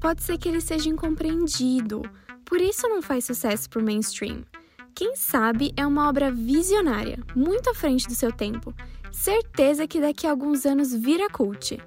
pode 0.00 0.22
ser 0.22 0.38
que 0.38 0.48
ele 0.48 0.60
seja 0.60 0.88
incompreendido, 0.88 2.02
por 2.44 2.60
isso 2.60 2.88
não 2.88 3.02
faz 3.02 3.26
sucesso 3.26 3.68
pro 3.68 3.82
mainstream. 3.82 4.42
Quem 4.94 5.14
sabe 5.14 5.72
é 5.76 5.86
uma 5.86 6.08
obra 6.08 6.32
visionária, 6.32 7.18
muito 7.36 7.70
à 7.70 7.74
frente 7.74 8.08
do 8.08 8.14
seu 8.14 8.32
tempo. 8.32 8.74
Certeza 9.12 9.86
que 9.86 10.00
daqui 10.00 10.26
a 10.26 10.30
alguns 10.30 10.66
anos 10.66 10.92
vira 10.92 11.28
cult. 11.30 11.78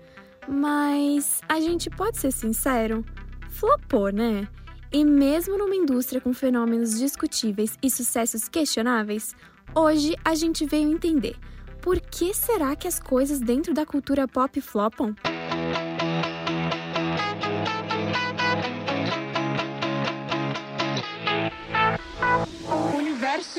Mas 0.48 1.42
a 1.48 1.60
gente 1.60 1.90
pode 1.90 2.18
ser 2.18 2.32
sincero? 2.32 3.04
Flopou, 3.50 4.10
né? 4.10 4.48
E 4.92 5.04
mesmo 5.04 5.58
numa 5.58 5.76
indústria 5.76 6.22
com 6.22 6.34
fenômenos 6.34 6.98
discutíveis 6.98 7.78
e 7.82 7.90
sucessos 7.90 8.48
questionáveis, 8.48 9.36
hoje 9.76 10.16
a 10.24 10.36
gente 10.36 10.66
veio 10.66 10.90
entender 10.90 11.36
por 11.82 12.00
que 12.00 12.34
será 12.34 12.76
que 12.76 12.88
as 12.88 13.00
coisas 13.00 13.40
dentro 13.40 13.74
da 13.74 13.86
cultura 13.86 14.28
pop 14.28 14.62
flopam? 14.62 15.14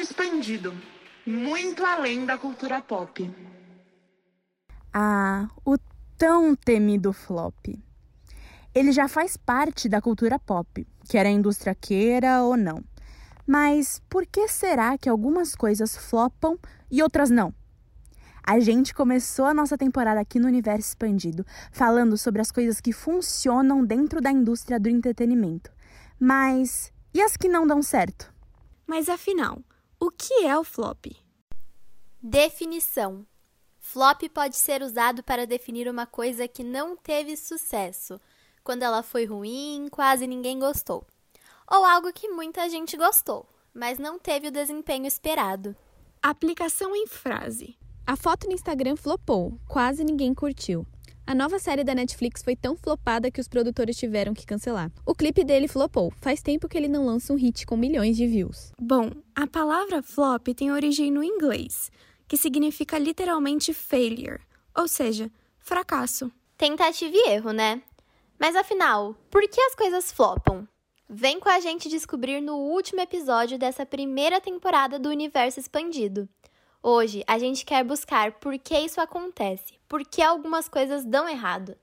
Expandido 0.00 0.74
muito 1.26 1.84
além 1.84 2.26
da 2.26 2.36
cultura 2.36 2.80
pop. 2.82 3.30
Ah, 4.92 5.48
o 5.64 5.76
tão 6.16 6.54
temido 6.54 7.12
flop. 7.12 7.66
Ele 8.74 8.92
já 8.92 9.08
faz 9.08 9.36
parte 9.36 9.88
da 9.88 10.00
cultura 10.00 10.38
pop, 10.38 10.86
quer 11.08 11.26
a 11.26 11.30
indústria 11.30 11.74
queira 11.74 12.42
ou 12.42 12.56
não. 12.56 12.82
Mas 13.46 14.02
por 14.08 14.26
que 14.26 14.48
será 14.48 14.96
que 14.98 15.08
algumas 15.08 15.54
coisas 15.54 15.96
flopam 15.96 16.58
e 16.90 17.02
outras 17.02 17.30
não? 17.30 17.54
A 18.46 18.60
gente 18.60 18.92
começou 18.92 19.46
a 19.46 19.54
nossa 19.54 19.78
temporada 19.78 20.20
aqui 20.20 20.38
no 20.38 20.46
Universo 20.46 20.88
Expandido 20.88 21.46
falando 21.72 22.18
sobre 22.18 22.42
as 22.42 22.50
coisas 22.50 22.80
que 22.80 22.92
funcionam 22.92 23.84
dentro 23.84 24.20
da 24.20 24.30
indústria 24.30 24.78
do 24.78 24.88
entretenimento. 24.88 25.72
Mas 26.20 26.92
e 27.12 27.22
as 27.22 27.36
que 27.36 27.48
não 27.48 27.66
dão 27.66 27.82
certo? 27.82 28.32
Mas 28.86 29.08
afinal, 29.08 29.62
o 30.05 30.10
que 30.10 30.44
é 30.44 30.58
o 30.58 30.62
flop? 30.62 31.06
Definição: 32.22 33.27
Flop 33.78 34.22
pode 34.34 34.56
ser 34.56 34.83
usado 34.83 35.22
para 35.22 35.47
definir 35.47 35.88
uma 35.88 36.05
coisa 36.05 36.47
que 36.47 36.62
não 36.62 36.94
teve 36.94 37.34
sucesso, 37.38 38.20
quando 38.62 38.82
ela 38.82 39.02
foi 39.02 39.25
ruim, 39.25 39.88
quase 39.91 40.27
ninguém 40.27 40.58
gostou, 40.58 41.06
ou 41.70 41.86
algo 41.86 42.12
que 42.12 42.28
muita 42.28 42.69
gente 42.69 42.98
gostou, 42.98 43.48
mas 43.72 43.98
não 43.98 44.19
teve 44.19 44.48
o 44.48 44.52
desempenho 44.52 45.06
esperado. 45.06 45.75
Aplicação 46.22 46.94
em 46.94 47.06
frase. 47.06 47.78
A 48.06 48.14
foto 48.14 48.47
no 48.47 48.52
Instagram 48.52 48.97
flopou, 48.97 49.58
quase 49.66 50.05
ninguém 50.05 50.34
curtiu. 50.34 50.86
A 51.27 51.34
nova 51.34 51.58
série 51.58 51.83
da 51.83 51.94
Netflix 51.94 52.42
foi 52.42 52.55
tão 52.55 52.77
flopada 52.77 53.30
que 53.30 53.41
os 53.41 53.48
produtores 53.48 53.97
tiveram 53.97 54.34
que 54.34 54.44
cancelar. 54.44 54.92
O 55.06 55.14
clipe 55.14 55.42
dele 55.42 55.66
flopou. 55.66 56.12
Faz 56.20 56.42
tempo 56.42 56.69
que 56.69 56.77
ele 56.77 56.86
não 56.86 57.06
lança 57.06 57.33
um 57.33 57.36
hit 57.36 57.64
com 57.64 57.78
milhões 57.78 58.14
de 58.14 58.27
views. 58.27 58.72
Bom, 58.78 59.11
a 59.34 59.47
palavra 59.47 60.03
flop 60.03 60.48
tem 60.48 60.70
origem 60.70 61.11
no 61.11 61.25
inglês, 61.25 61.91
que 62.28 62.36
significa 62.36 62.98
literalmente 62.98 63.72
failure, 63.72 64.42
ou 64.77 64.86
seja, 64.86 65.31
fracasso. 65.58 66.31
Tentativa 66.58 67.16
e 67.16 67.31
erro, 67.31 67.53
né? 67.53 67.83
Mas 68.38 68.55
afinal, 68.55 69.16
por 69.31 69.41
que 69.48 69.61
as 69.62 69.75
coisas 69.75 70.12
flopam? 70.12 70.69
Vem 71.09 71.41
com 71.41 71.48
a 71.48 71.59
gente 71.59 71.88
descobrir 71.88 72.42
no 72.42 72.56
último 72.56 73.00
episódio 73.00 73.59
dessa 73.59 73.86
primeira 73.86 74.42
temporada 74.42 74.98
do 74.98 75.09
Universo 75.09 75.59
Expandido. 75.59 76.28
Hoje 76.83 77.25
a 77.27 77.38
gente 77.38 77.64
quer 77.64 77.83
buscar 77.83 78.33
por 78.33 78.59
que 78.59 78.78
isso 78.78 79.00
acontece, 79.00 79.78
por 79.95 80.05
que 80.05 80.20
algumas 80.20 80.69
coisas 80.69 81.05
dão 81.05 81.28
errado. 81.28 81.77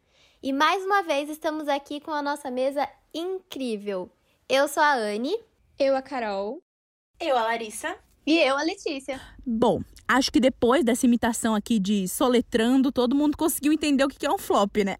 E 0.43 0.51
mais 0.51 0.83
uma 0.83 1.01
vez 1.01 1.29
estamos 1.29 1.69
aqui 1.69 2.01
com 2.01 2.11
a 2.11 2.21
nossa 2.21 2.51
mesa 2.51 2.85
incrível. 3.13 4.11
Eu 4.49 4.67
sou 4.67 4.83
a 4.83 4.95
Anne. 4.95 5.33
Eu 5.79 5.95
a 5.95 6.01
Carol. 6.01 6.61
Eu 7.17 7.37
a 7.37 7.43
Larissa. 7.43 7.95
E 8.27 8.37
eu 8.37 8.57
a 8.57 8.63
Letícia. 8.63 9.17
Bom, 9.45 9.81
acho 10.05 10.29
que 10.29 10.41
depois 10.41 10.83
dessa 10.83 11.05
imitação 11.05 11.55
aqui 11.55 11.79
de 11.79 12.05
soletrando, 12.05 12.91
todo 12.91 13.15
mundo 13.15 13.37
conseguiu 13.37 13.71
entender 13.71 14.03
o 14.03 14.09
que 14.09 14.25
é 14.25 14.29
um 14.29 14.37
flop, 14.37 14.75
né? 14.83 14.97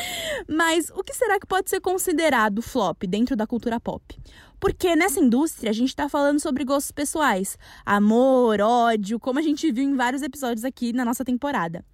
Mas 0.48 0.88
o 0.88 1.04
que 1.04 1.12
será 1.12 1.38
que 1.38 1.46
pode 1.46 1.68
ser 1.68 1.82
considerado 1.82 2.62
flop 2.62 3.02
dentro 3.06 3.36
da 3.36 3.46
cultura 3.46 3.78
pop? 3.78 4.18
Porque 4.58 4.96
nessa 4.96 5.20
indústria 5.20 5.68
a 5.68 5.74
gente 5.74 5.90
está 5.90 6.08
falando 6.08 6.40
sobre 6.40 6.64
gostos 6.64 6.92
pessoais, 6.92 7.58
amor, 7.84 8.62
ódio, 8.62 9.20
como 9.20 9.38
a 9.38 9.42
gente 9.42 9.70
viu 9.70 9.84
em 9.84 9.94
vários 9.94 10.22
episódios 10.22 10.64
aqui 10.64 10.94
na 10.94 11.04
nossa 11.04 11.26
temporada. 11.26 11.84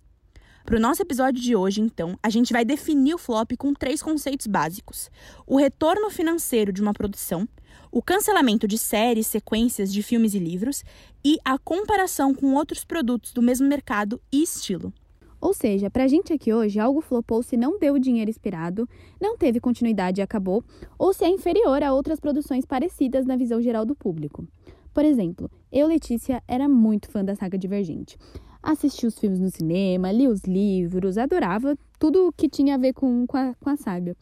Para 0.64 0.76
o 0.76 0.80
nosso 0.80 1.02
episódio 1.02 1.40
de 1.42 1.56
hoje, 1.56 1.80
então, 1.80 2.18
a 2.22 2.28
gente 2.28 2.52
vai 2.52 2.64
definir 2.64 3.14
o 3.14 3.18
flop 3.18 3.52
com 3.58 3.72
três 3.72 4.02
conceitos 4.02 4.46
básicos: 4.46 5.10
o 5.46 5.56
retorno 5.56 6.10
financeiro 6.10 6.72
de 6.72 6.82
uma 6.82 6.92
produção, 6.92 7.48
o 7.90 8.02
cancelamento 8.02 8.68
de 8.68 8.78
séries, 8.78 9.26
sequências 9.26 9.92
de 9.92 10.02
filmes 10.02 10.34
e 10.34 10.38
livros 10.38 10.84
e 11.24 11.38
a 11.44 11.58
comparação 11.58 12.34
com 12.34 12.54
outros 12.54 12.84
produtos 12.84 13.32
do 13.32 13.42
mesmo 13.42 13.66
mercado 13.66 14.20
e 14.30 14.42
estilo. 14.42 14.92
Ou 15.40 15.54
seja, 15.54 15.88
pra 15.90 16.06
gente 16.06 16.34
aqui 16.34 16.52
hoje, 16.52 16.78
algo 16.78 17.00
flopou 17.00 17.42
se 17.42 17.56
não 17.56 17.78
deu 17.78 17.94
o 17.94 17.98
dinheiro 17.98 18.30
esperado, 18.30 18.86
não 19.18 19.38
teve 19.38 19.58
continuidade 19.58 20.20
e 20.20 20.22
acabou, 20.22 20.62
ou 20.98 21.14
se 21.14 21.24
é 21.24 21.28
inferior 21.28 21.82
a 21.82 21.94
outras 21.94 22.20
produções 22.20 22.66
parecidas 22.66 23.24
na 23.24 23.36
visão 23.36 23.60
geral 23.62 23.86
do 23.86 23.96
público. 23.96 24.46
Por 24.92 25.04
exemplo, 25.04 25.50
eu, 25.72 25.86
Letícia, 25.86 26.42
era 26.46 26.68
muito 26.68 27.10
fã 27.10 27.24
da 27.24 27.34
saga 27.34 27.56
Divergente. 27.56 28.18
Assisti 28.62 29.06
os 29.06 29.18
filmes 29.18 29.40
no 29.40 29.50
cinema, 29.50 30.12
li 30.12 30.28
os 30.28 30.42
livros, 30.42 31.16
adorava 31.16 31.76
tudo 31.98 32.32
que 32.36 32.48
tinha 32.48 32.74
a 32.74 32.78
ver 32.78 32.92
com, 32.92 33.26
com, 33.26 33.36
a, 33.36 33.54
com 33.54 33.70
a 33.70 33.76
saga. 33.76 34.16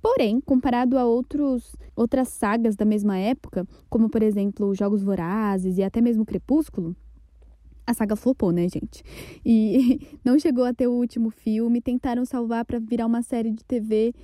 Porém, 0.00 0.40
comparado 0.40 0.98
a 0.98 1.04
outros, 1.06 1.74
outras 1.96 2.28
sagas 2.28 2.76
da 2.76 2.84
mesma 2.84 3.18
época, 3.18 3.66
como 3.88 4.08
por 4.08 4.22
exemplo 4.22 4.74
Jogos 4.74 5.02
Vorazes 5.02 5.78
e 5.78 5.82
até 5.82 6.00
mesmo 6.00 6.26
Crepúsculo, 6.26 6.94
a 7.86 7.92
saga 7.92 8.16
flopou, 8.16 8.50
né, 8.50 8.68
gente? 8.68 9.02
E 9.44 10.00
não 10.24 10.38
chegou 10.38 10.64
a 10.64 10.74
ter 10.74 10.86
o 10.86 10.92
último 10.92 11.30
filme, 11.30 11.80
tentaram 11.80 12.24
salvar 12.24 12.64
para 12.64 12.78
virar 12.78 13.06
uma 13.06 13.22
série 13.22 13.50
de 13.50 13.64
TV 13.64 14.14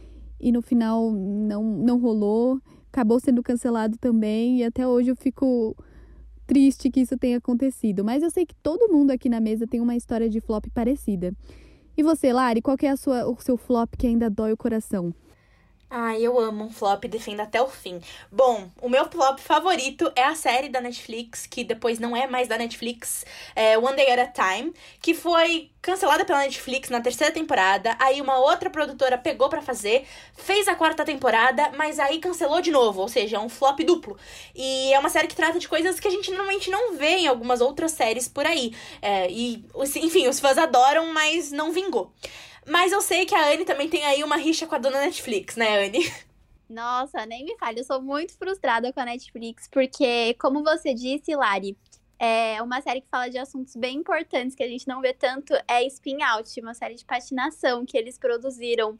e 0.40 0.50
no 0.50 0.62
final 0.62 1.12
não, 1.12 1.62
não 1.62 1.98
rolou, 1.98 2.60
acabou 2.90 3.20
sendo 3.20 3.42
cancelado 3.42 3.98
também 3.98 4.58
e 4.58 4.64
até 4.64 4.86
hoje 4.86 5.10
eu 5.10 5.16
fico 5.16 5.76
triste 6.50 6.90
que 6.90 6.98
isso 6.98 7.16
tenha 7.16 7.38
acontecido. 7.38 8.04
Mas 8.04 8.24
eu 8.24 8.30
sei 8.30 8.44
que 8.44 8.56
todo 8.56 8.92
mundo 8.92 9.12
aqui 9.12 9.28
na 9.28 9.38
mesa 9.38 9.68
tem 9.68 9.80
uma 9.80 9.94
história 9.94 10.28
de 10.28 10.40
flop 10.40 10.66
parecida. 10.74 11.32
E 11.96 12.02
você, 12.02 12.32
Lari, 12.32 12.60
qual 12.60 12.76
é 12.82 12.88
a 12.88 12.96
sua, 12.96 13.24
o 13.24 13.40
seu 13.40 13.56
flop 13.56 13.94
que 13.96 14.08
ainda 14.08 14.28
dói 14.28 14.52
o 14.52 14.56
coração? 14.56 15.14
Ah, 15.92 16.16
eu 16.16 16.38
amo 16.38 16.64
um 16.66 16.70
flop 16.70 17.04
defendo 17.06 17.40
até 17.40 17.60
o 17.60 17.66
fim. 17.66 18.00
Bom, 18.30 18.70
o 18.80 18.88
meu 18.88 19.10
flop 19.10 19.40
favorito 19.40 20.12
é 20.14 20.22
a 20.22 20.36
série 20.36 20.68
da 20.68 20.80
Netflix, 20.80 21.46
que 21.46 21.64
depois 21.64 21.98
não 21.98 22.16
é 22.16 22.28
mais 22.28 22.46
da 22.46 22.56
Netflix, 22.56 23.26
é 23.56 23.76
One 23.76 23.96
Day 23.96 24.08
at 24.12 24.20
a 24.20 24.26
Time, 24.28 24.72
que 25.02 25.14
foi 25.14 25.68
cancelada 25.82 26.24
pela 26.24 26.38
Netflix 26.38 26.90
na 26.90 27.00
terceira 27.00 27.34
temporada. 27.34 27.96
Aí 27.98 28.20
uma 28.20 28.38
outra 28.38 28.70
produtora 28.70 29.18
pegou 29.18 29.48
para 29.48 29.60
fazer, 29.60 30.06
fez 30.36 30.68
a 30.68 30.76
quarta 30.76 31.04
temporada, 31.04 31.72
mas 31.76 31.98
aí 31.98 32.20
cancelou 32.20 32.60
de 32.60 32.70
novo, 32.70 33.00
ou 33.00 33.08
seja, 33.08 33.38
é 33.38 33.40
um 33.40 33.48
flop 33.48 33.80
duplo. 33.80 34.16
E 34.54 34.92
é 34.94 34.98
uma 35.00 35.08
série 35.08 35.26
que 35.26 35.34
trata 35.34 35.58
de 35.58 35.66
coisas 35.66 35.98
que 35.98 36.06
a 36.06 36.10
gente 36.12 36.30
normalmente 36.30 36.70
não 36.70 36.96
vê 36.96 37.16
em 37.16 37.26
algumas 37.26 37.60
outras 37.60 37.90
séries 37.90 38.28
por 38.28 38.46
aí. 38.46 38.72
É, 39.02 39.28
e, 39.28 39.64
enfim, 39.96 40.28
os 40.28 40.38
fãs 40.38 40.56
adoram, 40.56 41.12
mas 41.12 41.50
não 41.50 41.72
vingou. 41.72 42.12
Mas 42.66 42.92
eu 42.92 43.00
sei 43.00 43.26
que 43.26 43.34
a 43.34 43.48
Anne 43.48 43.64
também 43.64 43.88
tem 43.88 44.04
aí 44.04 44.22
uma 44.22 44.36
rixa 44.36 44.66
com 44.66 44.74
a 44.74 44.78
dona 44.78 45.00
Netflix, 45.00 45.56
né, 45.56 45.86
Anne? 45.86 46.00
Nossa, 46.68 47.26
nem 47.26 47.44
me 47.44 47.56
fale, 47.58 47.80
eu 47.80 47.84
sou 47.84 48.00
muito 48.00 48.36
frustrada 48.36 48.92
com 48.92 49.00
a 49.00 49.04
Netflix, 49.04 49.68
porque, 49.68 50.34
como 50.34 50.62
você 50.62 50.94
disse, 50.94 51.34
Lari, 51.34 51.76
é 52.16 52.62
uma 52.62 52.80
série 52.80 53.00
que 53.00 53.08
fala 53.08 53.28
de 53.28 53.38
assuntos 53.38 53.74
bem 53.74 53.96
importantes 53.96 54.54
que 54.54 54.62
a 54.62 54.68
gente 54.68 54.86
não 54.86 55.00
vê 55.00 55.12
tanto, 55.12 55.52
é 55.66 55.84
Spin 55.86 56.22
Out, 56.22 56.60
uma 56.60 56.74
série 56.74 56.94
de 56.94 57.04
patinação 57.04 57.84
que 57.84 57.98
eles 57.98 58.18
produziram 58.18 58.96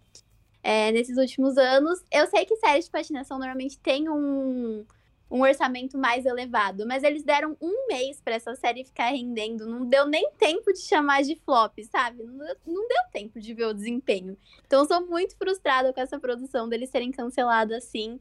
é, 0.62 0.90
nesses 0.90 1.16
últimos 1.16 1.56
anos. 1.58 2.02
Eu 2.10 2.26
sei 2.26 2.44
que 2.44 2.56
séries 2.56 2.86
de 2.86 2.90
patinação 2.90 3.38
normalmente 3.38 3.78
tem 3.78 4.08
um, 4.08 4.84
um 5.30 5.42
orçamento 5.42 5.96
mais 5.96 6.26
elevado. 6.26 6.84
Mas 6.86 7.02
eles 7.02 7.22
deram 7.22 7.56
um 7.60 7.86
mês 7.86 8.20
para 8.20 8.34
essa 8.34 8.54
série 8.56 8.84
ficar 8.84 9.10
rendendo. 9.10 9.66
Não 9.66 9.86
deu 9.86 10.06
nem 10.06 10.30
tempo 10.32 10.72
de 10.72 10.80
chamar 10.80 11.22
de 11.22 11.36
flop, 11.36 11.78
sabe? 11.90 12.24
Não 12.24 12.38
deu, 12.38 12.56
não 12.66 12.88
deu 12.88 13.02
tempo 13.12 13.38
de 13.38 13.54
ver 13.54 13.66
o 13.66 13.74
desempenho. 13.74 14.36
Então, 14.66 14.84
sou 14.86 15.06
muito 15.06 15.36
frustrada 15.36 15.92
com 15.92 16.00
essa 16.00 16.18
produção 16.18 16.68
deles 16.68 16.90
serem 16.90 17.12
cancelados 17.12 17.76
assim. 17.76 18.18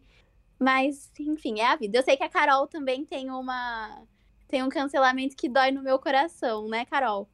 Mas, 0.59 1.11
enfim, 1.19 1.59
é 1.59 1.65
a 1.65 1.75
vida. 1.75 1.97
Eu 1.97 2.03
sei 2.03 2.15
que 2.15 2.23
a 2.23 2.29
Carol 2.29 2.67
também 2.67 3.05
tem 3.05 3.31
uma. 3.31 4.03
Tem 4.47 4.61
um 4.61 4.69
cancelamento 4.69 5.35
que 5.35 5.47
dói 5.47 5.71
no 5.71 5.81
meu 5.81 5.99
coração, 5.99 6.67
né, 6.67 6.83
Carol? 6.85 7.29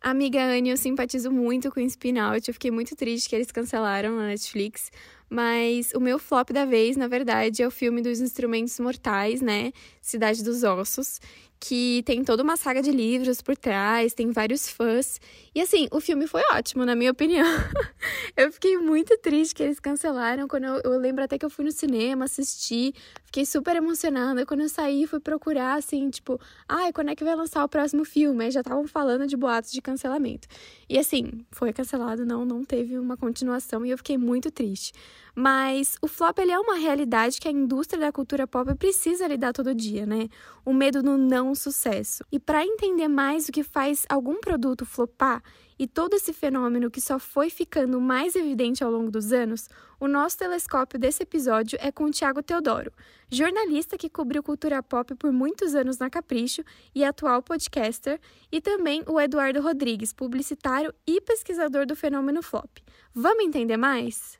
Amiga 0.00 0.40
Anne, 0.40 0.70
eu 0.70 0.76
simpatizo 0.76 1.30
muito 1.30 1.70
com 1.70 1.80
o 1.80 1.82
Spin 1.82 2.18
Out. 2.18 2.48
Eu 2.48 2.54
fiquei 2.54 2.70
muito 2.70 2.94
triste 2.94 3.28
que 3.28 3.34
eles 3.34 3.50
cancelaram 3.50 4.16
na 4.16 4.28
Netflix. 4.28 4.90
Mas 5.30 5.92
o 5.94 6.00
meu 6.00 6.18
flop 6.18 6.50
da 6.50 6.64
vez, 6.64 6.96
na 6.96 7.06
verdade, 7.06 7.62
é 7.62 7.66
o 7.66 7.70
filme 7.70 8.00
dos 8.00 8.20
Instrumentos 8.20 8.78
Mortais, 8.80 9.40
né? 9.40 9.72
Cidade 10.00 10.42
dos 10.42 10.62
Ossos, 10.64 11.20
que 11.60 12.02
tem 12.04 12.22
toda 12.22 12.42
uma 12.42 12.56
saga 12.56 12.80
de 12.80 12.90
livros 12.90 13.42
por 13.42 13.56
trás, 13.56 14.14
tem 14.14 14.30
vários 14.30 14.68
fãs. 14.68 15.20
E 15.54 15.60
assim, 15.60 15.88
o 15.90 16.00
filme 16.00 16.26
foi 16.26 16.42
ótimo, 16.52 16.84
na 16.84 16.94
minha 16.94 17.10
opinião. 17.10 17.44
eu 18.36 18.52
fiquei 18.52 18.78
muito 18.78 19.18
triste 19.18 19.54
que 19.54 19.62
eles 19.62 19.80
cancelaram. 19.80 20.46
Quando 20.46 20.64
eu, 20.64 20.80
eu, 20.84 20.98
lembro 20.98 21.24
até 21.24 21.36
que 21.36 21.44
eu 21.44 21.50
fui 21.50 21.64
no 21.64 21.72
cinema 21.72 22.26
assistir, 22.26 22.94
fiquei 23.24 23.44
super 23.44 23.74
emocionada. 23.74 24.46
Quando 24.46 24.60
eu 24.60 24.68
saí, 24.68 25.06
fui 25.06 25.18
procurar, 25.18 25.76
assim, 25.76 26.08
tipo, 26.10 26.40
ai, 26.68 26.92
quando 26.92 27.10
é 27.10 27.16
que 27.16 27.24
vai 27.24 27.34
lançar 27.34 27.64
o 27.64 27.68
próximo 27.68 28.04
filme? 28.04 28.44
Aí 28.44 28.50
já 28.50 28.60
estavam 28.60 28.86
falando 28.86 29.26
de 29.26 29.36
boatos 29.36 29.72
de 29.72 29.82
cancelamento. 29.82 30.46
E 30.88 30.96
assim, 30.96 31.44
foi 31.50 31.72
cancelado, 31.72 32.24
não, 32.24 32.44
não 32.44 32.64
teve 32.64 32.98
uma 32.98 33.16
continuação 33.16 33.84
e 33.84 33.90
eu 33.90 33.98
fiquei 33.98 34.16
muito 34.16 34.50
triste. 34.50 34.92
Mas 35.40 35.96
o 36.02 36.08
flop 36.08 36.36
ele 36.40 36.50
é 36.50 36.58
uma 36.58 36.74
realidade 36.74 37.40
que 37.40 37.46
a 37.46 37.52
indústria 37.52 38.00
da 38.00 38.10
cultura 38.10 38.44
pop 38.44 38.74
precisa 38.74 39.24
lidar 39.28 39.52
todo 39.52 39.72
dia, 39.72 40.04
né? 40.04 40.28
O 40.64 40.72
medo 40.72 41.00
do 41.00 41.16
não 41.16 41.54
sucesso. 41.54 42.24
E 42.32 42.40
para 42.40 42.66
entender 42.66 43.06
mais 43.06 43.48
o 43.48 43.52
que 43.52 43.62
faz 43.62 44.04
algum 44.08 44.40
produto 44.40 44.84
flopar 44.84 45.40
e 45.78 45.86
todo 45.86 46.14
esse 46.14 46.32
fenômeno 46.32 46.90
que 46.90 47.00
só 47.00 47.20
foi 47.20 47.50
ficando 47.50 48.00
mais 48.00 48.34
evidente 48.34 48.82
ao 48.82 48.90
longo 48.90 49.12
dos 49.12 49.32
anos, 49.32 49.68
o 50.00 50.08
nosso 50.08 50.36
telescópio 50.38 50.98
desse 50.98 51.22
episódio 51.22 51.78
é 51.80 51.92
com 51.92 52.06
o 52.06 52.10
Tiago 52.10 52.42
Teodoro, 52.42 52.92
jornalista 53.30 53.96
que 53.96 54.10
cobriu 54.10 54.42
cultura 54.42 54.82
pop 54.82 55.14
por 55.14 55.30
muitos 55.30 55.72
anos 55.76 55.98
na 55.98 56.10
Capricho 56.10 56.64
e 56.92 57.04
atual 57.04 57.44
podcaster, 57.44 58.18
e 58.50 58.60
também 58.60 59.04
o 59.06 59.20
Eduardo 59.20 59.60
Rodrigues, 59.60 60.12
publicitário 60.12 60.92
e 61.06 61.20
pesquisador 61.20 61.86
do 61.86 61.94
fenômeno 61.94 62.42
flop. 62.42 62.78
Vamos 63.14 63.44
entender 63.44 63.76
mais? 63.76 64.36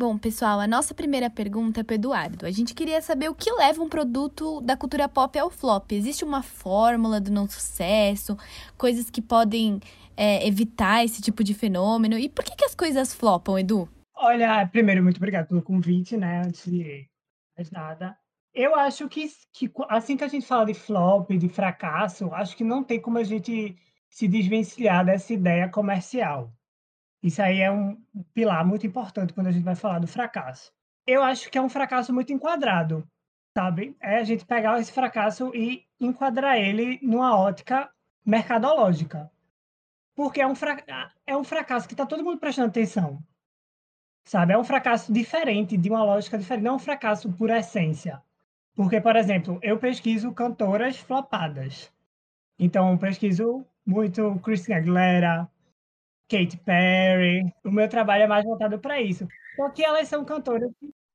Bom, 0.00 0.16
pessoal, 0.16 0.58
a 0.58 0.66
nossa 0.66 0.94
primeira 0.94 1.28
pergunta 1.28 1.80
é 1.80 1.84
para 1.84 1.96
Eduardo. 1.96 2.46
A 2.46 2.50
gente 2.50 2.74
queria 2.74 3.02
saber 3.02 3.28
o 3.28 3.34
que 3.34 3.52
leva 3.52 3.82
um 3.82 3.88
produto 3.90 4.58
da 4.62 4.74
cultura 4.74 5.06
pop 5.10 5.38
ao 5.38 5.50
flop. 5.50 5.92
Existe 5.92 6.24
uma 6.24 6.42
fórmula 6.42 7.20
do 7.20 7.30
não 7.30 7.46
sucesso? 7.46 8.34
Coisas 8.78 9.10
que 9.10 9.20
podem 9.20 9.78
é, 10.16 10.48
evitar 10.48 11.04
esse 11.04 11.20
tipo 11.20 11.44
de 11.44 11.52
fenômeno? 11.52 12.16
E 12.16 12.30
por 12.30 12.42
que, 12.42 12.56
que 12.56 12.64
as 12.64 12.74
coisas 12.74 13.12
flopam, 13.12 13.58
Edu? 13.58 13.86
Olha, 14.16 14.66
primeiro, 14.68 15.02
muito 15.02 15.18
obrigado 15.18 15.48
pelo 15.48 15.60
convite, 15.60 16.16
né? 16.16 16.44
Antes 16.46 16.64
de 16.72 17.06
mais 17.54 17.70
nada. 17.70 18.16
Eu 18.54 18.74
acho 18.74 19.06
que, 19.06 19.28
que 19.52 19.70
assim 19.90 20.16
que 20.16 20.24
a 20.24 20.28
gente 20.28 20.46
fala 20.46 20.64
de 20.64 20.72
flop, 20.72 21.28
de 21.28 21.50
fracasso, 21.50 22.32
acho 22.32 22.56
que 22.56 22.64
não 22.64 22.82
tem 22.82 22.98
como 22.98 23.18
a 23.18 23.22
gente 23.22 23.76
se 24.08 24.26
desvencilhar 24.26 25.04
dessa 25.04 25.34
ideia 25.34 25.68
comercial. 25.68 26.50
Isso 27.22 27.42
aí 27.42 27.60
é 27.60 27.70
um 27.70 28.00
pilar 28.32 28.64
muito 28.64 28.86
importante 28.86 29.32
quando 29.32 29.48
a 29.48 29.52
gente 29.52 29.64
vai 29.64 29.74
falar 29.74 29.98
do 29.98 30.06
fracasso. 30.06 30.72
Eu 31.06 31.22
acho 31.22 31.50
que 31.50 31.58
é 31.58 31.62
um 31.62 31.68
fracasso 31.68 32.12
muito 32.12 32.32
enquadrado, 32.32 33.06
sabe? 33.56 33.96
É 34.00 34.16
a 34.18 34.24
gente 34.24 34.44
pegar 34.44 34.78
esse 34.80 34.92
fracasso 34.92 35.54
e 35.54 35.84
enquadrar 36.00 36.56
ele 36.56 36.98
numa 37.02 37.38
ótica 37.38 37.90
mercadológica. 38.24 39.30
Porque 40.14 40.40
é 40.40 40.46
um, 40.46 40.54
fra... 40.54 40.76
é 41.26 41.36
um 41.36 41.44
fracasso 41.44 41.86
que 41.86 41.94
está 41.94 42.06
todo 42.06 42.24
mundo 42.24 42.38
prestando 42.38 42.68
atenção. 42.68 43.22
Sabe? 44.24 44.52
É 44.52 44.58
um 44.58 44.64
fracasso 44.64 45.12
diferente, 45.12 45.76
de 45.76 45.88
uma 45.90 46.04
lógica 46.04 46.38
diferente. 46.38 46.64
Não 46.64 46.72
é 46.72 46.76
um 46.76 46.78
fracasso 46.78 47.32
por 47.32 47.50
essência. 47.50 48.22
Porque, 48.74 49.00
por 49.00 49.16
exemplo, 49.16 49.58
eu 49.62 49.78
pesquiso 49.78 50.32
cantoras 50.32 50.96
flopadas. 50.96 51.92
Então, 52.58 52.96
pesquiso 52.98 53.66
muito 53.84 54.38
Christina 54.40 54.76
Aguilera, 54.76 55.48
Katy 56.30 56.58
Perry. 56.58 57.52
O 57.64 57.70
meu 57.70 57.88
trabalho 57.88 58.22
é 58.22 58.26
mais 58.28 58.44
voltado 58.44 58.78
para 58.78 59.00
isso. 59.00 59.26
Só 59.56 59.68
que 59.70 59.84
elas 59.84 60.06
são 60.06 60.24
cantoras. 60.24 60.70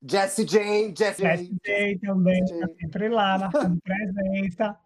Jessie 0.08 0.44
J, 0.44 0.94
Jessie 0.96 1.24
J. 1.24 1.58
J 1.64 1.98
também, 1.98 2.44
tá 2.44 2.68
sempre 2.78 3.08
lá, 3.08 3.38
marcando 3.38 3.80
presença. 3.80 4.76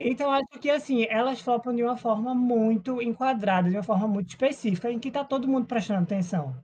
Então, 0.00 0.30
acho 0.32 0.58
que 0.60 0.70
assim, 0.70 1.06
elas 1.08 1.40
flopam 1.40 1.74
de 1.74 1.82
uma 1.82 1.96
forma 1.96 2.34
muito 2.34 3.00
enquadrada, 3.00 3.68
de 3.68 3.76
uma 3.76 3.82
forma 3.82 4.08
muito 4.08 4.30
específica, 4.30 4.90
em 4.90 4.98
que 4.98 5.08
está 5.08 5.22
todo 5.22 5.46
mundo 5.46 5.66
prestando 5.66 6.02
atenção. 6.02 6.56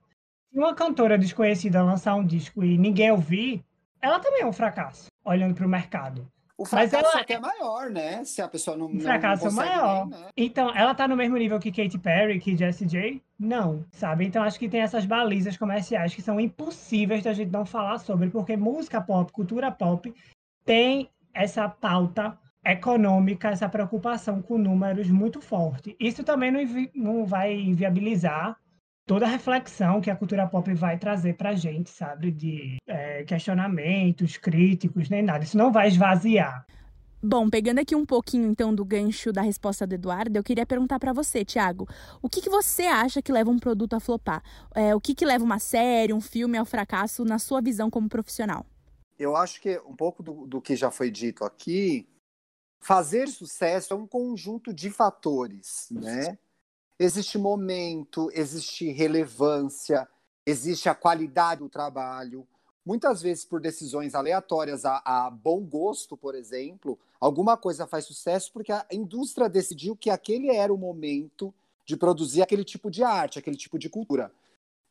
Se 0.51 0.57
uma 0.57 0.75
cantora 0.75 1.17
desconhecida 1.17 1.81
lançar 1.81 2.15
um 2.15 2.25
disco 2.25 2.63
e 2.63 2.77
ninguém 2.77 3.11
ouvir, 3.11 3.63
ela 4.01 4.19
também 4.19 4.41
é 4.41 4.45
um 4.45 4.51
fracasso, 4.51 5.07
olhando 5.23 5.55
para 5.55 5.65
o 5.65 5.69
mercado. 5.69 6.27
O 6.61 6.65
fracasso 6.65 6.95
ela... 6.95 7.21
até 7.21 7.33
é 7.33 7.39
maior, 7.39 7.89
né? 7.89 8.23
Se 8.23 8.39
a 8.39 8.47
pessoa 8.47 8.77
não. 8.77 8.85
O 8.85 8.99
fracasso 8.99 9.49
não 9.49 9.63
é 9.63 9.65
maior. 9.65 10.07
Nem, 10.07 10.19
né? 10.19 10.27
Então, 10.37 10.71
ela 10.75 10.93
tá 10.93 11.07
no 11.07 11.17
mesmo 11.17 11.35
nível 11.35 11.59
que 11.59 11.71
Katy 11.71 11.97
Perry, 11.97 12.39
que 12.39 12.55
Jessie 12.55 12.87
J? 12.87 13.19
Não, 13.39 13.83
sabe? 13.91 14.25
Então, 14.25 14.43
acho 14.43 14.59
que 14.59 14.69
tem 14.69 14.81
essas 14.81 15.03
balizas 15.03 15.57
comerciais 15.57 16.13
que 16.13 16.21
são 16.21 16.39
impossíveis 16.39 17.23
da 17.23 17.33
gente 17.33 17.51
não 17.51 17.65
falar 17.65 17.97
sobre, 17.97 18.29
porque 18.29 18.55
música 18.55 19.01
pop, 19.01 19.31
cultura 19.31 19.71
pop, 19.71 20.13
tem 20.63 21.09
essa 21.33 21.67
pauta 21.67 22.37
econômica, 22.63 23.49
essa 23.49 23.67
preocupação 23.67 24.39
com 24.39 24.55
números 24.55 25.09
muito 25.09 25.41
forte. 25.41 25.95
Isso 25.99 26.23
também 26.23 26.51
não, 26.51 26.61
não 26.93 27.25
vai 27.25 27.55
inviabilizar 27.55 28.55
toda 29.11 29.25
a 29.25 29.29
reflexão 29.29 29.99
que 29.99 30.09
a 30.09 30.15
cultura 30.15 30.47
pop 30.47 30.73
vai 30.73 30.97
trazer 30.97 31.33
para 31.33 31.49
a 31.49 31.53
gente, 31.53 31.89
sabe? 31.89 32.31
De 32.31 32.77
é, 32.87 33.25
questionamentos 33.25 34.37
críticos, 34.37 35.09
nem 35.09 35.21
nada. 35.21 35.43
Isso 35.43 35.57
não 35.57 35.69
vai 35.69 35.89
esvaziar. 35.89 36.65
Bom, 37.21 37.49
pegando 37.49 37.79
aqui 37.79 37.93
um 37.93 38.05
pouquinho 38.05 38.49
então 38.49 38.73
do 38.73 38.85
gancho 38.85 39.33
da 39.33 39.41
resposta 39.41 39.85
do 39.85 39.95
Eduardo, 39.95 40.37
eu 40.37 40.41
queria 40.41 40.65
perguntar 40.65 40.97
para 40.97 41.11
você, 41.11 41.43
Thiago, 41.43 41.89
o 42.21 42.29
que, 42.29 42.39
que 42.39 42.49
você 42.49 42.83
acha 42.83 43.21
que 43.21 43.33
leva 43.33 43.49
um 43.49 43.59
produto 43.59 43.95
a 43.95 43.99
flopar? 43.99 44.41
É, 44.73 44.95
o 44.95 45.01
que, 45.01 45.13
que 45.13 45.25
leva 45.25 45.43
uma 45.43 45.59
série, 45.59 46.13
um 46.13 46.21
filme 46.21 46.57
ao 46.57 46.65
fracasso 46.65 47.25
na 47.25 47.37
sua 47.37 47.59
visão 47.59 47.89
como 47.89 48.07
profissional? 48.07 48.65
Eu 49.19 49.35
acho 49.35 49.59
que 49.59 49.77
um 49.79 49.93
pouco 49.93 50.23
do, 50.23 50.47
do 50.47 50.61
que 50.61 50.73
já 50.73 50.89
foi 50.89 51.11
dito 51.11 51.43
aqui, 51.43 52.07
fazer 52.79 53.27
sucesso 53.27 53.93
é 53.93 53.97
um 53.97 54.07
conjunto 54.07 54.73
de 54.73 54.89
fatores, 54.89 55.89
né? 55.91 56.37
Existe 57.03 57.35
momento, 57.39 58.29
existe 58.31 58.91
relevância, 58.91 60.07
existe 60.45 60.87
a 60.87 60.93
qualidade 60.93 61.61
do 61.61 61.67
trabalho. 61.67 62.47
Muitas 62.85 63.23
vezes, 63.23 63.43
por 63.43 63.59
decisões 63.59 64.13
aleatórias, 64.13 64.85
a, 64.85 65.01
a, 65.03 65.31
bom 65.31 65.61
gosto, 65.61 66.15
por 66.15 66.35
exemplo, 66.35 66.99
alguma 67.19 67.57
coisa 67.57 67.87
faz 67.87 68.05
sucesso 68.05 68.53
porque 68.53 68.71
a 68.71 68.85
indústria 68.91 69.49
decidiu 69.49 69.95
que 69.95 70.11
aquele 70.11 70.51
era 70.51 70.71
o 70.71 70.77
momento 70.77 71.51
de 71.87 71.97
produzir 71.97 72.43
aquele 72.43 72.63
tipo 72.63 72.91
de 72.91 73.03
arte, 73.03 73.39
aquele 73.39 73.57
tipo 73.57 73.79
de 73.79 73.89
cultura. 73.89 74.31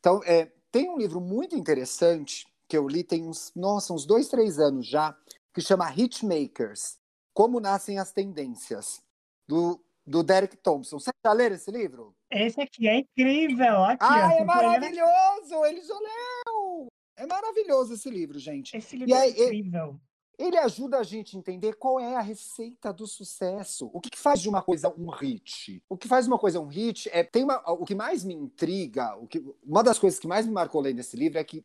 Então, 0.01 0.21
é, 0.25 0.51
tem 0.69 0.89
um 0.89 0.97
livro 0.97 1.21
muito 1.21 1.55
interessante 1.55 2.45
que 2.67 2.77
eu 2.77 2.89
li 2.89 3.05
tem 3.05 3.25
uns, 3.25 3.53
nossa, 3.55 3.93
uns 3.93 4.05
dois, 4.05 4.27
três 4.27 4.59
anos 4.59 4.85
já, 4.85 5.17
que 5.53 5.61
chama 5.61 5.89
Hitmakers, 5.89 6.97
Como 7.33 7.61
Nascem 7.61 7.99
as 7.99 8.11
Tendências, 8.11 9.01
do 9.47 9.79
do 10.05 10.23
Derek 10.23 10.57
Thompson. 10.57 10.99
Você 10.99 11.11
já 11.25 11.33
leram 11.33 11.55
esse 11.55 11.71
livro? 11.71 12.15
Esse 12.29 12.61
aqui 12.61 12.87
é 12.87 12.99
incrível. 12.99 13.83
Aqui, 13.83 14.03
ah, 14.03 14.33
é 14.33 14.43
maravilhoso! 14.43 15.65
Ele 15.65 15.81
já 15.81 15.97
leu! 15.97 16.87
É 17.17 17.25
maravilhoso 17.25 17.93
esse 17.93 18.09
livro, 18.09 18.39
gente. 18.39 18.75
Esse 18.75 18.95
livro 18.95 19.13
aí, 19.13 19.31
é 19.31 19.45
incrível. 19.45 19.99
Ele, 20.39 20.47
ele 20.47 20.57
ajuda 20.57 20.97
a 20.97 21.03
gente 21.03 21.35
a 21.35 21.39
entender 21.39 21.75
qual 21.75 21.99
é 21.99 22.15
a 22.15 22.21
receita 22.21 22.91
do 22.91 23.05
sucesso. 23.05 23.89
O 23.93 24.01
que, 24.01 24.09
que 24.09 24.17
faz 24.17 24.41
de 24.41 24.49
uma 24.49 24.61
coisa 24.61 24.91
um 24.97 25.09
hit? 25.09 25.83
O 25.87 25.95
que 25.95 26.07
faz 26.07 26.25
uma 26.27 26.39
coisa 26.39 26.59
um 26.59 26.67
hit 26.67 27.09
é 27.13 27.23
tem 27.23 27.43
uma, 27.43 27.61
o 27.71 27.85
que 27.85 27.93
mais 27.93 28.23
me 28.23 28.33
intriga, 28.33 29.15
o 29.17 29.27
que, 29.27 29.43
uma 29.63 29.83
das 29.83 29.99
coisas 29.99 30.19
que 30.19 30.27
mais 30.27 30.47
me 30.47 30.51
marcou 30.51 30.81
lendo 30.81 30.99
esse 30.99 31.15
livro 31.15 31.37
é 31.37 31.43
que 31.43 31.63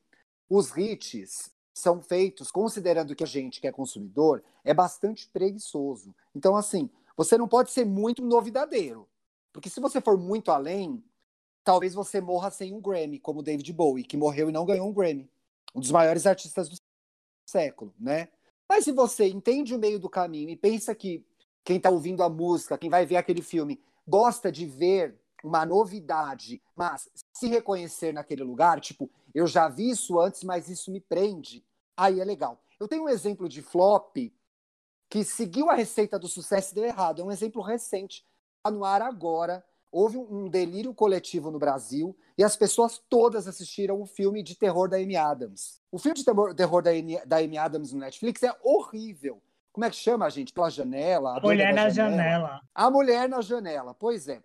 os 0.48 0.76
hits 0.76 1.50
são 1.72 2.00
feitos 2.02 2.50
considerando 2.50 3.14
que 3.14 3.24
a 3.24 3.26
gente 3.26 3.60
que 3.60 3.66
é 3.66 3.72
consumidor 3.72 4.42
é 4.64 4.74
bastante 4.74 5.28
preguiçoso. 5.28 6.14
Então 6.34 6.54
assim, 6.54 6.90
você 7.16 7.38
não 7.38 7.48
pode 7.48 7.70
ser 7.70 7.84
muito 7.84 8.22
novidadeiro. 8.22 9.08
Porque 9.52 9.70
se 9.70 9.80
você 9.80 10.00
for 10.00 10.18
muito 10.18 10.50
além, 10.50 11.02
talvez 11.64 11.94
você 11.94 12.20
morra 12.20 12.50
sem 12.50 12.74
um 12.74 12.80
Grammy, 12.80 13.18
como 13.18 13.42
David 13.42 13.72
Bowie, 13.72 14.04
que 14.04 14.16
morreu 14.16 14.48
e 14.48 14.52
não 14.52 14.66
ganhou 14.66 14.88
um 14.88 14.92
Grammy. 14.92 15.30
Um 15.74 15.80
dos 15.80 15.90
maiores 15.90 16.26
artistas 16.26 16.68
do 16.68 16.76
século, 17.48 17.94
né? 17.98 18.28
Mas 18.68 18.84
se 18.84 18.92
você 18.92 19.26
entende 19.28 19.74
o 19.74 19.78
meio 19.78 19.98
do 19.98 20.08
caminho 20.08 20.50
e 20.50 20.56
pensa 20.56 20.94
que 20.94 21.24
quem 21.64 21.78
está 21.78 21.90
ouvindo 21.90 22.22
a 22.22 22.28
música, 22.28 22.78
quem 22.78 22.90
vai 22.90 23.06
ver 23.06 23.16
aquele 23.16 23.42
filme, 23.42 23.80
gosta 24.06 24.52
de 24.52 24.66
ver 24.66 25.18
uma 25.42 25.64
novidade, 25.64 26.60
mas 26.74 27.08
se 27.32 27.46
reconhecer 27.48 28.12
naquele 28.12 28.42
lugar, 28.42 28.80
tipo, 28.80 29.10
eu 29.34 29.46
já 29.46 29.68
vi 29.68 29.90
isso 29.90 30.18
antes, 30.18 30.42
mas 30.44 30.68
isso 30.68 30.90
me 30.90 31.00
prende, 31.00 31.64
aí 31.96 32.20
é 32.20 32.24
legal. 32.24 32.60
Eu 32.78 32.88
tenho 32.88 33.04
um 33.04 33.08
exemplo 33.08 33.48
de 33.48 33.62
flop 33.62 34.16
que 35.08 35.24
seguiu 35.24 35.70
a 35.70 35.74
receita 35.74 36.18
do 36.18 36.28
sucesso 36.28 36.72
e 36.72 36.74
deu 36.74 36.84
errado. 36.84 37.22
É 37.22 37.24
um 37.24 37.30
exemplo 37.30 37.62
recente. 37.62 38.24
Está 38.58 38.70
no 38.70 38.84
ar 38.84 39.02
agora. 39.02 39.64
houve 39.90 40.18
um 40.18 40.48
delírio 40.48 40.92
coletivo 40.92 41.50
no 41.50 41.58
Brasil 41.58 42.14
e 42.36 42.44
as 42.44 42.56
pessoas 42.56 42.98
todas 43.08 43.46
assistiram 43.46 44.00
o 44.02 44.06
filme 44.06 44.42
de 44.42 44.54
terror 44.54 44.88
da 44.88 44.96
Amy 44.98 45.16
Adams. 45.16 45.80
O 45.90 45.98
filme 45.98 46.16
de 46.16 46.24
terror, 46.24 46.54
terror 46.54 46.82
da, 46.82 46.90
Amy, 46.90 47.18
da 47.24 47.38
Amy 47.38 47.56
Adams 47.56 47.92
no 47.92 48.00
Netflix 48.00 48.42
é 48.42 48.54
horrível. 48.62 49.40
Como 49.72 49.84
é 49.84 49.90
que 49.90 49.96
chama, 49.96 50.28
gente? 50.30 50.52
Pela 50.52 50.70
janela? 50.70 51.36
A 51.36 51.40
Mulher 51.40 51.72
na 51.72 51.88
janela. 51.88 52.16
janela. 52.16 52.60
A 52.74 52.90
Mulher 52.90 53.28
na 53.28 53.40
Janela. 53.40 53.94
Pois 53.94 54.28
é. 54.28 54.42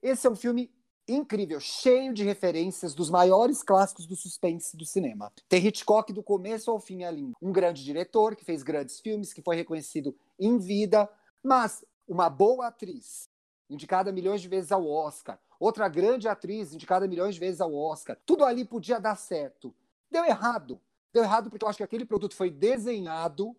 Esse 0.00 0.26
é 0.26 0.30
um 0.30 0.36
filme 0.36 0.70
incrível, 1.08 1.58
cheio 1.58 2.12
de 2.12 2.22
referências 2.22 2.94
dos 2.94 3.08
maiores 3.08 3.62
clássicos 3.62 4.06
do 4.06 4.14
suspense 4.14 4.76
do 4.76 4.84
cinema. 4.84 5.32
Tem 5.48 5.66
Hitchcock 5.66 6.12
do 6.12 6.22
começo 6.22 6.70
ao 6.70 6.78
fim 6.78 7.04
ali. 7.04 7.32
Um 7.40 7.50
grande 7.50 7.82
diretor 7.82 8.36
que 8.36 8.44
fez 8.44 8.62
grandes 8.62 9.00
filmes, 9.00 9.32
que 9.32 9.42
foi 9.42 9.56
reconhecido 9.56 10.14
em 10.38 10.58
vida, 10.58 11.08
mas 11.42 11.84
uma 12.06 12.28
boa 12.28 12.66
atriz, 12.68 13.28
indicada 13.68 14.12
milhões 14.12 14.40
de 14.40 14.48
vezes 14.48 14.70
ao 14.70 14.86
Oscar. 14.86 15.38
Outra 15.58 15.88
grande 15.88 16.28
atriz, 16.28 16.72
indicada 16.72 17.08
milhões 17.08 17.34
de 17.34 17.40
vezes 17.40 17.60
ao 17.60 17.74
Oscar. 17.74 18.16
Tudo 18.24 18.44
ali 18.44 18.64
podia 18.64 19.00
dar 19.00 19.16
certo. 19.16 19.74
Deu 20.10 20.24
errado. 20.24 20.80
Deu 21.12 21.24
errado 21.24 21.50
porque 21.50 21.64
eu 21.64 21.68
acho 21.68 21.78
que 21.78 21.84
aquele 21.84 22.04
produto 22.04 22.36
foi 22.36 22.50
desenhado 22.50 23.56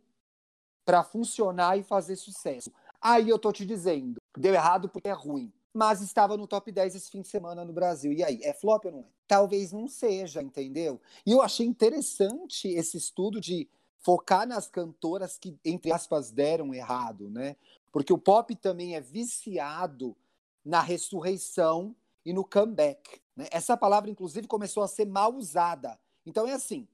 para 0.86 1.04
funcionar 1.04 1.78
e 1.78 1.84
fazer 1.84 2.16
sucesso. 2.16 2.72
Aí 3.02 3.30
eu 3.30 3.38
tô 3.38 3.52
te 3.52 3.66
dizendo, 3.66 4.20
deu 4.38 4.54
errado 4.54 4.90
porque 4.90 5.08
é 5.08 5.14
ruim. 5.14 5.52
Mas 5.74 6.02
estava 6.02 6.36
no 6.36 6.48
top 6.48 6.72
10 6.72 6.96
esse 6.96 7.12
fim 7.12 7.22
de 7.22 7.28
semana 7.28 7.64
no 7.64 7.72
Brasil. 7.72 8.12
E 8.12 8.24
aí, 8.24 8.40
é 8.44 8.54
flop 8.54 8.86
ou 8.86 8.92
não 8.92 9.00
é? 9.00 9.06
Talvez 9.28 9.72
não 9.72 9.88
seja, 9.88 10.42
entendeu? 10.42 11.00
E 11.26 11.32
eu 11.32 11.42
achei 11.42 11.66
interessante 11.66 12.68
esse 12.68 12.98
estudo 12.98 13.40
de 13.40 13.70
focar 14.00 14.48
nas 14.48 14.68
cantoras 14.68 15.38
que, 15.38 15.58
entre 15.64 15.92
aspas, 15.92 16.32
deram 16.32 16.74
errado, 16.74 17.30
né? 17.30 17.56
Porque 17.92 18.14
o 18.14 18.18
pop 18.18 18.56
também 18.56 18.96
é 18.96 19.02
viciado 19.02 20.16
na 20.64 20.82
ressurreição 20.82 21.96
e 22.26 22.34
no 22.34 22.44
comeback. 22.44 23.22
Né? 23.36 23.48
Essa 23.52 23.78
palavra, 23.78 24.10
inclusive, 24.10 24.48
começou 24.48 24.84
a 24.84 24.88
ser 24.88 25.06
mal 25.06 25.36
usada. 25.36 26.00
Então 26.26 26.48
é 26.48 26.54
assim: 26.54 26.88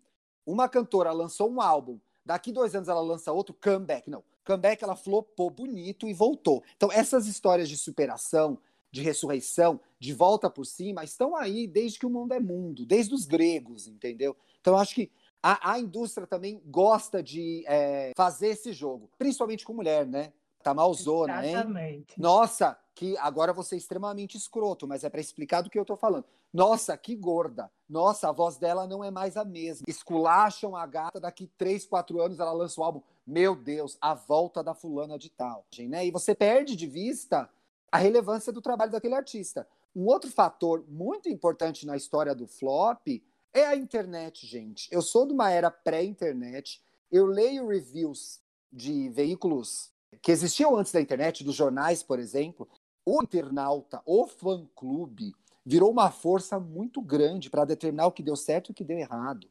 uma 0.46 0.70
cantora 0.70 1.12
lançou 1.12 1.50
um 1.50 1.62
álbum, 1.62 2.00
daqui 2.25 2.51
dois 2.51 2.75
anos 2.75 2.89
ela 2.89 3.01
lança 3.01 3.32
outro, 3.32 3.55
comeback. 3.62 4.10
Não, 4.10 4.24
comeback 4.45 4.83
ela 4.83 4.95
flopou 4.95 5.49
bonito 5.49 6.07
e 6.07 6.13
voltou. 6.13 6.63
Então 6.75 6.91
essas 6.91 7.27
histórias 7.27 7.67
de 7.67 7.77
superação, 7.77 8.57
de 8.91 9.01
ressurreição, 9.01 9.79
de 9.99 10.13
volta 10.13 10.49
por 10.49 10.65
cima, 10.65 11.03
estão 11.03 11.35
aí 11.35 11.67
desde 11.67 11.99
que 11.99 12.05
o 12.05 12.09
mundo 12.09 12.33
é 12.33 12.39
mundo, 12.39 12.85
desde 12.85 13.13
os 13.13 13.25
gregos, 13.25 13.87
entendeu? 13.87 14.35
Então 14.61 14.73
eu 14.73 14.79
acho 14.79 14.95
que 14.95 15.11
a, 15.43 15.73
a 15.73 15.79
indústria 15.79 16.25
também 16.25 16.61
gosta 16.65 17.21
de 17.21 17.63
é, 17.67 18.13
fazer 18.15 18.47
esse 18.47 18.71
jogo, 18.71 19.09
principalmente 19.17 19.65
com 19.65 19.73
mulher, 19.73 20.05
né? 20.05 20.31
Tá 20.63 20.73
malzona, 20.73 21.45
Exatamente. 21.45 22.13
hein? 22.13 22.17
Nossa, 22.17 22.75
que 22.95 23.15
agora 23.19 23.53
você 23.53 23.75
é 23.75 23.77
extremamente 23.77 24.35
escroto, 24.35 24.87
mas 24.87 25.03
é 25.03 25.09
para 25.09 25.21
explicar 25.21 25.61
do 25.61 25.69
que 25.69 25.77
eu 25.77 25.85
tô 25.85 25.95
falando. 25.95 26.25
Nossa, 26.51 26.97
que 26.97 27.15
gorda. 27.15 27.69
Nossa, 27.87 28.29
a 28.29 28.31
voz 28.31 28.57
dela 28.57 28.87
não 28.87 29.03
é 29.03 29.11
mais 29.11 29.37
a 29.37 29.45
mesma. 29.45 29.85
Esculacham 29.87 30.75
a 30.75 30.85
gata, 30.87 31.19
daqui 31.19 31.47
três, 31.57 31.85
quatro 31.85 32.19
anos 32.21 32.39
ela 32.39 32.53
lança 32.53 32.81
o 32.81 32.83
álbum. 32.83 33.01
Meu 33.25 33.55
Deus, 33.55 33.98
a 34.00 34.13
volta 34.13 34.63
da 34.63 34.74
fulana 34.74 35.17
de 35.17 35.29
tal. 35.29 35.65
Né? 35.79 36.05
E 36.05 36.12
você 36.12 36.36
perde 36.36 36.75
de 36.75 36.86
vista 36.86 37.50
a 37.91 37.98
relevância 37.98 38.51
do 38.51 38.62
trabalho 38.62 38.91
daquele 38.91 39.15
artista. 39.15 39.67
Um 39.96 40.05
outro 40.05 40.29
fator 40.29 40.84
muito 40.88 41.29
importante 41.29 41.86
na 41.86 41.96
história 41.96 42.36
do 42.36 42.46
flop 42.46 43.08
é 43.53 43.65
a 43.65 43.75
internet, 43.75 44.46
gente. 44.46 44.88
Eu 44.91 45.01
sou 45.01 45.25
de 45.25 45.34
uma 45.34 45.50
era 45.50 45.72
pré-internet. 45.72 46.82
Eu 47.12 47.25
leio 47.25 47.67
reviews 47.67 48.41
de 48.72 49.10
veículos 49.10 49.91
que 50.22 50.32
existiam 50.32 50.75
antes 50.75 50.91
da 50.91 51.01
internet, 51.01 51.44
dos 51.44 51.55
jornais, 51.55 52.03
por 52.03 52.20
exemplo, 52.20 52.67
o 53.05 53.22
internauta, 53.24 54.01
o 54.05 54.27
fã-clube, 54.27 55.34
virou 55.65 55.91
uma 55.91 56.12
força 56.12 56.60
muito 56.60 57.01
grande 57.01 57.50
para 57.50 57.65
determinar 57.65 58.08
o 58.08 58.12
que 58.12 58.24
deu 58.24 58.36
certo 58.36 58.70
e 58.70 58.72
o 58.72 58.75
que 58.75 58.84
deu 58.84 58.98
errado. 58.98 59.50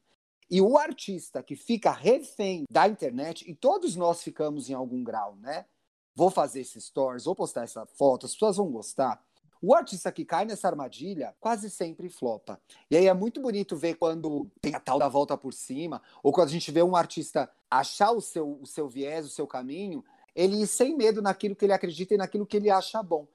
E 0.51 0.61
o 0.61 0.77
artista 0.77 1.43
que 1.43 1.57
fica 1.57 1.91
refém 1.91 2.65
da 2.71 2.87
internet, 2.87 3.49
e 3.51 3.55
todos 3.55 3.97
nós 3.97 4.23
ficamos 4.23 4.69
em 4.69 4.75
algum 4.75 5.03
grau, 5.03 5.37
né? 5.37 5.67
Vou 6.15 6.31
fazer 6.31 6.61
esses 6.61 6.85
stories, 6.85 7.25
vou 7.25 7.35
postar 7.35 7.65
essa 7.65 7.87
foto, 7.87 8.27
as 8.27 8.33
pessoas 8.33 8.57
vão 8.57 8.71
gostar. 8.71 9.23
O 9.61 9.75
artista 9.75 10.13
que 10.13 10.27
cai 10.27 10.45
nessa 10.45 10.69
armadilha 10.69 11.35
quase 11.41 11.71
sempre 11.71 12.11
flopa. 12.11 12.61
E 12.91 12.97
aí 12.97 13.07
é 13.07 13.15
muito 13.15 13.41
bonito 13.41 13.75
ver 13.75 13.95
quando 13.95 14.47
tem 14.61 14.75
a 14.75 14.81
tal 14.81 14.99
da 14.99 15.09
volta 15.09 15.39
por 15.39 15.55
cima, 15.55 16.03
ou 16.23 16.33
quando 16.33 16.49
a 16.49 16.53
gente 16.53 16.71
vê 16.71 16.83
um 16.83 16.95
artista 16.95 17.51
achar 17.71 18.13
o 18.13 18.21
seu, 18.21 18.59
o 18.61 18.67
seu 18.67 18.89
viés, 18.89 19.25
o 19.25 19.31
seu 19.31 19.47
caminho, 19.47 20.05
ele 20.35 20.61
ir 20.61 20.67
sem 20.67 20.95
medo 20.95 21.23
naquilo 21.23 21.57
que 21.57 21.65
ele 21.65 21.73
acredita 21.73 22.13
e 22.13 22.19
naquilo 22.19 22.47
que 22.47 22.59
ele 22.59 22.69
acha 22.69 23.03
bom. 23.03 23.27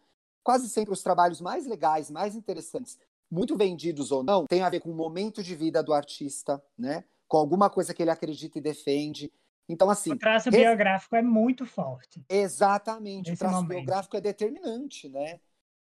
Quase 0.43 0.69
sempre 0.69 0.93
os 0.93 1.01
trabalhos 1.01 1.41
mais 1.41 1.65
legais, 1.65 2.11
mais 2.11 2.35
interessantes, 2.35 2.97
muito 3.29 3.55
vendidos 3.55 4.11
ou 4.11 4.23
não, 4.23 4.45
tem 4.45 4.61
a 4.61 4.69
ver 4.69 4.79
com 4.79 4.89
o 4.89 4.95
momento 4.95 5.43
de 5.43 5.55
vida 5.55 5.83
do 5.83 5.93
artista, 5.93 6.63
né? 6.77 7.03
Com 7.27 7.37
alguma 7.37 7.69
coisa 7.69 7.93
que 7.93 8.01
ele 8.01 8.09
acredita 8.09 8.57
e 8.57 8.61
defende. 8.61 9.31
Então, 9.67 9.89
assim. 9.89 10.11
O 10.11 10.17
traço 10.17 10.49
res... 10.49 10.59
biográfico 10.59 11.15
é 11.15 11.21
muito 11.21 11.65
forte. 11.65 12.25
Exatamente. 12.27 13.31
O 13.31 13.37
traço 13.37 13.55
momento. 13.55 13.69
biográfico 13.69 14.17
é 14.17 14.21
determinante, 14.21 15.07
né? 15.07 15.39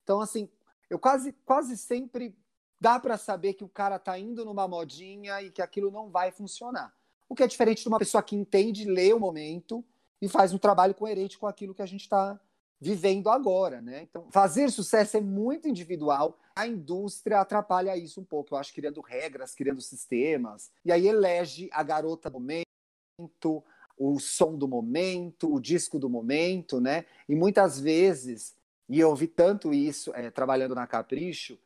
Então, 0.03 0.21
assim, 0.21 0.49
eu 0.91 0.99
quase, 0.99 1.33
quase 1.45 1.79
sempre 1.79 2.37
dá 2.79 2.99
para 2.99 3.17
saber 3.17 3.55
que 3.55 3.65
o 3.65 3.69
cara 3.69 3.99
tá 3.99 4.19
indo 4.19 4.45
numa 4.45 4.67
modinha 4.69 5.41
e 5.43 5.51
que 5.51 5.63
aquilo 5.63 5.91
não 5.91 6.11
vai 6.11 6.31
funcionar. 6.31 6.95
O 7.29 7.35
que 7.35 7.43
é 7.43 7.47
diferente 7.47 7.83
de 7.83 7.89
uma 7.89 7.99
pessoa 7.99 8.23
que 8.23 8.35
entende, 8.35 8.85
lê 8.85 9.13
o 9.13 9.21
momento 9.21 9.85
e 10.21 10.29
faz 10.29 10.53
um 10.53 10.59
trabalho 10.59 10.95
coerente 10.95 11.39
com 11.39 11.47
aquilo 11.47 11.75
que 11.75 11.83
a 11.83 11.87
gente 11.87 12.03
está 12.03 12.39
vivendo 12.81 13.29
agora, 13.29 13.83
né? 13.83 14.03
Então, 14.03 14.31
fazer 14.31 14.71
sucesso 14.71 15.17
é 15.17 15.21
muito 15.21 15.69
individual. 15.69 16.39
A 16.57 16.67
indústria 16.67 17.41
atrapalha 17.41 17.97
isso 17.97 18.21
um 18.21 18.25
pouco, 18.25 18.55
eu 18.55 18.59
acho, 18.59 18.73
criando 18.73 19.01
regras, 19.01 19.55
criando 19.55 19.83
sistemas. 19.83 20.71
E 20.85 20.91
aí 20.91 21.07
elege 21.07 21.69
a 21.73 21.83
garota 21.83 22.31
do 22.31 22.41
momento, 22.41 23.63
o 23.99 24.19
som 24.19 24.57
do 24.57 24.67
momento, 24.67 25.53
o 25.53 25.61
disco 25.61 25.99
do 25.99 26.09
momento, 26.09 26.81
né? 26.81 27.05
E 27.29 27.35
muitas 27.35 27.79
vezes, 27.79 28.57
e 28.89 28.99
eu 28.99 29.15
vi 29.15 29.27
tanto 29.27 29.75
isso 29.75 30.15
é, 30.15 30.31
trabalhando 30.31 30.75
na 30.75 30.87
Capricho, 30.87 31.59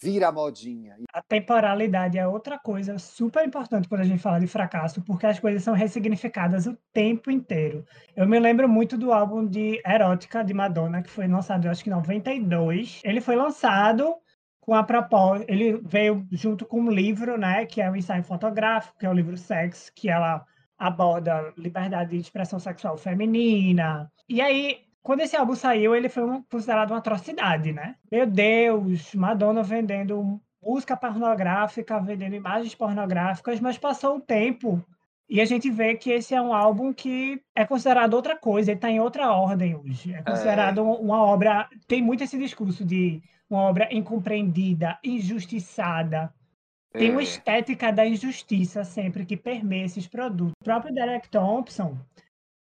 vira 0.00 0.30
modinha. 0.30 0.96
A 1.12 1.20
temporalidade 1.22 2.18
é 2.18 2.26
outra 2.26 2.58
coisa 2.58 2.98
super 2.98 3.46
importante 3.46 3.88
quando 3.88 4.02
a 4.02 4.04
gente 4.04 4.22
fala 4.22 4.38
de 4.38 4.46
fracasso, 4.46 5.02
porque 5.02 5.26
as 5.26 5.40
coisas 5.40 5.62
são 5.62 5.74
ressignificadas 5.74 6.66
o 6.66 6.76
tempo 6.92 7.30
inteiro. 7.30 7.84
Eu 8.16 8.28
me 8.28 8.38
lembro 8.38 8.68
muito 8.68 8.96
do 8.96 9.12
álbum 9.12 9.46
de 9.46 9.80
Erótica 9.86 10.44
de 10.44 10.54
Madonna, 10.54 11.02
que 11.02 11.10
foi 11.10 11.26
lançado, 11.26 11.66
eu 11.66 11.70
acho 11.70 11.82
que 11.82 11.90
em 11.90 11.92
92. 11.92 13.00
Ele 13.04 13.20
foi 13.20 13.36
lançado 13.36 14.14
com 14.60 14.74
a 14.74 14.82
proposta, 14.82 15.44
ele 15.48 15.80
veio 15.82 16.26
junto 16.30 16.66
com 16.66 16.80
um 16.80 16.90
livro, 16.90 17.38
né, 17.38 17.64
que 17.64 17.80
é 17.80 17.90
o 17.90 17.96
ensaio 17.96 18.22
fotográfico, 18.22 18.98
que 18.98 19.06
é 19.06 19.10
o 19.10 19.14
livro 19.14 19.36
Sex, 19.36 19.90
que 19.94 20.10
ela 20.10 20.44
aborda 20.78 21.52
liberdade 21.56 22.10
de 22.10 22.18
expressão 22.18 22.58
sexual 22.58 22.96
feminina. 22.96 24.10
E 24.28 24.40
aí 24.40 24.87
quando 25.02 25.20
esse 25.20 25.36
álbum 25.36 25.54
saiu, 25.54 25.94
ele 25.94 26.08
foi 26.08 26.24
um, 26.24 26.42
considerado 26.42 26.90
uma 26.90 26.98
atrocidade, 26.98 27.72
né? 27.72 27.96
Meu 28.10 28.26
Deus, 28.26 29.14
Madonna 29.14 29.62
vendendo 29.62 30.40
música 30.62 30.96
pornográfica, 30.96 32.00
vendendo 32.00 32.34
imagens 32.34 32.74
pornográficas, 32.74 33.60
mas 33.60 33.78
passou 33.78 34.16
o 34.16 34.20
tempo 34.20 34.84
e 35.28 35.42
a 35.42 35.44
gente 35.44 35.70
vê 35.70 35.94
que 35.94 36.10
esse 36.10 36.34
é 36.34 36.40
um 36.40 36.54
álbum 36.54 36.92
que 36.92 37.40
é 37.54 37.64
considerado 37.66 38.14
outra 38.14 38.34
coisa, 38.34 38.70
ele 38.70 38.78
está 38.78 38.90
em 38.90 38.98
outra 38.98 39.30
ordem 39.30 39.76
hoje. 39.76 40.14
É 40.14 40.22
considerado 40.22 40.78
é... 40.78 40.82
uma 40.82 41.22
obra. 41.22 41.68
Tem 41.86 42.00
muito 42.00 42.24
esse 42.24 42.38
discurso 42.38 42.82
de 42.82 43.22
uma 43.48 43.60
obra 43.62 43.88
incompreendida, 43.92 44.98
injustiçada. 45.04 46.32
Tem 46.92 47.10
uma 47.10 47.20
é. 47.20 47.24
estética 47.24 47.92
da 47.92 48.06
injustiça 48.06 48.82
sempre 48.84 49.26
que 49.26 49.36
permeia 49.36 49.84
esses 49.84 50.06
produtos. 50.06 50.54
O 50.62 50.64
próprio 50.64 50.94
Derek 50.94 51.28
Thompson, 51.28 51.98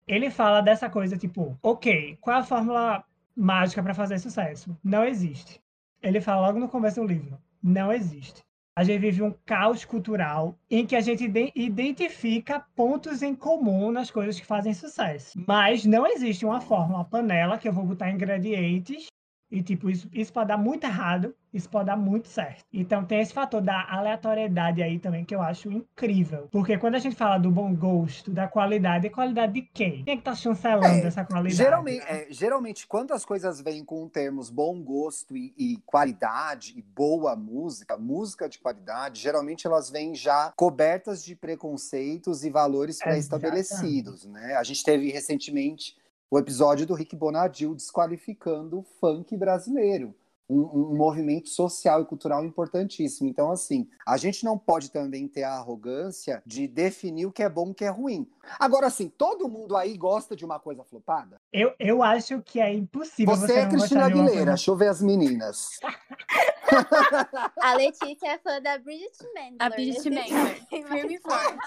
ele 0.06 0.30
fala 0.30 0.60
dessa 0.60 0.88
coisa 0.90 1.16
tipo, 1.16 1.58
ok, 1.62 2.16
qual 2.20 2.36
é 2.36 2.40
a 2.40 2.44
fórmula 2.44 3.04
mágica 3.36 3.82
para 3.82 3.94
fazer 3.94 4.18
sucesso? 4.18 4.76
Não 4.82 5.04
existe. 5.04 5.60
Ele 6.02 6.20
fala 6.20 6.46
logo 6.46 6.58
no 6.58 6.68
começo 6.68 7.00
do 7.00 7.06
livro, 7.06 7.38
não 7.62 7.92
existe. 7.92 8.42
A 8.76 8.82
gente 8.82 9.00
vive 9.00 9.22
um 9.22 9.32
caos 9.46 9.84
cultural 9.84 10.58
em 10.68 10.84
que 10.84 10.96
a 10.96 11.00
gente 11.00 11.30
identifica 11.54 12.58
pontos 12.74 13.22
em 13.22 13.32
comum 13.32 13.92
nas 13.92 14.10
coisas 14.10 14.38
que 14.38 14.44
fazem 14.44 14.74
sucesso. 14.74 15.40
Mas 15.46 15.84
não 15.84 16.04
existe 16.04 16.44
uma 16.44 16.60
fórmula 16.60 17.04
panela 17.04 17.56
que 17.56 17.68
eu 17.68 17.72
vou 17.72 17.84
botar 17.84 18.10
ingredientes 18.10 19.06
e, 19.50 19.62
tipo, 19.62 19.88
isso, 19.88 20.08
isso 20.12 20.32
pode 20.32 20.48
dar 20.48 20.56
muito 20.56 20.84
errado, 20.84 21.34
isso 21.52 21.68
pode 21.68 21.86
dar 21.86 21.96
muito 21.96 22.26
certo. 22.26 22.64
Então 22.72 23.04
tem 23.04 23.20
esse 23.20 23.32
fator 23.32 23.60
da 23.60 23.86
aleatoriedade 23.88 24.82
aí 24.82 24.98
também 24.98 25.24
que 25.24 25.34
eu 25.34 25.40
acho 25.40 25.70
incrível. 25.70 26.48
Porque 26.50 26.76
quando 26.76 26.96
a 26.96 26.98
gente 26.98 27.14
fala 27.14 27.38
do 27.38 27.50
bom 27.50 27.72
gosto, 27.74 28.32
da 28.32 28.48
qualidade, 28.48 29.06
é 29.06 29.10
qualidade 29.10 29.52
de 29.52 29.62
quem? 29.62 30.02
Quem 30.02 30.14
é 30.14 30.16
que 30.16 30.22
tá 30.24 30.34
chancelando 30.34 30.86
é, 30.86 31.06
essa 31.06 31.24
qualidade? 31.24 31.54
Geralmente, 31.54 32.04
é, 32.08 32.26
geralmente, 32.30 32.86
quando 32.86 33.12
as 33.12 33.24
coisas 33.24 33.60
vêm 33.60 33.84
com 33.84 34.08
termos 34.08 34.50
bom 34.50 34.82
gosto 34.82 35.36
e, 35.36 35.54
e, 35.56 35.76
qualidade 35.86 36.74
e 36.76 36.82
boa 36.82 37.36
música, 37.36 37.96
música 37.96 38.48
de 38.48 38.58
qualidade, 38.58 39.20
geralmente 39.20 39.66
elas 39.66 39.88
vêm 39.88 40.14
já 40.14 40.52
cobertas 40.56 41.24
de 41.24 41.36
preconceitos 41.36 42.44
e 42.44 42.50
valores 42.50 42.98
pré-estabelecidos, 42.98 44.24
né? 44.24 44.56
A 44.56 44.64
gente 44.64 44.82
teve 44.82 45.10
recentemente 45.10 45.96
o 46.34 46.38
episódio 46.38 46.84
do 46.84 46.94
Rick 46.94 47.14
Bonadil 47.14 47.76
desqualificando 47.76 48.80
o 48.80 48.82
funk 48.82 49.36
brasileiro. 49.36 50.12
um, 50.50 50.60
um, 50.60 50.96
movimento 50.96 51.48
social 51.48 52.02
e 52.02 52.04
cultural 52.04 52.44
importantíssimo. 52.44 53.28
Então, 53.30 53.52
assim, 53.52 53.88
a 54.06 54.16
gente 54.16 54.44
não 54.44 54.58
pode 54.58 54.90
também 54.90 55.28
ter 55.28 55.44
a 55.44 55.54
arrogância 55.54 56.42
de 56.44 56.66
definir 56.66 57.24
o 57.26 57.32
que 57.32 57.42
é 57.42 57.48
bom 57.48 57.68
e 57.68 57.70
o 57.70 57.74
que 57.74 57.84
é 57.84 57.88
ruim. 57.88 58.28
Agora, 58.58 58.88
assim, 58.88 59.08
todo 59.08 59.48
mundo 59.48 59.76
aí 59.76 59.96
gosta 59.96 60.34
de 60.34 60.44
uma 60.44 60.58
coisa 60.58 60.84
flopada? 60.84 61.40
Eu, 61.52 61.72
eu 61.78 62.02
acho 62.02 62.42
que 62.42 62.60
é 62.60 62.74
impossível. 62.74 63.34
Você, 63.34 63.46
você 63.46 63.60
é 63.60 63.68
Cristina 63.68 64.04
Aguilera, 64.06 64.46
deixa 64.46 64.70
eu 64.72 64.76
ver 64.76 64.88
as 64.88 65.00
meninas. 65.00 65.78
a 67.62 67.74
Letícia 67.74 68.26
é 68.26 68.38
fã 68.38 68.60
da 68.60 68.76
Bridget 68.76 69.16
Mendler. 69.32 69.56
A 69.60 69.70
Bridget 69.70 70.10
Mendler. 70.10 70.66
Firme 70.68 71.18
forte. 71.20 71.58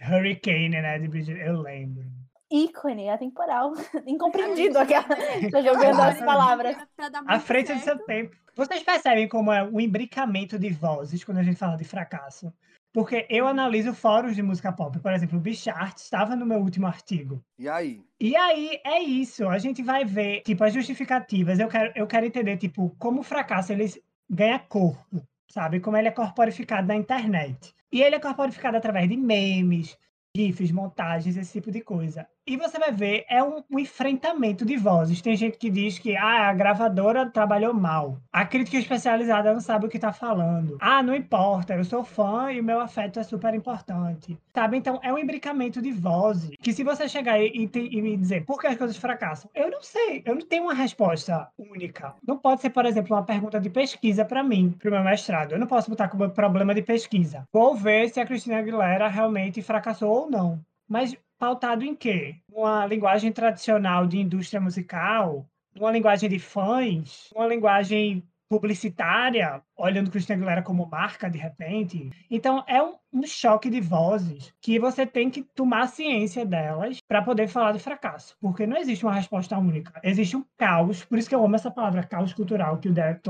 Hurricane, 0.00 0.70
né, 0.70 0.98
de 0.98 1.06
Bridget, 1.06 1.38
eu 1.38 1.60
lembro 1.60 2.02
ícone 2.50 3.08
atemporal, 3.08 3.72
incompreendido 4.06 4.78
aquela. 4.78 5.08
Tô 5.50 5.62
jogando 5.62 6.00
as 6.00 6.18
palavras. 6.18 6.76
À 7.26 7.38
frente 7.40 7.72
do 7.72 7.80
seu 7.80 7.98
tempo. 8.04 8.36
Vocês 8.54 8.82
percebem 8.82 9.28
como 9.28 9.52
é 9.52 9.62
o 9.62 9.80
imbricamento 9.80 10.58
de 10.58 10.70
vozes 10.70 11.22
quando 11.22 11.38
a 11.38 11.42
gente 11.42 11.58
fala 11.58 11.76
de 11.76 11.84
fracasso? 11.84 12.52
Porque 12.92 13.26
eu 13.28 13.46
analiso 13.46 13.92
fóruns 13.92 14.34
de 14.34 14.42
música 14.42 14.72
pop. 14.72 14.98
Por 14.98 15.12
exemplo, 15.12 15.36
o 15.36 15.40
Bichart 15.40 15.98
estava 15.98 16.34
no 16.34 16.46
meu 16.46 16.60
último 16.60 16.86
artigo. 16.86 17.44
E 17.58 17.68
aí? 17.68 18.02
E 18.18 18.34
aí, 18.34 18.80
é 18.82 19.02
isso. 19.02 19.46
A 19.46 19.58
gente 19.58 19.82
vai 19.82 20.06
ver, 20.06 20.40
tipo, 20.40 20.64
as 20.64 20.72
justificativas. 20.72 21.58
Eu 21.58 21.68
quero, 21.68 21.92
eu 21.94 22.06
quero 22.06 22.24
entender, 22.24 22.56
tipo, 22.56 22.96
como 22.98 23.20
o 23.20 23.22
fracasso 23.22 23.70
ele 23.70 23.92
ganha 24.30 24.58
corpo, 24.58 25.22
sabe? 25.46 25.78
Como 25.78 25.94
ele 25.94 26.08
é 26.08 26.10
corporificado 26.10 26.88
na 26.88 26.96
internet. 26.96 27.74
E 27.92 28.02
ele 28.02 28.16
é 28.16 28.20
corporificado 28.20 28.78
através 28.78 29.06
de 29.06 29.16
memes, 29.18 29.94
GIFs, 30.34 30.72
montagens, 30.72 31.36
esse 31.36 31.52
tipo 31.52 31.70
de 31.70 31.82
coisa. 31.82 32.26
E 32.48 32.56
você 32.56 32.78
vai 32.78 32.92
ver, 32.92 33.24
é 33.28 33.42
um, 33.42 33.60
um, 33.68 33.78
enfrentamento 33.78 34.64
de 34.64 34.76
vozes. 34.76 35.20
Tem 35.20 35.34
gente 35.34 35.58
que 35.58 35.68
diz 35.68 35.98
que 35.98 36.16
ah, 36.16 36.48
a 36.48 36.54
gravadora 36.54 37.28
trabalhou 37.28 37.74
mal. 37.74 38.20
A 38.32 38.46
crítica 38.46 38.76
especializada 38.76 39.52
não 39.52 39.60
sabe 39.60 39.86
o 39.86 39.88
que 39.88 39.96
está 39.96 40.12
falando. 40.12 40.78
Ah, 40.80 41.02
não 41.02 41.12
importa, 41.12 41.74
eu 41.74 41.84
sou 41.84 42.04
fã 42.04 42.52
e 42.52 42.60
o 42.60 42.64
meu 42.64 42.78
afeto 42.78 43.18
é 43.18 43.24
super 43.24 43.52
importante. 43.52 44.38
Sabe? 44.54 44.76
Então, 44.76 45.00
é 45.02 45.12
um 45.12 45.18
imbricamento 45.18 45.82
de 45.82 45.90
vozes. 45.90 46.52
Que 46.62 46.72
se 46.72 46.84
você 46.84 47.08
chegar 47.08 47.40
e, 47.40 47.68
e 47.74 48.02
me 48.02 48.16
dizer 48.16 48.44
por 48.44 48.60
que 48.60 48.68
as 48.68 48.78
coisas 48.78 48.96
fracassam, 48.96 49.50
eu 49.52 49.68
não 49.68 49.82
sei. 49.82 50.22
Eu 50.24 50.36
não 50.36 50.46
tenho 50.46 50.62
uma 50.62 50.74
resposta 50.74 51.48
única. 51.58 52.14
Não 52.24 52.38
pode 52.38 52.60
ser, 52.60 52.70
por 52.70 52.86
exemplo, 52.86 53.16
uma 53.16 53.24
pergunta 53.24 53.58
de 53.58 53.68
pesquisa 53.68 54.24
para 54.24 54.44
mim, 54.44 54.70
para 54.78 54.88
o 54.88 54.92
meu 54.92 55.02
mestrado. 55.02 55.50
Eu 55.50 55.58
não 55.58 55.66
posso 55.66 55.90
botar 55.90 56.08
como 56.08 56.30
problema 56.30 56.72
de 56.72 56.82
pesquisa. 56.82 57.44
Vou 57.52 57.74
ver 57.74 58.08
se 58.08 58.20
a 58.20 58.26
Cristina 58.26 58.58
Aguilera 58.58 59.08
realmente 59.08 59.60
fracassou 59.62 60.10
ou 60.10 60.30
não. 60.30 60.64
Mas 60.88 61.16
pautado 61.38 61.84
em 61.84 61.94
quê? 61.94 62.36
Uma 62.52 62.86
linguagem 62.86 63.32
tradicional 63.32 64.06
de 64.06 64.18
indústria 64.18 64.60
musical, 64.60 65.48
uma 65.78 65.90
linguagem 65.90 66.28
de 66.28 66.38
fãs, 66.38 67.30
uma 67.34 67.46
linguagem 67.46 68.26
publicitária, 68.48 69.60
olhando 69.76 70.10
Christina 70.10 70.36
Aguilera 70.36 70.62
como 70.62 70.86
marca 70.86 71.28
de 71.28 71.38
repente. 71.38 72.10
Então 72.30 72.64
é 72.66 72.82
um, 72.82 72.94
um 73.12 73.26
choque 73.26 73.68
de 73.68 73.80
vozes 73.80 74.54
que 74.60 74.78
você 74.78 75.04
tem 75.04 75.30
que 75.30 75.42
tomar 75.42 75.88
ciência 75.88 76.46
delas 76.46 76.98
para 77.08 77.22
poder 77.22 77.48
falar 77.48 77.72
de 77.72 77.78
fracasso, 77.78 78.36
porque 78.40 78.66
não 78.66 78.76
existe 78.76 79.04
uma 79.04 79.14
resposta 79.14 79.58
única. 79.58 80.00
Existe 80.02 80.36
um 80.36 80.44
caos, 80.56 81.04
por 81.04 81.18
isso 81.18 81.28
que 81.28 81.34
eu 81.34 81.44
amo 81.44 81.56
essa 81.56 81.70
palavra 81.70 82.04
caos 82.04 82.32
cultural 82.32 82.78
que 82.78 82.88
o 82.88 82.92
Derek 82.92 83.20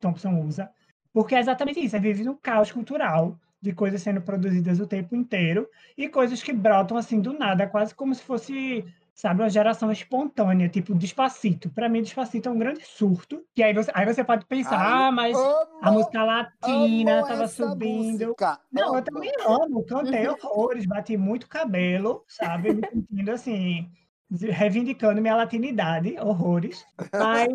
Thompson 0.00 0.40
usa, 0.44 0.70
porque 1.12 1.34
é 1.34 1.40
exatamente 1.40 1.80
isso, 1.80 1.96
é 1.96 2.00
vive 2.00 2.24
num 2.24 2.36
caos 2.36 2.72
cultural 2.72 3.38
de 3.60 3.72
coisas 3.72 4.02
sendo 4.02 4.20
produzidas 4.20 4.80
o 4.80 4.86
tempo 4.86 5.14
inteiro 5.16 5.68
e 5.96 6.08
coisas 6.08 6.42
que 6.42 6.52
brotam 6.52 6.96
assim 6.96 7.20
do 7.20 7.32
nada, 7.32 7.66
quase 7.66 7.94
como 7.94 8.14
se 8.14 8.22
fosse, 8.22 8.84
sabe, 9.14 9.42
uma 9.42 9.48
geração 9.48 9.90
espontânea, 9.90 10.68
tipo 10.68 10.94
Despacito. 10.94 11.70
Para 11.70 11.88
mim, 11.88 12.02
Despacito 12.02 12.48
é 12.48 12.52
um 12.52 12.58
grande 12.58 12.84
surto. 12.84 13.44
E 13.56 13.62
aí 13.62 13.72
você, 13.72 13.90
aí 13.94 14.06
você 14.06 14.22
pode 14.22 14.44
pensar, 14.46 14.78
Ai, 14.78 15.08
ah, 15.08 15.12
mas 15.12 15.36
amo, 15.36 15.78
a 15.82 15.90
música 15.90 16.24
latina 16.24 17.26
tava 17.26 17.48
subindo. 17.48 18.26
Música. 18.26 18.60
Não, 18.70 18.88
amo. 18.88 18.98
eu 18.98 19.02
também 19.02 19.32
amo, 19.46 19.84
cantei 19.84 20.28
horrores, 20.28 20.86
bati 20.86 21.16
muito 21.16 21.48
cabelo, 21.48 22.24
sabe, 22.28 22.74
me 22.74 22.82
sentindo 22.88 23.30
assim 23.30 23.90
reivindicando 24.30 25.22
minha 25.22 25.36
latinidade, 25.36 26.16
horrores. 26.18 26.84
Mas 27.12 27.48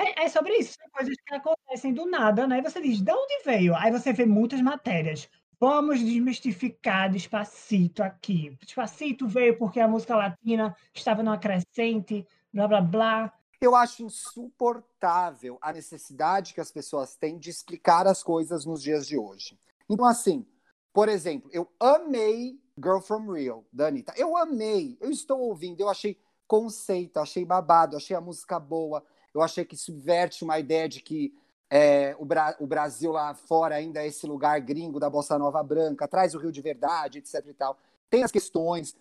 é, 0.00 0.24
é, 0.24 0.28
sobre 0.28 0.54
isso, 0.54 0.74
são 0.80 0.90
coisas 0.90 1.14
que 1.26 1.34
acontecem 1.34 1.92
do 1.92 2.06
nada, 2.06 2.46
né? 2.46 2.62
Você 2.62 2.80
diz, 2.80 3.00
de 3.00 3.12
onde 3.12 3.42
veio? 3.44 3.74
Aí 3.76 3.90
você 3.92 4.12
vê 4.12 4.24
muitas 4.24 4.60
matérias. 4.62 5.28
Vamos 5.60 6.00
desmistificar 6.00 7.10
Despacito 7.10 8.02
aqui. 8.02 8.56
Despacito 8.64 9.28
veio 9.28 9.58
porque 9.58 9.78
a 9.78 9.86
música 9.86 10.16
latina 10.16 10.74
estava 10.94 11.22
numa 11.22 11.36
crescente, 11.36 12.26
blá 12.52 12.66
blá 12.66 12.80
blá. 12.80 13.32
Eu 13.60 13.76
acho 13.76 14.02
insuportável 14.02 15.58
a 15.60 15.70
necessidade 15.70 16.54
que 16.54 16.62
as 16.62 16.72
pessoas 16.72 17.14
têm 17.14 17.38
de 17.38 17.50
explicar 17.50 18.06
as 18.06 18.22
coisas 18.22 18.64
nos 18.64 18.82
dias 18.82 19.06
de 19.06 19.18
hoje. 19.18 19.58
Então, 19.88 20.06
assim, 20.06 20.46
por 20.94 21.10
exemplo, 21.10 21.50
eu 21.52 21.70
amei 21.78 22.58
Girl 22.82 23.00
From 23.00 23.30
Real, 23.30 23.66
da 23.70 23.88
Anitta. 23.88 24.14
Eu 24.16 24.34
amei, 24.38 24.96
eu 24.98 25.10
estou 25.10 25.38
ouvindo, 25.40 25.78
eu 25.80 25.90
achei 25.90 26.18
conceito, 26.48 27.18
achei 27.18 27.44
babado, 27.44 27.98
achei 27.98 28.16
a 28.16 28.20
música 28.20 28.58
boa, 28.58 29.04
eu 29.34 29.42
achei 29.42 29.64
que 29.64 29.76
subverte 29.76 30.44
uma 30.44 30.58
ideia 30.58 30.88
de 30.88 31.00
que 31.00 31.34
é, 31.70 32.16
o, 32.18 32.24
Bra 32.24 32.56
o, 32.58 32.66
Brasil 32.66 33.12
lá 33.12 33.32
fora 33.32 33.76
ainda 33.76 34.02
é 34.02 34.08
esse 34.08 34.26
lugar 34.26 34.60
gringo 34.60 34.98
da 34.98 35.08
bossa 35.08 35.38
nova 35.38 35.62
branca, 35.62 36.08
traz 36.08 36.34
o 36.34 36.38
Rio 36.38 36.50
de 36.50 36.60
verdade, 36.60 37.18
etc 37.18 37.46
e 37.46 37.54
tal. 37.54 37.78
Tem 38.10 38.24
as 38.24 38.32
questões, 38.32 38.96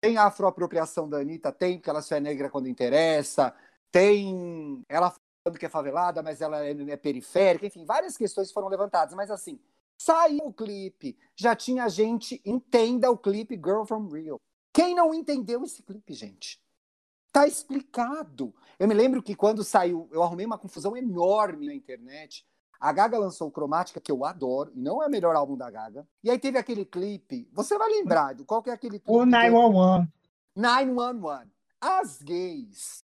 tem 0.00 0.16
a 0.16 0.24
afroapropriação 0.24 1.08
da 1.08 1.18
Anitta, 1.18 1.52
tem 1.52 1.76
porque 1.76 1.90
ela 1.90 2.00
só 2.00 2.16
é 2.16 2.20
negra 2.20 2.48
quando 2.48 2.68
interessa, 2.68 3.54
tem 3.92 4.82
ela 4.88 5.14
falando 5.44 5.58
que 5.58 5.66
é 5.66 5.68
favelada, 5.68 6.22
mas 6.22 6.40
ela 6.40 6.64
é, 6.64 6.70
é 6.70 6.96
periférica, 6.96 7.66
enfim, 7.66 7.84
várias 7.84 8.16
questões 8.16 8.50
foram 8.50 8.68
levantadas, 8.68 9.14
mas 9.14 9.30
assim, 9.30 9.60
saiu 9.98 10.46
o 10.46 10.52
clipe, 10.52 11.16
já 11.36 11.54
tinha 11.54 11.88
gente, 11.90 12.40
entenda 12.44 13.10
o 13.10 13.18
clipe 13.18 13.54
Girl 13.54 13.84
From 13.84 14.08
Rio. 14.08 14.40
Quem 14.72 14.94
não 14.94 15.12
entendeu 15.12 15.62
esse 15.64 15.82
clipe, 15.82 16.14
gente? 16.14 16.58
Tá 17.38 17.46
explicado. 17.46 18.52
Eu 18.80 18.88
me 18.88 18.94
lembro 18.94 19.22
que 19.22 19.32
quando 19.32 19.62
saiu, 19.62 20.08
eu 20.10 20.24
arrumei 20.24 20.44
uma 20.44 20.58
confusão 20.58 20.96
enorme 20.96 21.66
na 21.66 21.72
internet. 21.72 22.44
A 22.80 22.92
Gaga 22.92 23.16
lançou 23.16 23.46
o 23.46 23.50
Cromática, 23.52 24.00
que 24.00 24.10
eu 24.10 24.24
adoro, 24.24 24.72
e 24.74 24.80
não 24.80 25.00
é 25.00 25.06
o 25.06 25.10
melhor 25.10 25.36
álbum 25.36 25.56
da 25.56 25.70
Gaga. 25.70 26.04
E 26.24 26.30
aí 26.30 26.36
teve 26.36 26.58
aquele 26.58 26.84
clipe, 26.84 27.48
você 27.52 27.78
vai 27.78 27.90
lembrar, 27.90 28.34
do 28.34 28.44
qual 28.44 28.60
que 28.60 28.70
é 28.70 28.72
aquele 28.72 28.98
clipe? 28.98 29.08
O 29.08 29.24
911. 29.24 30.08
911. 30.56 31.50
As 31.80 32.20
gays. 32.22 33.04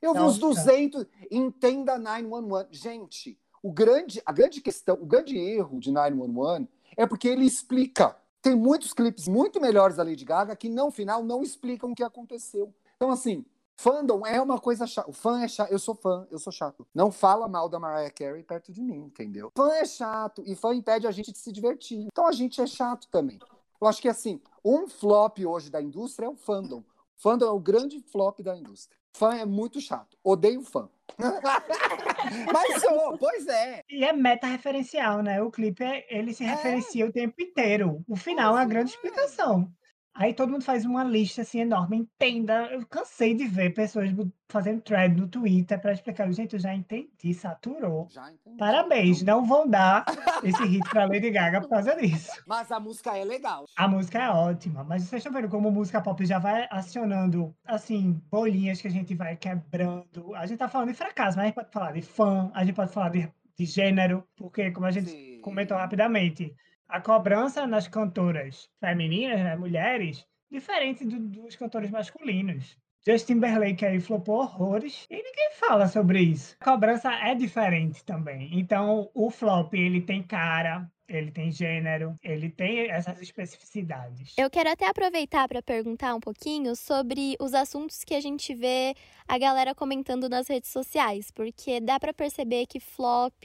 Eu 0.00 0.14
vi 0.14 0.20
os 0.20 0.38
200, 0.38 1.04
entenda 1.30 1.98
911. 1.98 2.68
Gente, 2.70 3.38
o 3.62 3.70
grande, 3.70 4.22
a 4.24 4.32
grande 4.32 4.62
questão, 4.62 4.94
o 4.98 5.04
grande 5.04 5.36
erro 5.36 5.78
de 5.78 5.92
911 5.92 6.66
é 6.96 7.06
porque 7.06 7.28
ele 7.28 7.44
explica. 7.44 8.16
Tem 8.40 8.54
muitos 8.54 8.94
clipes 8.94 9.28
muito 9.28 9.60
melhores 9.60 9.96
da 9.96 10.02
Lady 10.02 10.24
Gaga 10.24 10.56
que, 10.56 10.70
no 10.70 10.90
final, 10.90 11.22
não 11.22 11.42
explicam 11.42 11.92
o 11.92 11.94
que 11.94 12.02
aconteceu. 12.02 12.74
Então, 12.96 13.10
assim, 13.10 13.44
Fandom 13.76 14.26
é 14.26 14.40
uma 14.40 14.58
coisa 14.58 14.86
chata. 14.86 15.10
O 15.10 15.12
fã 15.12 15.42
é 15.42 15.48
chato. 15.48 15.70
Eu 15.70 15.78
sou 15.78 15.94
fã, 15.94 16.26
eu 16.30 16.38
sou 16.38 16.52
chato. 16.52 16.86
Não 16.94 17.10
fala 17.10 17.48
mal 17.48 17.68
da 17.68 17.78
Mariah 17.78 18.10
Carey 18.10 18.42
perto 18.42 18.72
de 18.72 18.82
mim, 18.82 18.98
entendeu? 18.98 19.50
Fã 19.56 19.72
é 19.72 19.84
chato 19.84 20.42
e 20.46 20.54
fã 20.54 20.74
impede 20.74 21.06
a 21.06 21.10
gente 21.10 21.32
de 21.32 21.38
se 21.38 21.52
divertir. 21.52 22.06
Então 22.06 22.26
a 22.26 22.32
gente 22.32 22.60
é 22.60 22.66
chato 22.66 23.08
também. 23.08 23.38
Eu 23.80 23.88
acho 23.88 24.00
que 24.00 24.08
assim, 24.08 24.40
um 24.64 24.88
flop 24.88 25.38
hoje 25.44 25.70
da 25.70 25.82
indústria 25.82 26.26
é 26.26 26.28
o 26.28 26.36
fandom. 26.36 26.82
Fandom 27.16 27.46
é 27.46 27.50
o 27.50 27.60
grande 27.60 28.00
flop 28.00 28.40
da 28.40 28.56
indústria. 28.56 28.96
Fã 29.12 29.34
é 29.34 29.44
muito 29.44 29.80
chato. 29.80 30.16
Odeio 30.24 30.62
fã. 30.62 30.88
Mas 32.52 32.82
sou, 32.82 33.16
pois 33.18 33.46
é. 33.46 33.82
E 33.88 34.04
é 34.04 34.12
meta 34.12 34.46
referencial, 34.46 35.22
né? 35.22 35.40
O 35.42 35.50
clipe, 35.50 35.84
ele 36.08 36.32
se 36.34 36.42
é. 36.42 36.48
referencia 36.48 37.04
é. 37.04 37.08
o 37.08 37.12
tempo 37.12 37.40
inteiro. 37.40 38.02
O 38.08 38.16
final 38.16 38.52
pois 38.52 38.60
é 38.60 38.62
uma 38.62 38.68
grande 38.68 38.92
é. 38.92 38.94
explicação. 38.94 39.70
Aí 40.14 40.32
todo 40.32 40.50
mundo 40.50 40.62
faz 40.62 40.84
uma 40.84 41.02
lista 41.02 41.42
assim 41.42 41.60
enorme, 41.60 41.96
entenda. 41.96 42.66
Eu 42.66 42.86
cansei 42.86 43.34
de 43.34 43.46
ver 43.48 43.74
pessoas 43.74 44.10
fazendo 44.48 44.80
thread 44.80 45.20
no 45.20 45.26
Twitter 45.26 45.80
para 45.80 45.92
explicar. 45.92 46.30
Gente, 46.32 46.54
eu 46.54 46.60
já 46.60 46.72
entendi, 46.72 47.34
saturou. 47.34 48.06
Já 48.10 48.30
entendi. 48.30 48.56
Parabéns, 48.56 49.22
não 49.22 49.44
vão 49.44 49.68
dar 49.68 50.04
esse 50.44 50.64
hit 50.64 50.88
para 50.88 51.06
Lady 51.06 51.30
Gaga 51.30 51.60
por 51.60 51.68
causa 51.68 51.96
disso. 51.96 52.30
Mas 52.46 52.70
a 52.70 52.78
música 52.78 53.18
é 53.18 53.24
legal. 53.24 53.64
A 53.76 53.88
música 53.88 54.22
é 54.22 54.30
ótima, 54.30 54.84
mas 54.84 55.02
vocês 55.02 55.20
estão 55.20 55.32
vendo 55.32 55.48
como 55.48 55.70
música 55.70 56.00
pop 56.00 56.24
já 56.24 56.38
vai 56.38 56.68
acionando, 56.70 57.54
assim, 57.64 58.20
bolinhas 58.30 58.80
que 58.80 58.86
a 58.86 58.90
gente 58.90 59.14
vai 59.14 59.36
quebrando. 59.36 60.34
A 60.36 60.46
gente 60.46 60.58
tá 60.58 60.68
falando 60.68 60.90
de 60.90 60.94
fracasso, 60.94 61.36
mas 61.36 61.44
a 61.44 61.46
gente 61.46 61.54
pode 61.54 61.72
falar 61.72 61.92
de 61.92 62.02
fã, 62.02 62.50
a 62.54 62.64
gente 62.64 62.74
pode 62.76 62.92
falar 62.92 63.08
de, 63.08 63.28
de 63.58 63.64
gênero, 63.64 64.24
porque, 64.36 64.70
como 64.70 64.86
a 64.86 64.90
gente 64.90 65.10
Sim. 65.10 65.40
comentou 65.40 65.76
rapidamente, 65.76 66.54
a 66.88 67.00
cobrança 67.00 67.66
nas 67.66 67.88
cantoras 67.88 68.68
femininas, 68.80 69.40
né, 69.40 69.56
mulheres, 69.56 70.26
diferente 70.50 71.04
do, 71.04 71.18
dos 71.18 71.56
cantores 71.56 71.90
masculinos. 71.90 72.76
Justin 73.06 73.34
Timberlake 73.34 73.84
aí 73.84 74.00
flopou 74.00 74.36
horrores 74.36 75.06
e 75.10 75.16
ninguém 75.16 75.50
fala 75.52 75.86
sobre 75.86 76.20
isso. 76.20 76.56
A 76.58 76.64
cobrança 76.64 77.12
é 77.12 77.34
diferente 77.34 78.02
também. 78.02 78.48
Então, 78.58 79.10
o 79.12 79.30
flop, 79.30 79.74
ele 79.74 80.00
tem 80.00 80.22
cara, 80.22 80.90
ele 81.06 81.30
tem 81.30 81.50
gênero, 81.50 82.18
ele 82.22 82.48
tem 82.48 82.90
essas 82.90 83.20
especificidades. 83.20 84.34
Eu 84.38 84.48
quero 84.48 84.70
até 84.70 84.88
aproveitar 84.88 85.46
para 85.46 85.62
perguntar 85.62 86.14
um 86.14 86.20
pouquinho 86.20 86.74
sobre 86.74 87.36
os 87.38 87.52
assuntos 87.52 88.04
que 88.04 88.14
a 88.14 88.20
gente 88.20 88.54
vê 88.54 88.94
a 89.28 89.36
galera 89.36 89.74
comentando 89.74 90.26
nas 90.26 90.48
redes 90.48 90.70
sociais, 90.70 91.30
porque 91.30 91.80
dá 91.80 92.00
para 92.00 92.14
perceber 92.14 92.64
que 92.66 92.80
flop, 92.80 93.44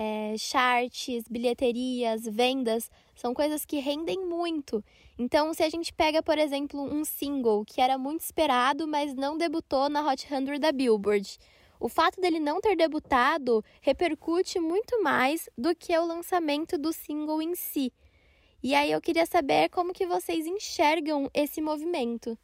é, 0.00 0.34
charts, 0.38 1.28
bilheterias, 1.28 2.24
vendas 2.24 2.90
são 3.14 3.34
coisas 3.34 3.66
que 3.66 3.80
rendem 3.80 4.24
muito. 4.24 4.82
Então, 5.18 5.52
se 5.52 5.62
a 5.62 5.68
gente 5.68 5.92
pega, 5.92 6.22
por 6.22 6.38
exemplo, 6.38 6.80
um 6.80 7.04
single 7.04 7.64
que 7.66 7.82
era 7.82 7.98
muito 7.98 8.22
esperado, 8.22 8.88
mas 8.88 9.14
não 9.14 9.36
debutou 9.36 9.90
na 9.90 10.00
Hot 10.06 10.26
100 10.26 10.58
da 10.58 10.72
Billboard 10.72 11.38
o 11.80 11.88
fato 11.88 12.20
dele 12.20 12.38
não 12.38 12.60
ter 12.60 12.76
debutado 12.76 13.64
repercute 13.80 14.60
muito 14.60 15.02
mais 15.02 15.48
do 15.56 15.74
que 15.74 15.96
o 15.96 16.04
lançamento 16.04 16.76
do 16.76 16.92
single 16.92 17.40
em 17.40 17.54
si. 17.54 17.90
E 18.62 18.74
aí 18.74 18.92
eu 18.92 19.00
queria 19.00 19.24
saber 19.24 19.70
como 19.70 19.94
que 19.94 20.06
vocês 20.06 20.46
enxergam 20.46 21.30
esse 21.32 21.62
movimento. 21.62 22.38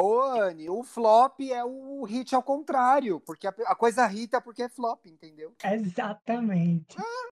Ô, 0.00 0.22
Anne, 0.22 0.70
o 0.70 0.84
flop 0.84 1.40
é 1.40 1.64
o 1.64 2.04
hit 2.04 2.32
ao 2.32 2.42
contrário, 2.42 3.18
porque 3.18 3.48
a, 3.48 3.74
coisa 3.74 4.06
irrita 4.06 4.40
porque 4.40 4.62
é 4.62 4.68
flop, 4.68 5.04
entendeu? 5.06 5.52
Exatamente. 5.64 6.96
Ah. 6.96 7.28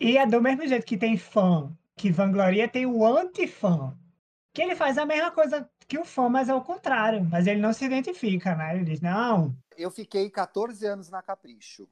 E 0.00 0.16
é 0.16 0.24
do 0.24 0.40
mesmo 0.40 0.64
jeito 0.64 0.86
que 0.86 0.96
tem 0.96 1.16
fã, 1.16 1.76
que 1.96 2.08
vangloria, 2.08 2.68
tem 2.68 2.86
o 2.86 3.04
anti-fã, 3.04 3.98
que 4.54 4.62
ele 4.62 4.76
faz 4.76 4.96
a 4.96 5.04
mesma 5.04 5.32
coisa 5.32 5.68
que 5.88 5.98
o 5.98 6.04
fã, 6.04 6.28
mas 6.28 6.48
é 6.48 6.54
o 6.54 6.62
contrário. 6.62 7.24
Mas 7.24 7.48
ele 7.48 7.60
não 7.60 7.72
se 7.72 7.84
identifica, 7.84 8.54
né? 8.54 8.76
Ele 8.76 8.84
diz, 8.84 9.00
não, 9.00 9.52
eu 9.76 9.90
fiquei 9.90 10.30
14 10.30 10.86
anos 10.86 11.10
na 11.10 11.20
Capricho, 11.20 11.88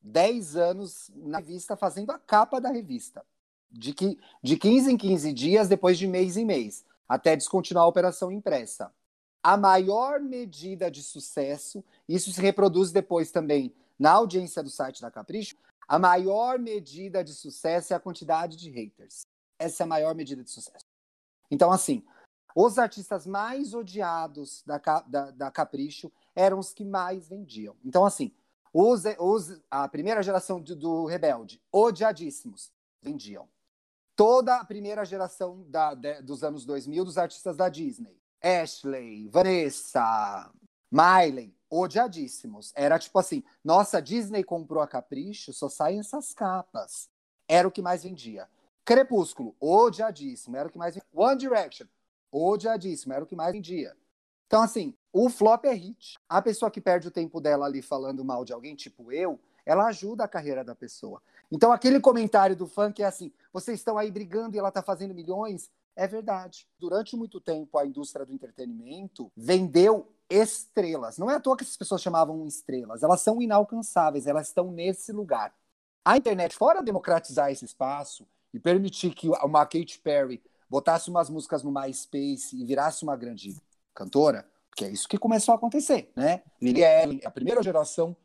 10 0.00 0.54
anos 0.54 1.10
na 1.16 1.38
revista 1.38 1.76
fazendo 1.76 2.12
a 2.12 2.18
capa 2.18 2.60
da 2.60 2.70
revista. 2.70 3.26
De, 3.68 3.92
que, 3.92 4.16
de 4.40 4.56
15 4.56 4.92
em 4.92 4.96
15 4.96 5.32
dias, 5.32 5.68
depois 5.68 5.98
de 5.98 6.06
mês 6.06 6.36
em 6.36 6.44
mês, 6.44 6.84
até 7.08 7.34
descontinuar 7.34 7.86
a 7.86 7.88
operação 7.88 8.30
impressa. 8.30 8.92
A 9.42 9.56
maior 9.56 10.20
medida 10.20 10.90
de 10.90 11.02
sucesso, 11.02 11.84
isso 12.08 12.32
se 12.32 12.40
reproduz 12.40 12.92
depois 12.92 13.32
também 13.32 13.74
na 13.98 14.12
audiência 14.12 14.62
do 14.62 14.70
site 14.70 15.02
da 15.02 15.10
Capricho, 15.10 15.56
a 15.88 15.98
maior 15.98 16.58
medida 16.58 17.24
de 17.24 17.34
sucesso 17.34 17.92
é 17.92 17.96
a 17.96 18.00
quantidade 18.00 18.56
de 18.56 18.70
haters. 18.70 19.26
Essa 19.58 19.82
é 19.82 19.84
a 19.84 19.88
maior 19.88 20.14
medida 20.14 20.42
de 20.42 20.50
sucesso. 20.50 20.86
Então, 21.50 21.70
assim, 21.70 22.04
os 22.54 22.78
artistas 22.78 23.26
mais 23.26 23.74
odiados 23.74 24.62
da, 24.64 24.78
da, 25.06 25.30
da 25.30 25.50
Capricho 25.50 26.10
eram 26.34 26.58
os 26.58 26.72
que 26.72 26.84
mais 26.84 27.28
vendiam. 27.28 27.76
Então, 27.84 28.04
assim, 28.04 28.32
os, 28.72 29.02
os, 29.18 29.60
a 29.70 29.88
primeira 29.88 30.22
geração 30.22 30.60
do, 30.60 30.74
do 30.74 31.04
Rebelde, 31.04 31.60
odiadíssimos, 31.70 32.72
vendiam. 33.02 33.48
Toda 34.14 34.56
a 34.56 34.64
primeira 34.64 35.04
geração 35.04 35.64
da, 35.68 35.94
de, 35.94 36.22
dos 36.22 36.44
anos 36.44 36.64
2000 36.64 37.04
dos 37.04 37.18
artistas 37.18 37.56
da 37.56 37.68
Disney. 37.68 38.21
Ashley, 38.42 39.28
Vanessa, 39.28 40.50
Miley, 40.90 41.54
odiadíssimos. 41.70 42.72
Era 42.74 42.98
tipo 42.98 43.18
assim, 43.18 43.42
nossa, 43.64 44.02
Disney 44.02 44.42
comprou 44.42 44.82
a 44.82 44.86
Capricho, 44.86 45.52
só 45.52 45.68
saem 45.68 46.00
essas 46.00 46.34
capas. 46.34 47.08
Era 47.48 47.66
o 47.66 47.70
que 47.70 47.80
mais 47.80 48.02
vendia. 48.02 48.48
Crepúsculo, 48.84 49.54
odiadíssimo, 49.60 50.56
era 50.56 50.68
o 50.68 50.72
que 50.72 50.78
mais 50.78 50.94
vendia. 50.94 51.08
One 51.14 51.38
Direction, 51.38 51.86
odiadíssimo, 52.30 53.12
era 53.12 53.24
o 53.24 53.26
que 53.26 53.36
mais 53.36 53.52
vendia. 53.52 53.96
Então, 54.46 54.60
assim, 54.60 54.94
o 55.12 55.30
flop 55.30 55.64
é 55.64 55.72
hit. 55.72 56.18
A 56.28 56.42
pessoa 56.42 56.70
que 56.70 56.80
perde 56.80 57.08
o 57.08 57.10
tempo 57.10 57.40
dela 57.40 57.64
ali 57.64 57.80
falando 57.80 58.24
mal 58.24 58.44
de 58.44 58.52
alguém, 58.52 58.74
tipo 58.74 59.10
eu, 59.10 59.40
ela 59.64 59.86
ajuda 59.86 60.24
a 60.24 60.28
carreira 60.28 60.64
da 60.64 60.74
pessoa. 60.74 61.22
Então, 61.50 61.72
aquele 61.72 62.00
comentário 62.00 62.56
do 62.56 62.70
que 62.94 63.02
é 63.02 63.06
assim: 63.06 63.32
vocês 63.52 63.78
estão 63.78 63.96
aí 63.96 64.10
brigando 64.10 64.56
e 64.56 64.58
ela 64.58 64.68
está 64.68 64.82
fazendo 64.82 65.14
milhões, 65.14 65.70
é 65.96 66.06
verdade. 66.06 66.66
Durante 66.78 67.16
muito 67.16 67.40
tempo, 67.40 67.78
a 67.78 67.86
indústria 67.86 68.24
do 68.24 68.32
entretenimento 68.32 69.30
vendeu 69.36 70.12
estrelas. 70.28 71.18
Não 71.18 71.30
é 71.30 71.34
à 71.34 71.40
toa 71.40 71.56
que 71.56 71.62
essas 71.62 71.76
pessoas 71.76 72.02
chamavam 72.02 72.46
estrelas. 72.46 73.02
Elas 73.02 73.20
são 73.20 73.40
inalcançáveis, 73.40 74.26
elas 74.26 74.48
estão 74.48 74.70
nesse 74.70 75.12
lugar. 75.12 75.54
A 76.04 76.16
internet, 76.16 76.56
fora 76.56 76.82
democratizar 76.82 77.50
esse 77.50 77.64
espaço 77.64 78.26
e 78.52 78.58
permitir 78.58 79.14
que 79.14 79.28
uma 79.28 79.64
Katy 79.64 80.00
Perry 80.00 80.42
botasse 80.68 81.10
umas 81.10 81.28
músicas 81.28 81.62
no 81.62 81.70
MySpace 81.70 82.56
e 82.56 82.64
virasse 82.64 83.02
uma 83.02 83.14
grande 83.14 83.56
cantora, 83.94 84.48
que 84.74 84.84
é 84.84 84.90
isso 84.90 85.06
que 85.06 85.18
começou 85.18 85.52
a 85.52 85.56
acontecer, 85.56 86.10
né? 86.16 86.42
Lily 86.60 86.84
Allen, 86.84 87.20
a 87.24 87.30
primeira 87.30 87.62
geração 87.62 88.16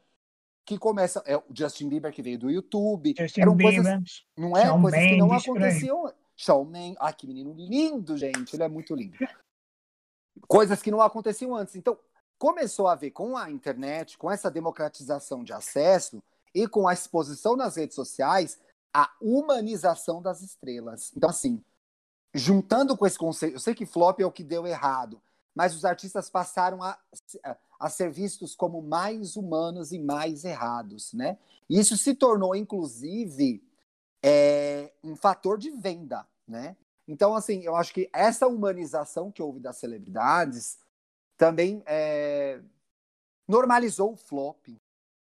que 0.66 0.78
começa 0.78 1.22
é 1.26 1.36
o 1.38 1.44
Justin 1.54 1.90
Bieber 1.90 2.12
que 2.12 2.22
veio 2.22 2.40
do 2.40 2.50
YouTube, 2.50 3.14
Justin 3.18 3.42
eram 3.42 3.56
Bieber, 3.56 3.84
coisas, 3.84 4.26
não 4.36 4.58
é 4.58 4.70
coisas 4.70 5.00
que 5.00 5.18
não 5.18 5.34
aconteciam. 5.34 6.14
Shawn 6.38 6.65
Mendes, 6.65 6.97
ah, 7.02 7.12
que 7.12 7.26
menino 7.26 7.54
lindo, 7.58 8.15
gente, 8.15 8.56
ele 8.56 8.63
é 8.63 8.69
muito 8.69 8.95
lindo. 8.95 9.17
coisas 10.47 10.82
que 10.82 10.91
não 10.91 11.02
aconteciam 11.02 11.56
antes. 11.56 11.76
Então, 11.76 11.97
começou 12.38 12.88
a 12.88 12.95
ver 12.95 13.12
com 13.12 13.36
a 13.36 13.50
internet, 13.50 14.17
com 14.17 14.30
essa 14.30 14.52
democratização 14.52 15.43
de 15.43 15.52
acesso 15.52 16.21
e 16.54 16.67
com 16.67 16.88
a 16.88 16.93
exposição 16.93 17.56
nas 17.56 17.76
redes 17.76 17.95
sociais, 17.95 18.60
a 18.93 19.12
humanização 19.19 20.21
das 20.21 20.41
estrelas. 20.41 21.12
Então, 21.17 21.30
assim, 21.30 21.63
juntando 22.34 22.95
com 22.95 23.08
esse 23.08 23.17
conceito, 23.17 23.56
eu 23.56 23.60
sei 23.60 23.73
que 23.73 23.86
flop 23.86 24.19
é 24.19 24.26
o 24.26 24.32
que 24.32 24.43
deu 24.43 24.67
errado, 24.67 25.19
mas 25.56 25.76
os 25.76 25.84
artistas 25.84 26.30
passaram 26.30 26.84
a, 26.84 26.97
a 27.80 27.89
ser 27.89 28.12
vistos 28.12 28.56
como 28.56 28.80
mais 28.82 29.36
humanos 29.36 29.91
e 29.91 29.97
mais 29.97 30.45
errados, 30.45 31.13
né? 31.13 31.39
Isso 31.67 31.97
se 31.97 32.13
tornou, 32.13 32.56
inclusive, 32.56 33.67
é, 34.28 34.92
um 35.02 35.16
fator 35.16 35.58
de 35.58 35.70
venda, 35.70 36.28
né? 36.46 36.76
Então, 37.08 37.34
assim, 37.34 37.62
eu 37.62 37.76
acho 37.76 37.94
que 37.94 38.10
essa 38.12 38.46
humanização 38.46 39.32
que 39.32 39.42
houve 39.42 39.62
das 39.62 39.78
celebridades 39.78 40.78
também 41.38 41.82
é, 41.86 42.60
normalizou 43.48 44.13
o 44.13 44.18
flop. 44.18 44.68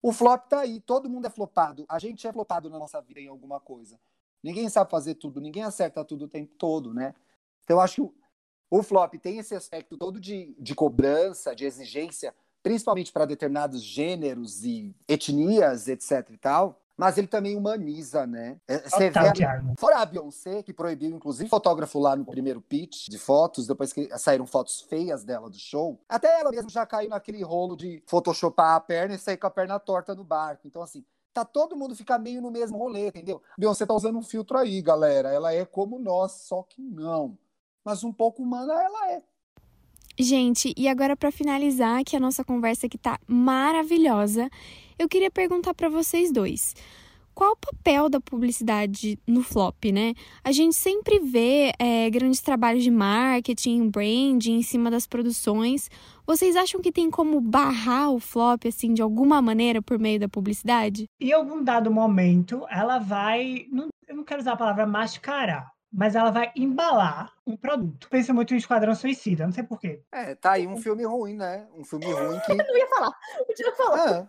O 0.00 0.12
flop 0.12 0.48
tá 0.48 0.60
aí, 0.60 0.80
todo 0.80 1.10
mundo 1.10 1.26
é 1.26 1.30
flopado. 1.30 1.84
A 1.86 1.98
gente 1.98 2.26
é 2.26 2.32
flopado 2.32 2.70
na 2.70 2.78
nossa 2.78 3.00
vida 3.02 3.20
em 3.20 3.28
alguma 3.28 3.60
coisa. 3.60 4.00
Ninguém 4.42 4.70
sabe 4.70 4.90
fazer 4.90 5.16
tudo, 5.16 5.40
ninguém 5.40 5.64
acerta 5.64 6.02
tudo 6.04 6.24
o 6.24 6.28
tempo 6.28 6.54
todo, 6.54 6.94
né? 6.94 7.14
Então, 7.64 7.76
eu 7.76 7.80
acho 7.82 7.96
que 7.96 8.14
o 8.70 8.82
flop 8.82 9.14
tem 9.16 9.38
esse 9.38 9.54
aspecto 9.54 9.98
todo 9.98 10.18
de, 10.18 10.54
de 10.58 10.74
cobrança, 10.74 11.54
de 11.54 11.66
exigência, 11.66 12.34
principalmente 12.62 13.12
para 13.12 13.26
determinados 13.26 13.82
gêneros 13.82 14.64
e 14.64 14.94
etnias, 15.06 15.88
etc 15.88 16.30
e 16.30 16.38
tal. 16.38 16.80
Mas 16.98 17.16
ele 17.16 17.28
também 17.28 17.56
humaniza, 17.56 18.26
né? 18.26 18.58
É, 18.66 18.78
você 18.80 19.08
vê, 19.08 19.20
fora 19.78 19.98
a 19.98 20.04
Beyoncé, 20.04 20.62
que 20.62 20.72
proibiu, 20.72 21.10
inclusive, 21.10 21.48
fotógrafo 21.48 21.98
lá 22.00 22.16
no 22.16 22.24
primeiro 22.24 22.60
pitch 22.60 23.08
de 23.08 23.16
fotos, 23.16 23.66
depois 23.66 23.92
que 23.92 24.10
saíram 24.18 24.46
fotos 24.46 24.80
feias 24.80 25.22
dela 25.22 25.48
do 25.48 25.58
show. 25.58 26.00
Até 26.08 26.40
ela 26.40 26.50
mesma 26.50 26.68
já 26.68 26.84
caiu 26.84 27.10
naquele 27.10 27.42
rolo 27.42 27.76
de 27.76 28.02
photoshopar 28.06 28.74
a 28.74 28.80
perna 28.80 29.14
e 29.14 29.18
sair 29.18 29.36
com 29.36 29.46
a 29.46 29.50
perna 29.50 29.78
torta 29.78 30.14
no 30.14 30.24
barco. 30.24 30.66
Então, 30.66 30.82
assim, 30.82 31.04
tá 31.32 31.44
todo 31.44 31.76
mundo 31.76 31.94
fica 31.94 32.18
meio 32.18 32.42
no 32.42 32.50
mesmo 32.50 32.76
rolê, 32.76 33.06
entendeu? 33.06 33.40
Beyoncé 33.56 33.86
tá 33.86 33.94
usando 33.94 34.18
um 34.18 34.22
filtro 34.22 34.58
aí, 34.58 34.82
galera. 34.82 35.32
Ela 35.32 35.54
é 35.54 35.64
como 35.64 36.00
nós, 36.00 36.32
só 36.32 36.64
que 36.64 36.82
não 36.82 37.38
mas 37.88 38.04
um 38.04 38.12
pouco 38.12 38.42
humana 38.42 38.74
ela 38.74 39.12
é. 39.12 39.22
Gente, 40.18 40.74
e 40.76 40.88
agora 40.88 41.16
para 41.16 41.32
finalizar 41.32 42.04
que 42.04 42.14
a 42.14 42.20
nossa 42.20 42.44
conversa 42.44 42.86
que 42.86 42.98
tá 42.98 43.18
maravilhosa, 43.26 44.50
eu 44.98 45.08
queria 45.08 45.30
perguntar 45.30 45.74
para 45.74 45.88
vocês 45.88 46.32
dois. 46.32 46.74
Qual 47.34 47.52
o 47.52 47.56
papel 47.56 48.08
da 48.08 48.20
publicidade 48.20 49.16
no 49.24 49.44
flop, 49.44 49.84
né? 49.92 50.12
A 50.42 50.50
gente 50.50 50.74
sempre 50.74 51.20
vê 51.20 51.72
é, 51.78 52.10
grandes 52.10 52.40
trabalhos 52.40 52.82
de 52.82 52.90
marketing, 52.90 53.90
branding 53.90 54.56
em 54.56 54.62
cima 54.62 54.90
das 54.90 55.06
produções. 55.06 55.88
Vocês 56.26 56.56
acham 56.56 56.80
que 56.80 56.90
tem 56.90 57.08
como 57.08 57.40
barrar 57.40 58.10
o 58.10 58.18
flop, 58.18 58.66
assim, 58.66 58.92
de 58.92 59.00
alguma 59.00 59.40
maneira 59.40 59.80
por 59.80 60.00
meio 60.00 60.18
da 60.18 60.28
publicidade? 60.28 61.04
Em 61.20 61.32
algum 61.32 61.62
dado 61.62 61.92
momento, 61.92 62.66
ela 62.68 62.98
vai. 62.98 63.66
Não, 63.70 63.86
eu 64.08 64.16
não 64.16 64.24
quero 64.24 64.40
usar 64.40 64.54
a 64.54 64.56
palavra 64.56 64.84
mascarar, 64.84 65.70
mas 65.92 66.14
ela 66.14 66.30
vai 66.30 66.52
embalar 66.54 67.32
um 67.46 67.56
produto. 67.56 68.08
Pensa 68.08 68.32
muito 68.32 68.54
em 68.54 68.58
Esquadrão 68.58 68.94
Suicida, 68.94 69.44
não 69.44 69.52
sei 69.52 69.64
porquê. 69.64 70.02
É, 70.12 70.34
tá 70.34 70.52
aí 70.52 70.66
um 70.66 70.76
filme 70.76 71.04
ruim, 71.04 71.34
né? 71.34 71.66
Um 71.74 71.84
filme 71.84 72.06
ruim 72.06 72.38
que. 72.40 72.52
eu 72.52 72.56
não 72.56 72.76
ia 72.76 72.86
falar, 72.88 73.12
eu 73.48 73.66
ia 73.66 73.74
falar. 73.74 74.28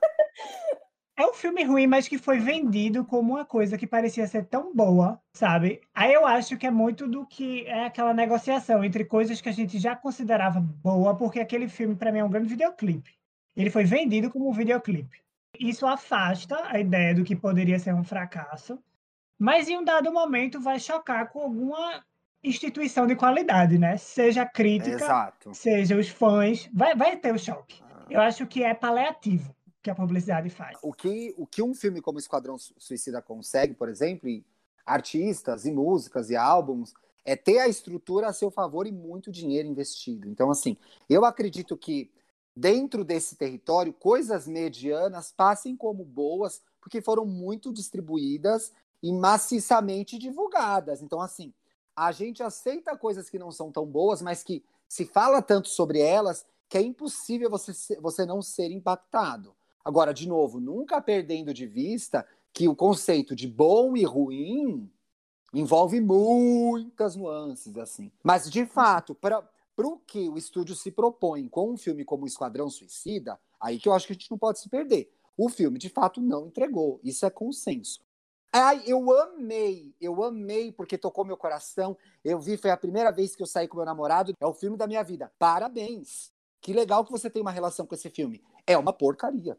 É. 1.18 1.24
é 1.24 1.28
um 1.28 1.34
filme 1.34 1.64
ruim, 1.64 1.88
mas 1.88 2.08
que 2.08 2.18
foi 2.18 2.40
vendido 2.40 3.04
como 3.04 3.34
uma 3.34 3.46
coisa 3.46 3.78
que 3.78 3.86
parecia 3.86 4.28
ser 4.28 4.46
tão 4.46 4.74
boa, 4.74 5.22
sabe? 5.34 5.82
Aí 5.94 6.14
eu 6.14 6.26
acho 6.26 6.58
que 6.58 6.66
é 6.66 6.72
muito 6.72 7.08
do 7.08 7.26
que 7.26 7.66
é 7.68 7.86
aquela 7.86 8.14
negociação 8.14 8.84
entre 8.84 9.04
coisas 9.04 9.42
que 9.42 9.50
a 9.50 9.54
gente 9.54 9.78
já 9.78 9.96
considerava 9.96 10.60
boa, 10.60 11.16
porque 11.16 11.40
aquele 11.40 11.68
filme, 11.68 11.96
para 11.96 12.12
mim, 12.12 12.20
é 12.20 12.24
um 12.24 12.30
grande 12.30 12.50
videoclipe. 12.50 13.20
Ele 13.56 13.70
foi 13.70 13.84
vendido 13.84 14.30
como 14.30 14.50
um 14.50 14.54
videoclipe. 14.54 15.22
Isso 15.60 15.86
afasta 15.86 16.56
a 16.68 16.80
ideia 16.80 17.14
do 17.14 17.24
que 17.24 17.36
poderia 17.36 17.80
ser 17.80 17.94
um 17.94 18.04
fracasso 18.04 18.82
mas 19.40 19.70
em 19.70 19.78
um 19.78 19.84
dado 19.84 20.12
momento 20.12 20.60
vai 20.60 20.78
chocar 20.80 21.32
com 21.32 21.40
alguma 21.40 22.04
instituição 22.44 23.08
de 23.08 23.16
qualidade, 23.16 23.80
né? 23.80 23.96
Seja 23.98 24.46
crítica, 24.46 24.96
Exato. 24.96 25.54
seja 25.54 25.98
os 25.98 26.10
fãs, 26.10 26.70
vai, 26.74 26.94
vai 26.96 27.16
ter 27.16 27.34
o 27.34 27.40
choque. 27.40 27.82
Ah. 27.82 28.06
Eu 28.10 28.22
acho 28.22 28.46
que 28.46 28.64
é 28.64 28.74
paliativo 28.74 29.56
que 29.82 29.90
a 29.90 29.96
publicidade 29.96 30.50
faz. 30.50 30.78
O 30.84 30.92
que, 30.92 31.34
o 31.38 31.48
que 31.48 31.62
um 31.62 31.74
filme 31.74 32.02
como 32.02 32.20
Esquadrão 32.20 32.58
Suicida 32.58 33.22
consegue, 33.22 33.74
por 33.74 33.88
exemplo, 33.88 34.28
e 34.28 34.46
artistas 34.86 35.66
e 35.66 35.72
músicas 35.72 36.30
e 36.30 36.36
álbuns 36.36 36.94
é 37.24 37.36
ter 37.36 37.60
a 37.60 37.68
estrutura 37.68 38.28
a 38.28 38.34
seu 38.34 38.52
favor 38.52 38.88
e 38.88 38.92
muito 38.92 39.32
dinheiro 39.32 39.68
investido. 39.68 40.28
Então, 40.28 40.50
assim, 40.50 40.76
eu 41.10 41.24
acredito 41.24 41.78
que 41.78 42.12
dentro 42.56 43.06
desse 43.06 43.36
território, 43.36 43.94
coisas 43.94 44.48
medianas 44.48 45.32
passem 45.32 45.78
como 45.78 46.04
boas, 46.04 46.62
porque 46.82 47.02
foram 47.02 47.26
muito 47.26 47.72
distribuídas 47.72 48.74
e 49.02 49.12
maciçamente 49.12 50.18
divulgadas. 50.18 51.02
Então, 51.02 51.22
assim, 51.22 51.54
a 51.96 52.12
gente 52.12 52.42
aceita 52.42 52.98
coisas 52.98 53.30
que 53.30 53.40
não 53.40 53.52
são 53.52 53.72
tão 53.72 53.86
boas, 53.86 54.22
mas 54.22 54.44
que 54.44 54.64
se 54.88 55.06
fala 55.06 55.42
tanto 55.42 55.70
sobre 55.70 56.00
elas 56.00 56.46
que 56.68 56.78
é 56.78 56.82
impossível 56.82 57.50
você, 57.50 58.00
você 58.00 58.26
não 58.26 58.42
ser 58.42 58.72
impactado. 58.72 59.56
Agora, 59.84 60.14
de 60.14 60.28
novo, 60.28 60.60
nunca 60.60 61.02
perdendo 61.02 61.54
de 61.54 61.66
vista 61.66 62.26
que 62.54 62.68
o 62.68 62.76
conceito 62.76 63.36
de 63.36 63.48
bom 63.48 63.96
e 63.98 64.04
ruim 64.04 64.90
envolve 65.54 66.00
muitas 66.00 67.16
nuances, 67.16 67.76
assim. 67.78 68.12
Mas, 68.24 68.50
de 68.50 68.66
fato, 68.66 69.16
para 69.16 69.44
o 69.78 69.98
que 69.98 70.30
o 70.30 70.38
estúdio 70.38 70.76
se 70.76 70.92
propõe 70.92 71.48
com 71.48 71.72
um 71.72 71.78
filme 71.78 72.06
como 72.06 72.28
Esquadrão 72.28 72.70
Suicida, 72.70 73.40
aí 73.60 73.80
que 73.80 73.90
eu 73.90 73.94
acho 73.94 74.06
que 74.06 74.14
a 74.14 74.16
gente 74.16 74.30
não 74.30 74.38
pode 74.38 74.60
se 74.60 74.70
perder. 74.70 75.12
O 75.36 75.50
filme, 75.50 75.80
de 75.80 75.90
fato, 75.90 76.22
não 76.22 76.48
entregou. 76.48 77.00
Isso 77.04 77.26
é 77.26 77.30
consenso. 77.30 78.02
Ai, 78.52 78.82
eu 78.88 79.12
amei, 79.20 79.94
eu 80.02 80.24
amei 80.24 80.72
porque 80.72 80.98
tocou 80.98 81.24
meu 81.24 81.38
coração. 81.38 81.96
Eu 82.24 82.40
vi, 82.40 82.58
foi 82.58 82.72
a 82.72 82.78
primeira 82.78 83.12
vez 83.12 83.36
que 83.36 83.44
eu 83.44 83.48
saí 83.48 83.68
com 83.68 83.78
meu 83.78 83.86
namorado. 83.86 84.34
É 84.40 84.46
o 84.46 84.54
filme 84.54 84.76
da 84.76 84.88
minha 84.88 85.04
vida. 85.04 85.32
Parabéns. 85.38 86.32
Que 86.60 86.74
legal 86.74 87.06
que 87.06 87.12
você 87.12 87.30
tem 87.30 87.42
uma 87.42 87.52
relação 87.52 87.86
com 87.86 87.94
esse 87.94 88.10
filme. 88.10 88.44
É 88.66 88.78
uma 88.78 88.92
porcaria. 88.92 89.58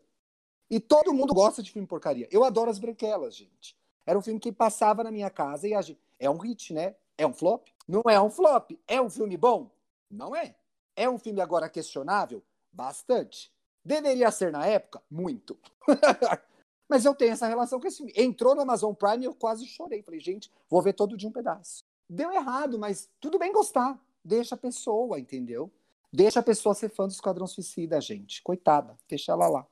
E 0.69 0.81
todo 0.81 1.15
mundo 1.15 1.33
gosta 1.33 1.63
de 1.63 1.71
filme 1.71 1.87
porcaria. 1.87 2.29
Eu 2.33 2.45
adoro 2.45 2.71
as 2.71 2.79
branquelas, 2.79 3.37
gente. 3.37 3.77
Era 4.05 4.19
um 4.19 4.23
filme 4.23 4.41
que 4.41 4.51
passava 4.51 5.05
na 5.05 5.11
minha 5.11 5.31
casa 5.31 5.69
e 5.69 5.75
a 5.75 5.83
gente... 5.83 6.01
É 6.19 6.29
um 6.29 6.37
hit, 6.37 6.75
né? 6.75 6.97
É 7.17 7.27
um 7.27 7.33
flop? 7.33 7.69
Não 7.89 8.03
é 8.09 8.21
um 8.21 8.31
flop. 8.31 8.73
É 8.87 9.01
um 9.01 9.09
filme 9.09 9.37
bom? 9.37 9.71
Não 10.11 10.35
é. 10.35 10.55
É 10.97 11.09
um 11.09 11.19
filme 11.19 11.41
agora 11.41 11.69
questionável? 11.69 12.43
Bastante. 12.73 13.53
Deveria 13.85 14.31
ser 14.31 14.53
na 14.53 14.67
época? 14.67 15.01
Muito. 15.11 15.57
Mas 16.91 17.05
eu 17.05 17.15
tenho 17.15 17.31
essa 17.31 17.47
relação 17.47 17.79
com 17.79 17.87
esse 17.87 17.99
filme. 17.99 18.13
Entrou 18.17 18.53
no 18.53 18.63
Amazon 18.63 18.93
Prime 18.93 19.23
e 19.23 19.27
eu 19.27 19.33
quase 19.33 19.65
chorei. 19.65 20.03
Falei, 20.03 20.19
gente, 20.19 20.51
vou 20.69 20.83
ver 20.83 20.93
todo 20.93 21.17
dia 21.17 21.29
um 21.29 21.33
pedaço. 21.33 21.85
Deu 22.09 22.33
errado, 22.33 22.81
mas 22.81 23.09
tudo 23.21 23.39
bem 23.39 23.53
gostar. 23.53 23.97
Deixa 24.25 24.57
a 24.57 24.59
pessoa, 24.59 25.21
entendeu? 25.21 25.71
Deixa 26.13 26.41
a 26.41 26.43
pessoa 26.43 26.75
ser 26.75 26.89
fã 26.89 27.07
do 27.07 27.13
Esquadrão 27.13 27.47
Suicida, 27.47 28.01
gente. 28.01 28.43
Coitada, 28.43 28.97
deixa 29.09 29.31
ela 29.31 29.49
lá. 29.49 29.67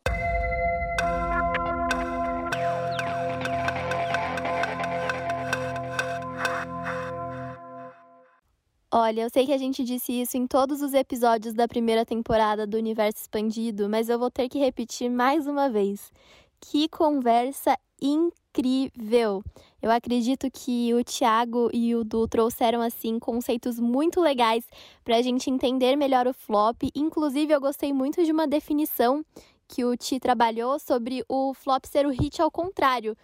Olha, 8.91 9.23
eu 9.23 9.31
sei 9.31 9.45
que 9.45 9.53
a 9.53 9.59
gente 9.59 9.83
disse 9.83 10.13
isso 10.13 10.37
em 10.37 10.47
todos 10.47 10.81
os 10.81 10.95
episódios 10.95 11.53
da 11.53 11.67
primeira 11.67 12.07
temporada 12.07 12.65
do 12.65 12.77
Universo 12.77 13.23
Expandido, 13.23 13.89
mas 13.89 14.09
eu 14.09 14.19
vou 14.19 14.31
ter 14.31 14.49
que 14.49 14.59
repetir 14.59 15.11
mais 15.11 15.49
uma 15.49 15.69
vez. 15.69 16.13
Que 16.61 16.89
conversa 16.89 17.79
incrível! 18.01 19.43
Eu 19.81 19.91
acredito 19.91 20.51
que 20.51 20.93
o 20.93 21.05
Thiago 21.05 21.71
e 21.73 21.95
o 21.95 22.05
Du 22.05 22.27
trouxeram 22.27 22.81
assim 22.81 23.19
conceitos 23.19 23.79
muito 23.79 24.21
legais 24.21 24.65
para 25.05 25.17
a 25.17 25.23
gente 25.23 25.51
entender 25.51 25.97
melhor 25.97 26.27
o 26.27 26.35
flop. 26.35 26.83
Inclusive, 26.95 27.53
eu 27.53 27.61
gostei 27.61 27.93
muito 27.93 28.25
de 28.25 28.33
uma 28.33 28.47
definição 28.47 29.25
que 29.69 29.85
o 29.85 29.97
Ti 29.97 30.19
trabalhou 30.19 30.79
sobre 30.79 31.25
o 31.29 31.55
flop 31.55 31.85
ser 31.87 32.07
o 32.07 32.11
hit 32.11 32.41
ao 32.43 32.51
contrário 32.51 33.17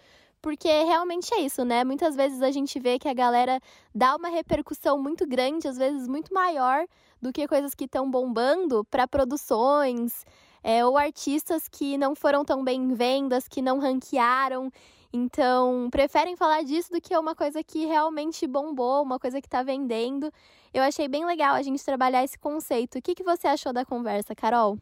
porque 0.45 0.69
realmente 0.69 1.33
é 1.33 1.41
isso, 1.41 1.65
né? 1.65 1.85
Muitas 1.85 2.15
vezes 2.15 2.43
a 2.43 2.51
gente 2.51 2.79
vê 2.79 2.99
que 2.99 3.09
a 3.09 3.15
galera 3.15 3.59
dá 3.95 4.15
uma 4.15 4.29
repercussão 4.29 4.99
muito 5.03 5.27
grande, 5.27 5.67
às 5.67 5.79
vezes 5.79 6.07
muito 6.07 6.35
maior 6.35 6.85
do 7.19 7.33
que 7.33 7.49
coisas 7.49 7.75
que 7.75 7.87
estão 7.87 8.11
bombando 8.11 8.85
para 8.91 9.09
produções 9.09 10.23
é, 10.65 10.85
ou 10.85 10.97
artistas 10.97 11.69
que 11.69 11.99
não 11.99 12.15
foram 12.15 12.43
tão 12.43 12.65
bem 12.65 12.81
em 12.81 12.95
vendas, 12.95 13.47
que 13.47 13.61
não 13.61 13.79
ranquearam. 13.79 14.73
Então, 15.13 15.89
preferem 15.91 16.35
falar 16.35 16.63
disso 16.63 16.91
do 16.91 17.01
que 17.01 17.17
uma 17.17 17.35
coisa 17.35 17.63
que 17.63 17.85
realmente 17.85 18.47
bombou, 18.47 19.03
uma 19.03 19.19
coisa 19.19 19.43
que 19.43 19.47
está 19.47 19.63
vendendo. 19.63 20.33
Eu 20.73 20.83
achei 20.83 21.07
bem 21.07 21.27
legal 21.27 21.55
a 21.55 21.63
gente 21.63 21.85
trabalhar 21.85 22.25
esse 22.25 22.39
conceito. 22.39 22.99
O 22.99 23.03
que, 23.03 23.15
que 23.15 23.23
você 23.23 23.47
achou 23.47 23.73
da 23.73 23.85
conversa, 23.85 24.35
Carol? 24.35 24.79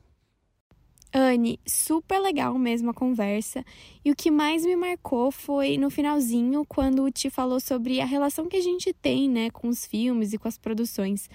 Anne, 1.13 1.61
super 1.67 2.19
legal 2.19 2.57
mesmo 2.59 2.91
a 2.91 2.95
conversa. 2.95 3.63
E 4.05 4.11
o 4.11 4.17
que 4.17 4.31
mais 4.31 4.65
me 4.65 4.77
marcou 4.77 5.31
foi 5.31 5.77
no 5.77 5.91
finalzinho, 5.91 6.65
quando 6.67 7.11
Ti 7.11 7.29
falou 7.29 7.61
sobre 7.61 8.01
a 8.01 8.07
relação 8.07 8.47
que 8.47 8.57
a 8.57 8.63
gente 8.63 8.95
tem, 8.95 9.29
né, 9.29 9.51
com 9.51 9.69
os 9.69 9.85
filmes 9.85 10.33
e 10.33 10.39
com 10.39 10.49
as 10.49 10.57
produções. 10.57 11.29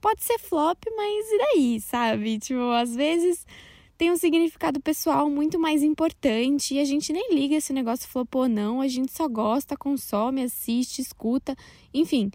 Pode 0.00 0.24
ser 0.24 0.38
flop, 0.38 0.82
mas 0.96 1.26
e 1.30 1.38
daí, 1.38 1.80
sabe? 1.80 2.38
Tipo, 2.38 2.72
às 2.72 2.96
vezes 2.96 3.46
tem 4.00 4.10
um 4.10 4.16
significado 4.16 4.80
pessoal 4.80 5.28
muito 5.28 5.58
mais 5.58 5.82
importante 5.82 6.72
e 6.72 6.78
a 6.80 6.84
gente 6.86 7.12
nem 7.12 7.34
liga 7.34 7.60
se 7.60 7.70
o 7.70 7.74
negócio 7.74 8.08
flopou 8.08 8.44
ou 8.44 8.48
não, 8.48 8.80
a 8.80 8.88
gente 8.88 9.12
só 9.12 9.28
gosta, 9.28 9.76
consome, 9.76 10.42
assiste, 10.42 11.02
escuta, 11.02 11.54
enfim, 11.92 12.30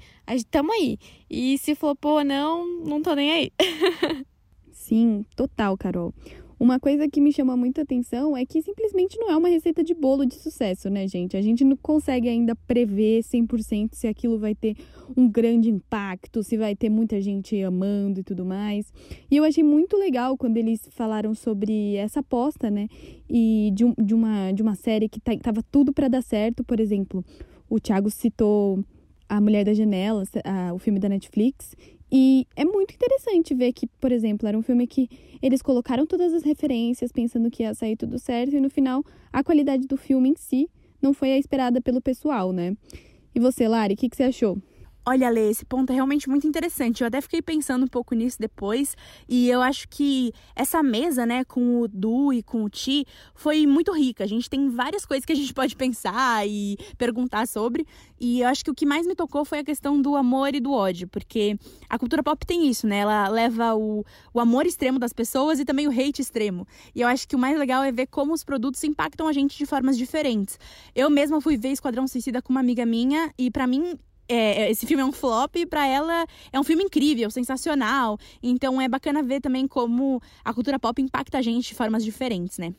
tamo 0.52 0.72
aí. 0.72 1.00
E 1.28 1.58
se 1.58 1.74
flopou 1.74 2.20
ou 2.20 2.24
não, 2.24 2.68
não 2.86 3.02
tô 3.02 3.16
nem 3.16 3.32
aí. 3.32 3.52
Sim, 4.72 5.26
total, 5.36 5.76
Carol. 5.76 6.14
Uma 6.60 6.80
coisa 6.80 7.08
que 7.10 7.20
me 7.20 7.34
chama 7.34 7.58
muita 7.58 7.82
atenção 7.82 8.36
é 8.36 8.46
que 8.46 8.62
simplesmente 8.62 9.18
não 9.20 9.30
é 9.30 9.36
uma 9.36 9.50
receita 9.50 9.84
de 9.84 9.94
bolo 9.94 10.26
de 10.26 10.36
sucesso, 10.36 10.90
né, 10.90 11.06
gente? 11.08 11.36
A 11.36 11.42
gente 11.42 11.66
não 11.66 11.76
consegue 11.76 12.30
ainda 12.30 12.56
prever 12.56 13.22
100% 13.24 13.90
se 13.94 14.08
aquilo 14.08 14.40
vai 14.40 14.56
ter 14.56 14.76
um 15.18 15.28
grande 15.28 15.70
impacto, 15.70 16.42
se 16.44 16.56
vai 16.56 16.76
ter 16.76 16.90
muita 16.90 17.20
gente 17.20 17.62
amando 17.62 18.22
e 18.22 18.24
tudo 18.24 18.46
mais. 18.46 18.94
E 19.30 19.36
eu 19.36 19.44
achei 19.44 19.64
muito 19.64 19.98
legal 19.98 20.38
quando 20.38 20.56
eles 20.58 20.88
falaram 20.92 21.36
sobre 21.36 21.96
essa 21.96 22.22
aposta, 22.22 22.70
né? 22.72 22.88
E 23.30 23.72
de, 23.74 23.84
um, 23.84 23.94
de, 23.98 24.14
uma, 24.14 24.52
de 24.52 24.62
uma 24.62 24.76
série 24.76 25.10
que 25.10 25.20
tá, 25.20 25.36
tava 25.38 25.62
tudo 25.62 25.92
para 25.92 26.08
dar 26.08 26.22
certo, 26.22 26.64
por 26.64 26.80
exemplo. 26.80 27.24
O 27.70 27.80
Thiago 27.80 28.10
citou 28.10 28.84
A 29.28 29.42
Mulher 29.42 29.66
da 29.66 29.74
Janela, 29.74 30.24
a, 30.44 30.74
o 30.74 30.80
filme 30.80 31.00
da 31.00 31.10
Netflix, 31.10 31.76
e 32.18 32.48
é 32.56 32.64
muito 32.64 32.96
interessante 32.96 33.54
ver 33.54 33.74
que, 33.74 33.88
por 34.00 34.10
exemplo, 34.10 34.48
era 34.48 34.58
um 34.58 34.62
filme 34.62 34.88
que 34.88 35.10
eles 35.42 35.62
colocaram 35.62 36.06
todas 36.06 36.34
as 36.34 36.44
referências 36.44 37.12
pensando 37.12 37.52
que 37.52 37.64
ia 37.64 37.74
sair 37.74 37.98
tudo 37.98 38.18
certo 38.18 38.56
e 38.56 38.62
no 38.62 38.70
final 38.70 39.04
a 39.34 39.44
qualidade 39.44 39.86
do 39.86 39.98
filme 39.98 40.30
em 40.30 40.36
si 40.38 40.70
não 41.02 41.14
foi 41.14 41.34
a 41.34 41.38
esperada 41.38 41.82
pelo 41.82 42.00
pessoal, 42.00 42.54
né? 42.54 42.74
E 43.36 43.40
você, 43.42 43.68
Lari, 43.68 43.96
o 43.96 43.98
que, 43.98 44.08
que 44.08 44.16
você 44.16 44.24
achou? 44.24 44.58
Olha, 45.08 45.30
Lê, 45.30 45.52
esse 45.52 45.64
ponto 45.64 45.92
é 45.92 45.94
realmente 45.94 46.28
muito 46.28 46.48
interessante. 46.48 47.02
Eu 47.02 47.08
até 47.08 47.22
fiquei 47.22 47.40
pensando 47.40 47.84
um 47.84 47.88
pouco 47.88 48.16
nisso 48.16 48.38
depois. 48.40 48.98
E 49.30 49.48
eu 49.48 49.62
acho 49.62 49.88
que 49.88 50.34
essa 50.56 50.82
mesa, 50.82 51.28
né, 51.28 51.44
com 51.44 51.82
o 51.82 51.88
Du 51.88 52.34
e 52.34 52.42
com 52.42 52.64
o 52.64 52.70
Ti, 52.70 53.06
foi 53.36 53.68
muito 53.68 53.92
rica. 53.92 54.24
A 54.24 54.28
gente 54.28 54.50
tem 54.50 54.68
várias 54.68 55.06
coisas 55.06 55.24
que 55.24 55.32
a 55.32 55.36
gente 55.36 55.54
pode 55.54 55.76
pensar 55.76 56.48
e 56.48 56.76
perguntar 56.98 57.48
sobre. 57.48 57.86
E 58.20 58.42
eu 58.42 58.48
acho 58.48 58.66
que 58.66 58.72
o 58.72 58.74
que 58.74 58.84
mais 58.84 59.06
me 59.06 59.14
tocou 59.14 59.46
foi 59.46 59.60
a 59.60 59.64
questão 59.64 60.02
do 60.02 60.16
amor 60.16 60.56
e 60.56 60.60
do 60.60 60.72
ódio. 60.72 61.08
Porque 61.08 61.56
a 61.88 62.00
cultura 62.00 62.24
pop 62.24 62.44
tem 62.44 62.68
isso, 62.68 62.88
né? 62.88 62.98
Ela 62.98 63.28
leva 63.28 63.76
o, 63.76 64.04
o 64.34 64.40
amor 64.40 64.66
extremo 64.66 64.98
das 64.98 65.14
pessoas 65.14 65.60
e 65.60 65.66
também 65.66 65.88
o 65.88 65.92
hate 65.92 66.20
extremo. 66.20 66.68
E 66.96 67.02
eu 67.02 67.08
acho 67.08 67.28
que 67.28 67.36
o 67.36 67.40
mais 67.40 67.60
legal 67.60 67.84
é 67.84 67.92
ver 67.92 68.08
como 68.08 68.34
os 68.34 68.44
produtos 68.44 68.84
impactam 68.84 69.28
a 69.28 69.34
gente 69.34 69.56
de 69.56 69.68
formas 69.68 70.00
diferentes. 70.00 70.58
Eu 70.96 71.12
mesma 71.12 71.40
fui 71.40 71.58
ver 71.58 71.70
Esquadrão 71.70 72.08
Suicida 72.08 72.42
com 72.42 72.52
uma 72.52 72.60
amiga 72.60 72.88
minha. 72.88 73.32
E 73.38 73.52
para 73.52 73.68
mim, 73.68 74.00
é, 74.28 74.64
é, 74.64 74.72
esse 74.72 74.86
filme 74.86 75.02
é 75.02 75.06
um 75.06 75.12
flop 75.12 75.56
e 75.56 75.66
para 75.66 75.86
ela 75.86 76.26
é 76.52 76.60
um 76.60 76.64
filme 76.64 76.84
incrível, 76.84 77.30
sensacional. 77.30 78.18
Então 78.42 78.82
é 78.82 78.88
bacana 78.88 79.22
ver 79.24 79.42
também 79.42 79.68
como 79.68 80.22
a 80.44 80.54
cultura 80.54 80.80
pop 80.80 81.02
impacta 81.02 81.38
a 81.38 81.42
gente 81.42 81.70
de 81.70 81.76
formas 81.76 82.04
diferentes, 82.04 82.58
né? 82.58 82.74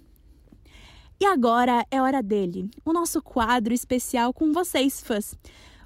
E 1.18 1.24
agora 1.24 1.86
é 1.90 2.00
hora 2.00 2.22
dele, 2.22 2.68
o 2.84 2.92
nosso 2.92 3.22
quadro 3.22 3.72
especial 3.72 4.34
com 4.34 4.52
vocês, 4.52 5.00
fãs. 5.02 5.34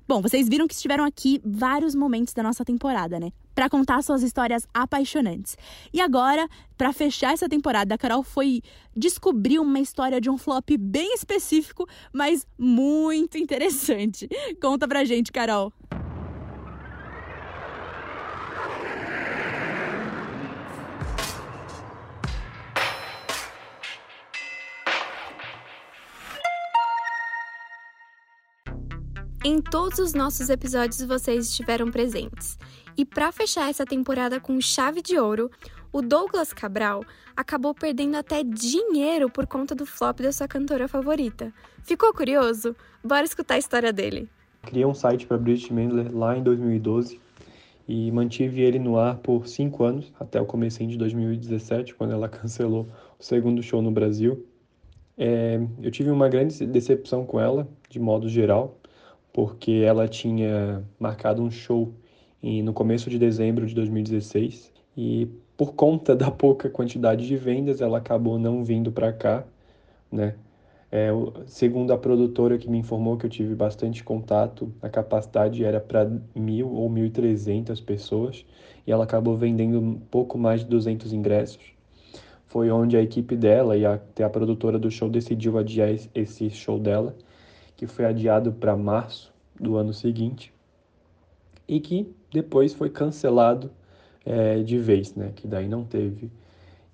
Bom, 0.08 0.20
vocês 0.20 0.48
viram 0.48 0.66
que 0.66 0.74
estiveram 0.74 1.04
aqui 1.04 1.40
vários 1.44 1.94
momentos 1.94 2.34
da 2.34 2.42
nossa 2.42 2.64
temporada, 2.64 3.20
né? 3.20 3.30
Para 3.60 3.68
contar 3.68 4.02
suas 4.02 4.22
histórias 4.22 4.66
apaixonantes. 4.72 5.54
E 5.92 6.00
agora, 6.00 6.48
para 6.78 6.94
fechar 6.94 7.34
essa 7.34 7.46
temporada, 7.46 7.94
a 7.94 7.98
Carol 7.98 8.22
foi 8.22 8.62
descobrir 8.96 9.58
uma 9.58 9.78
história 9.78 10.18
de 10.18 10.30
um 10.30 10.38
flop 10.38 10.70
bem 10.78 11.12
específico, 11.12 11.86
mas 12.10 12.46
muito 12.58 13.36
interessante. 13.36 14.26
Conta 14.62 14.88
pra 14.88 15.04
gente, 15.04 15.30
Carol. 15.30 15.70
Em 29.42 29.60
todos 29.60 29.98
os 29.98 30.12
nossos 30.12 30.50
episódios 30.50 31.02
vocês 31.02 31.48
estiveram 31.48 31.90
presentes. 31.90 32.58
E 33.00 33.04
para 33.06 33.32
fechar 33.32 33.70
essa 33.70 33.86
temporada 33.86 34.38
com 34.38 34.60
chave 34.60 35.00
de 35.00 35.18
ouro, 35.18 35.50
o 35.90 36.02
Douglas 36.02 36.52
Cabral 36.52 37.02
acabou 37.34 37.72
perdendo 37.72 38.14
até 38.14 38.44
dinheiro 38.44 39.30
por 39.30 39.46
conta 39.46 39.74
do 39.74 39.86
flop 39.86 40.20
da 40.20 40.30
sua 40.30 40.46
cantora 40.46 40.86
favorita. 40.86 41.50
Ficou 41.82 42.12
curioso? 42.12 42.76
Bora 43.02 43.24
escutar 43.24 43.54
a 43.54 43.58
história 43.58 43.90
dele. 43.90 44.28
Criei 44.64 44.84
um 44.84 44.92
site 44.92 45.26
para 45.26 45.38
Bridget 45.38 45.72
Mendler 45.72 46.14
lá 46.14 46.36
em 46.36 46.42
2012 46.42 47.18
e 47.88 48.12
mantive 48.12 48.60
ele 48.60 48.78
no 48.78 48.98
ar 48.98 49.16
por 49.16 49.48
cinco 49.48 49.82
anos, 49.82 50.12
até 50.20 50.38
o 50.38 50.44
começo 50.44 50.86
de 50.86 50.98
2017, 50.98 51.94
quando 51.94 52.12
ela 52.12 52.28
cancelou 52.28 52.86
o 53.18 53.24
segundo 53.24 53.62
show 53.62 53.80
no 53.80 53.90
Brasil. 53.90 54.46
É, 55.16 55.58
eu 55.80 55.90
tive 55.90 56.10
uma 56.10 56.28
grande 56.28 56.66
decepção 56.66 57.24
com 57.24 57.40
ela, 57.40 57.66
de 57.88 57.98
modo 57.98 58.28
geral, 58.28 58.78
porque 59.32 59.82
ela 59.86 60.06
tinha 60.06 60.84
marcado 60.98 61.42
um 61.42 61.50
show 61.50 61.94
em, 62.42 62.62
no 62.62 62.72
começo 62.72 63.10
de 63.10 63.18
dezembro 63.18 63.66
de 63.66 63.74
2016 63.74 64.72
e 64.96 65.28
por 65.56 65.74
conta 65.74 66.16
da 66.16 66.30
pouca 66.30 66.68
quantidade 66.68 67.26
de 67.26 67.36
vendas 67.36 67.80
ela 67.80 67.98
acabou 67.98 68.38
não 68.38 68.64
vindo 68.64 68.90
para 68.92 69.12
cá, 69.12 69.44
né? 70.10 70.34
É, 70.92 71.10
segundo 71.46 71.92
a 71.92 71.98
produtora 71.98 72.58
que 72.58 72.68
me 72.68 72.78
informou 72.78 73.16
que 73.16 73.24
eu 73.24 73.30
tive 73.30 73.54
bastante 73.54 74.02
contato, 74.02 74.72
a 74.82 74.88
capacidade 74.88 75.64
era 75.64 75.80
para 75.80 76.10
mil 76.34 76.68
ou 76.72 76.88
mil 76.88 77.06
e 77.06 77.10
trezentas 77.10 77.80
pessoas 77.80 78.44
e 78.84 78.90
ela 78.90 79.04
acabou 79.04 79.36
vendendo 79.36 79.78
um 79.78 79.94
pouco 79.94 80.36
mais 80.36 80.62
de 80.62 80.66
200 80.66 81.12
ingressos 81.12 81.72
foi 82.50 82.68
onde 82.68 82.96
a 82.96 83.02
equipe 83.02 83.36
dela 83.36 83.76
e 83.76 83.86
até 83.86 84.24
a 84.24 84.28
produtora 84.28 84.76
do 84.76 84.90
show 84.90 85.08
decidiu 85.08 85.56
adiar 85.56 85.88
esse 86.12 86.50
show 86.50 86.80
dela, 86.80 87.14
que 87.76 87.86
foi 87.86 88.04
adiado 88.04 88.52
para 88.52 88.76
março 88.76 89.32
do 89.58 89.76
ano 89.76 89.94
seguinte 89.94 90.52
e 91.70 91.78
que 91.78 92.12
depois 92.32 92.74
foi 92.74 92.90
cancelado 92.90 93.70
é, 94.26 94.60
de 94.60 94.76
vez, 94.76 95.14
né? 95.14 95.30
Que 95.36 95.46
daí 95.46 95.68
não 95.68 95.84
teve. 95.84 96.28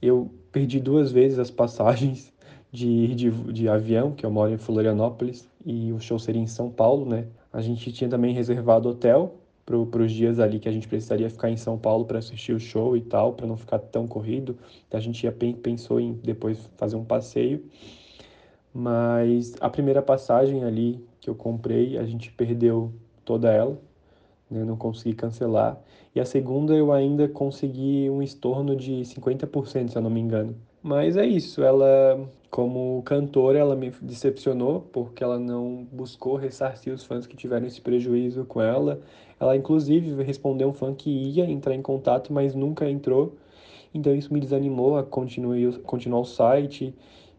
Eu 0.02 0.30
perdi 0.52 0.78
duas 0.78 1.10
vezes 1.10 1.38
as 1.38 1.50
passagens 1.50 2.30
de, 2.70 3.14
de, 3.14 3.30
de 3.30 3.68
avião, 3.70 4.12
que 4.12 4.26
eu 4.26 4.30
moro 4.30 4.52
em 4.52 4.58
Florianópolis, 4.58 5.48
e 5.64 5.90
o 5.94 5.98
show 5.98 6.18
seria 6.18 6.42
em 6.42 6.46
São 6.46 6.68
Paulo, 6.70 7.06
né? 7.06 7.26
A 7.50 7.62
gente 7.62 7.90
tinha 7.90 8.10
também 8.10 8.34
reservado 8.34 8.90
hotel 8.90 9.36
para 9.64 10.02
os 10.02 10.12
dias 10.12 10.38
ali 10.38 10.60
que 10.60 10.68
a 10.68 10.72
gente 10.72 10.86
precisaria 10.86 11.30
ficar 11.30 11.50
em 11.50 11.56
São 11.56 11.78
Paulo 11.78 12.04
para 12.04 12.18
assistir 12.18 12.52
o 12.52 12.60
show 12.60 12.94
e 12.98 13.00
tal, 13.00 13.32
para 13.32 13.46
não 13.46 13.56
ficar 13.56 13.78
tão 13.78 14.06
corrido. 14.06 14.58
A 14.92 15.00
gente 15.00 15.22
já 15.22 15.32
pensou 15.32 15.98
em 15.98 16.12
depois 16.12 16.70
fazer 16.76 16.96
um 16.96 17.04
passeio, 17.04 17.64
mas 18.74 19.54
a 19.58 19.70
primeira 19.70 20.02
passagem 20.02 20.64
ali 20.64 21.02
que 21.18 21.30
eu 21.30 21.34
comprei, 21.34 21.96
a 21.96 22.04
gente 22.04 22.30
perdeu 22.30 22.92
toda 23.24 23.50
ela, 23.50 23.80
né? 24.50 24.64
não 24.64 24.76
consegui 24.76 25.14
cancelar. 25.14 25.80
E 26.14 26.20
a 26.20 26.24
segunda 26.24 26.74
eu 26.74 26.92
ainda 26.92 27.28
consegui 27.28 28.09
um 28.11 28.22
estorno 28.22 28.74
de 28.74 29.02
50%, 29.02 29.88
se 29.90 29.96
eu 29.96 30.02
não 30.02 30.11
me 30.11 30.20
engano. 30.20 30.56
Mas 30.82 31.16
é 31.16 31.26
isso, 31.26 31.62
ela 31.62 32.28
como 32.50 33.02
cantora, 33.02 33.59
ela 33.59 33.76
me 33.76 33.90
decepcionou 34.00 34.80
porque 34.92 35.22
ela 35.22 35.38
não 35.38 35.87
buscou 35.92 36.37
ressarcir 36.37 36.92
os 36.92 37.04
fãs 37.04 37.26
que 37.26 37.37
tiveram 37.37 37.66
esse 37.66 37.80
prejuízo 37.80 38.44
com 38.44 38.62
ela. 38.62 39.00
Ela, 39.38 39.56
inclusive, 39.56 40.22
respondeu 40.22 40.68
um 40.68 40.72
fã 40.72 40.94
que 40.94 41.11
ia 41.11 41.44
entrar 41.44 41.74
em 41.74 41.82
contato, 41.82 42.32
mas 42.32 42.54
nunca 42.54 42.88
entrou. 42.88 43.35
Então, 43.92 44.14
isso 44.14 44.32
me 44.32 44.40
desanimou 44.40 44.96
a 44.96 45.02
continuar, 45.02 45.56
continuar 45.82 46.20
o 46.20 46.24
site. 46.24 46.94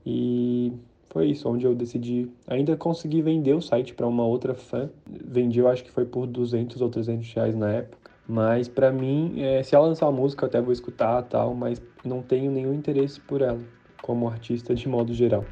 E 0.06 0.72
foi 1.10 1.28
isso, 1.28 1.50
onde 1.50 1.66
eu 1.66 1.74
decidi. 1.74 2.30
Ainda 2.48 2.76
consegui 2.76 3.22
vender 3.22 3.54
o 3.54 3.62
site 3.62 3.94
para 3.94 4.06
uma 4.06 4.26
outra 4.26 4.54
fã. 4.54 4.90
Vendi, 5.06 5.60
eu 5.60 5.68
acho 5.68 5.84
que 5.84 5.92
foi 5.92 6.06
por 6.06 6.28
200 6.28 6.82
ou 6.82 6.90
300 6.90 7.34
reais 7.34 7.56
na 7.56 7.72
época. 7.72 8.12
Mas 8.28 8.68
para 8.68 8.92
mim, 8.92 9.36
é, 9.42 9.64
se 9.64 9.74
ela 9.74 9.88
lançar 9.88 10.06
uma 10.08 10.20
música, 10.20 10.44
eu 10.44 10.48
até 10.48 10.62
vou 10.62 10.74
escutar 10.74 11.22
tal, 11.24 11.54
mas 11.54 11.82
não 12.04 12.22
tenho 12.22 12.52
nenhum 12.52 12.74
interesse 12.74 13.22
por 13.22 13.42
ela 13.42 13.60
como 14.02 14.28
artista 14.28 14.76
de 14.76 14.88
modo 14.88 15.14
geral. 15.14 15.46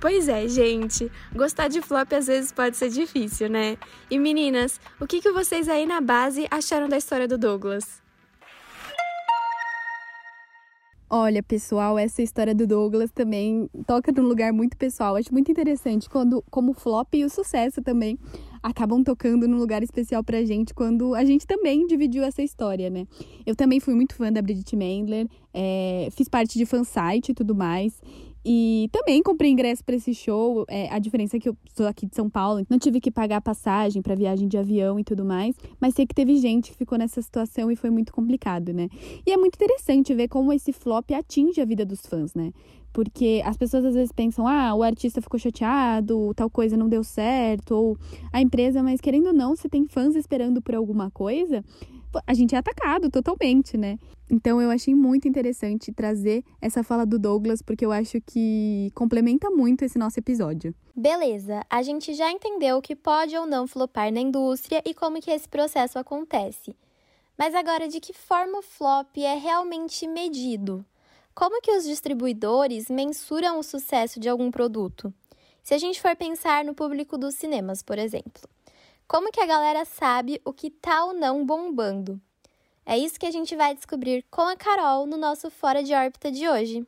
Pois 0.00 0.28
é, 0.28 0.48
gente. 0.48 1.10
Gostar 1.32 1.68
de 1.68 1.80
flop 1.80 2.12
às 2.12 2.26
vezes 2.26 2.50
pode 2.50 2.76
ser 2.76 2.88
difícil, 2.88 3.48
né? 3.48 3.76
E 4.10 4.18
meninas, 4.18 4.80
o 5.00 5.06
que, 5.06 5.20
que 5.20 5.30
vocês 5.30 5.68
aí 5.68 5.86
na 5.86 6.00
base 6.00 6.46
acharam 6.50 6.88
da 6.88 6.96
história 6.96 7.28
do 7.28 7.38
Douglas? 7.38 8.01
Olha, 11.14 11.42
pessoal, 11.42 11.98
essa 11.98 12.22
história 12.22 12.54
do 12.54 12.66
Douglas 12.66 13.10
também 13.10 13.68
toca 13.86 14.10
num 14.10 14.26
lugar 14.26 14.50
muito 14.50 14.78
pessoal. 14.78 15.14
Acho 15.14 15.30
muito 15.30 15.50
interessante 15.50 16.08
quando, 16.08 16.42
como 16.50 16.72
flop 16.72 17.12
e 17.12 17.22
o 17.22 17.28
sucesso 17.28 17.82
também 17.82 18.18
acabam 18.62 19.04
tocando 19.04 19.46
num 19.46 19.58
lugar 19.58 19.82
especial 19.82 20.24
pra 20.24 20.42
gente 20.42 20.72
quando 20.72 21.14
a 21.14 21.22
gente 21.22 21.46
também 21.46 21.86
dividiu 21.86 22.24
essa 22.24 22.40
história, 22.40 22.88
né? 22.88 23.06
Eu 23.44 23.54
também 23.54 23.78
fui 23.78 23.92
muito 23.94 24.14
fã 24.14 24.32
da 24.32 24.40
Bridget 24.40 24.74
Mendler, 24.74 25.28
é, 25.52 26.08
fiz 26.12 26.30
parte 26.30 26.56
de 26.56 26.64
fansite 26.64 27.32
e 27.32 27.34
tudo 27.34 27.54
mais. 27.54 28.00
E 28.44 28.88
também 28.90 29.22
comprei 29.22 29.50
ingresso 29.50 29.84
para 29.84 29.94
esse 29.94 30.14
show. 30.14 30.64
É, 30.68 30.92
a 30.92 30.98
diferença 30.98 31.36
é 31.36 31.40
que 31.40 31.48
eu 31.48 31.56
sou 31.76 31.86
aqui 31.86 32.06
de 32.06 32.14
São 32.14 32.28
Paulo, 32.28 32.64
não 32.68 32.78
tive 32.78 33.00
que 33.00 33.10
pagar 33.10 33.40
passagem 33.40 34.02
para 34.02 34.14
viagem 34.14 34.48
de 34.48 34.58
avião 34.58 34.98
e 34.98 35.04
tudo 35.04 35.24
mais. 35.24 35.54
Mas 35.80 35.94
sei 35.94 36.06
que 36.06 36.14
teve 36.14 36.36
gente 36.36 36.72
que 36.72 36.76
ficou 36.76 36.98
nessa 36.98 37.22
situação 37.22 37.70
e 37.70 37.76
foi 37.76 37.90
muito 37.90 38.12
complicado, 38.12 38.72
né? 38.72 38.88
E 39.24 39.30
é 39.30 39.36
muito 39.36 39.54
interessante 39.54 40.12
ver 40.14 40.28
como 40.28 40.52
esse 40.52 40.72
flop 40.72 41.10
atinge 41.12 41.60
a 41.60 41.64
vida 41.64 41.84
dos 41.84 42.00
fãs, 42.04 42.34
né? 42.34 42.52
Porque 42.92 43.40
as 43.44 43.56
pessoas 43.56 43.86
às 43.86 43.94
vezes 43.94 44.12
pensam, 44.12 44.46
ah, 44.46 44.74
o 44.74 44.82
artista 44.82 45.22
ficou 45.22 45.40
chateado, 45.40 46.34
tal 46.34 46.50
coisa 46.50 46.76
não 46.76 46.88
deu 46.88 47.02
certo, 47.02 47.72
ou 47.72 47.98
a 48.30 48.42
empresa, 48.42 48.82
mas 48.82 49.00
querendo 49.00 49.28
ou 49.28 49.32
não, 49.32 49.56
se 49.56 49.68
tem 49.68 49.86
fãs 49.86 50.14
esperando 50.14 50.60
por 50.60 50.74
alguma 50.74 51.10
coisa, 51.10 51.64
a 52.26 52.34
gente 52.34 52.54
é 52.54 52.58
atacado 52.58 53.08
totalmente, 53.08 53.78
né? 53.78 53.98
Então 54.34 54.62
eu 54.62 54.70
achei 54.70 54.94
muito 54.94 55.28
interessante 55.28 55.92
trazer 55.92 56.42
essa 56.58 56.82
fala 56.82 57.04
do 57.04 57.18
Douglas, 57.18 57.60
porque 57.60 57.84
eu 57.84 57.92
acho 57.92 58.18
que 58.22 58.90
complementa 58.94 59.50
muito 59.50 59.84
esse 59.84 59.98
nosso 59.98 60.18
episódio. 60.18 60.74
Beleza, 60.96 61.62
a 61.68 61.82
gente 61.82 62.14
já 62.14 62.32
entendeu 62.32 62.78
o 62.78 62.82
que 62.82 62.96
pode 62.96 63.36
ou 63.36 63.44
não 63.44 63.66
flopar 63.66 64.10
na 64.10 64.20
indústria 64.20 64.82
e 64.86 64.94
como 64.94 65.20
que 65.20 65.30
esse 65.30 65.46
processo 65.46 65.98
acontece. 65.98 66.74
Mas 67.36 67.54
agora, 67.54 67.86
de 67.86 68.00
que 68.00 68.14
forma 68.14 68.60
o 68.60 68.62
flop 68.62 69.18
é 69.18 69.34
realmente 69.34 70.08
medido? 70.08 70.82
Como 71.34 71.60
que 71.60 71.72
os 71.72 71.84
distribuidores 71.84 72.88
mensuram 72.88 73.58
o 73.58 73.62
sucesso 73.62 74.18
de 74.18 74.30
algum 74.30 74.50
produto? 74.50 75.12
Se 75.62 75.74
a 75.74 75.78
gente 75.78 76.00
for 76.00 76.16
pensar 76.16 76.64
no 76.64 76.74
público 76.74 77.18
dos 77.18 77.34
cinemas, 77.34 77.82
por 77.82 77.98
exemplo, 77.98 78.48
como 79.06 79.30
que 79.30 79.40
a 79.40 79.46
galera 79.46 79.84
sabe 79.84 80.40
o 80.42 80.54
que 80.54 80.70
tá 80.70 81.04
ou 81.04 81.12
não 81.12 81.44
bombando? 81.44 82.18
É 82.84 82.98
isso 82.98 83.18
que 83.18 83.26
a 83.26 83.30
gente 83.30 83.54
vai 83.54 83.74
descobrir 83.74 84.24
com 84.30 84.42
a 84.42 84.56
Carol 84.56 85.06
no 85.06 85.16
nosso 85.16 85.50
Fora 85.50 85.82
de 85.82 85.94
órbita 85.94 86.30
de 86.32 86.48
hoje. 86.48 86.86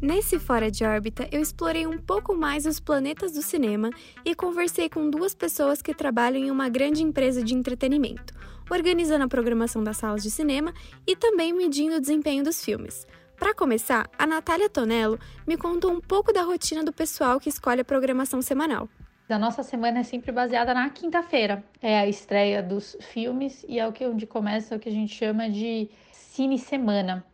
Nesse 0.00 0.38
Fora 0.38 0.70
de 0.70 0.84
Órbita, 0.84 1.28
eu 1.32 1.40
explorei 1.40 1.84
um 1.84 1.98
pouco 1.98 2.32
mais 2.32 2.64
os 2.64 2.78
planetas 2.78 3.32
do 3.32 3.42
cinema 3.42 3.90
e 4.24 4.36
conversei 4.36 4.88
com 4.88 5.10
duas 5.10 5.34
pessoas 5.34 5.82
que 5.82 5.92
trabalham 5.92 6.44
em 6.44 6.50
uma 6.50 6.68
grande 6.68 7.02
empresa 7.02 7.42
de 7.42 7.54
entretenimento, 7.54 8.32
organizando 8.70 9.24
a 9.24 9.28
programação 9.28 9.82
das 9.82 9.96
salas 9.96 10.22
de 10.22 10.30
cinema 10.30 10.72
e 11.06 11.14
também 11.16 11.52
medindo 11.52 11.96
o 11.96 12.00
desempenho 12.00 12.44
dos 12.44 12.64
filmes. 12.64 13.06
Para 13.38 13.54
começar, 13.54 14.08
a 14.18 14.26
Natália 14.26 14.70
Tonello 14.70 15.18
me 15.46 15.56
contou 15.56 15.92
um 15.92 16.00
pouco 16.00 16.32
da 16.32 16.42
rotina 16.42 16.82
do 16.82 16.92
pessoal 16.92 17.38
que 17.38 17.48
escolhe 17.48 17.82
a 17.82 17.84
programação 17.84 18.40
semanal. 18.40 18.88
A 19.28 19.38
nossa 19.38 19.62
semana 19.62 19.98
é 19.98 20.02
sempre 20.02 20.32
baseada 20.32 20.72
na 20.72 20.88
quinta-feira. 20.88 21.62
É 21.82 21.98
a 21.98 22.06
estreia 22.06 22.62
dos 22.62 22.96
filmes 23.00 23.64
e 23.68 23.78
é 23.78 23.86
o 23.86 23.92
que 23.92 24.06
onde 24.06 24.26
começa 24.26 24.76
o 24.76 24.78
que 24.78 24.88
a 24.88 24.92
gente 24.92 25.14
chama 25.14 25.50
de 25.50 25.90
cine 26.12 26.58
semana. 26.58 27.24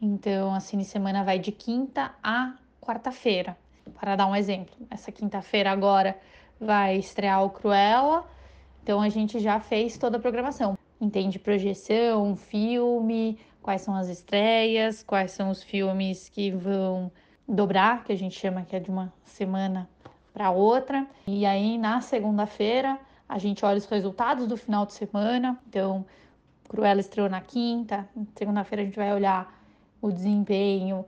Então, 0.00 0.54
a 0.54 0.60
Cine 0.60 0.84
Semana 0.84 1.22
vai 1.22 1.38
de 1.38 1.52
quinta 1.52 2.14
a 2.22 2.54
quarta-feira. 2.80 3.56
Para 3.98 4.16
dar 4.16 4.26
um 4.26 4.34
exemplo, 4.34 4.74
essa 4.88 5.12
quinta-feira 5.12 5.70
agora 5.70 6.18
vai 6.58 6.96
estrear 6.96 7.44
o 7.44 7.50
Cruella, 7.50 8.24
então 8.90 9.00
a 9.00 9.08
gente 9.08 9.38
já 9.38 9.60
fez 9.60 9.96
toda 9.96 10.16
a 10.16 10.20
programação. 10.20 10.76
Entende 11.00 11.38
projeção, 11.38 12.34
filme, 12.34 13.38
quais 13.62 13.82
são 13.82 13.94
as 13.94 14.08
estreias, 14.08 15.00
quais 15.04 15.30
são 15.30 15.48
os 15.48 15.62
filmes 15.62 16.28
que 16.28 16.50
vão 16.50 17.08
dobrar, 17.46 18.02
que 18.02 18.10
a 18.10 18.16
gente 18.16 18.36
chama 18.36 18.62
que 18.62 18.74
é 18.74 18.80
de 18.80 18.90
uma 18.90 19.12
semana 19.22 19.88
para 20.34 20.50
outra. 20.50 21.06
E 21.24 21.46
aí 21.46 21.78
na 21.78 22.00
segunda-feira 22.00 22.98
a 23.28 23.38
gente 23.38 23.64
olha 23.64 23.78
os 23.78 23.86
resultados 23.86 24.48
do 24.48 24.56
final 24.56 24.84
de 24.84 24.94
semana. 24.94 25.56
Então, 25.68 26.04
Cruella 26.68 26.98
estreou 26.98 27.28
na 27.28 27.40
quinta, 27.40 28.08
segunda-feira 28.34 28.82
a 28.82 28.86
gente 28.86 28.96
vai 28.96 29.14
olhar 29.14 29.56
o 30.02 30.10
desempenho 30.10 31.06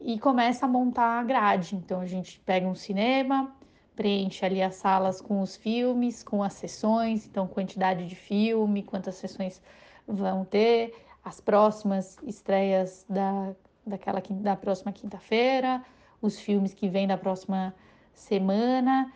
e 0.00 0.18
começa 0.18 0.64
a 0.64 0.68
montar 0.68 1.20
a 1.20 1.24
grade. 1.24 1.76
Então 1.76 2.00
a 2.00 2.06
gente 2.06 2.40
pega 2.40 2.66
um 2.66 2.74
cinema, 2.74 3.54
preenche 3.98 4.46
ali 4.46 4.62
as 4.62 4.76
salas 4.76 5.20
com 5.20 5.40
os 5.40 5.56
filmes, 5.56 6.22
com 6.22 6.40
as 6.40 6.52
sessões, 6.52 7.26
então 7.26 7.48
quantidade 7.48 8.06
de 8.06 8.14
filme, 8.14 8.84
quantas 8.84 9.16
sessões 9.16 9.60
vão 10.06 10.44
ter, 10.44 10.94
as 11.24 11.40
próximas 11.40 12.16
estreias 12.22 13.04
da, 13.08 13.52
daquela 13.84 14.22
da 14.30 14.54
próxima 14.54 14.92
quinta-feira, 14.92 15.84
os 16.22 16.38
filmes 16.38 16.72
que 16.72 16.88
vêm 16.88 17.08
da 17.08 17.18
próxima 17.18 17.74
semana, 18.14 19.12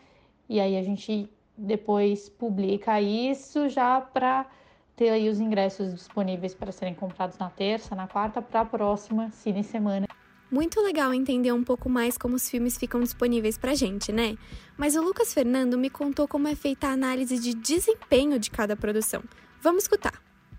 e 0.48 0.58
aí 0.58 0.76
a 0.76 0.82
gente 0.82 1.30
depois 1.56 2.28
publica 2.28 3.00
isso 3.00 3.68
já 3.68 4.00
para 4.00 4.46
ter 4.96 5.10
aí 5.10 5.28
os 5.28 5.38
ingressos 5.38 5.94
disponíveis 5.94 6.56
para 6.56 6.72
serem 6.72 6.94
comprados 6.94 7.38
na 7.38 7.50
terça, 7.50 7.94
na 7.94 8.08
quarta, 8.08 8.42
para 8.42 8.62
a 8.62 8.64
próxima 8.64 9.30
Cine 9.30 9.62
Semana. 9.62 10.08
Muito 10.52 10.82
legal 10.82 11.14
entender 11.14 11.50
um 11.50 11.64
pouco 11.64 11.88
mais 11.88 12.18
como 12.18 12.36
os 12.36 12.46
filmes 12.46 12.76
ficam 12.76 13.00
disponíveis 13.00 13.56
pra 13.56 13.74
gente, 13.74 14.12
né? 14.12 14.36
Mas 14.76 14.94
o 14.94 15.02
Lucas 15.02 15.32
Fernando 15.32 15.78
me 15.78 15.88
contou 15.88 16.28
como 16.28 16.46
é 16.46 16.54
feita 16.54 16.88
a 16.88 16.92
análise 16.92 17.38
de 17.38 17.54
desempenho 17.54 18.38
de 18.38 18.50
cada 18.50 18.76
produção. 18.76 19.22
Vamos 19.62 19.84
escutar. 19.84 20.12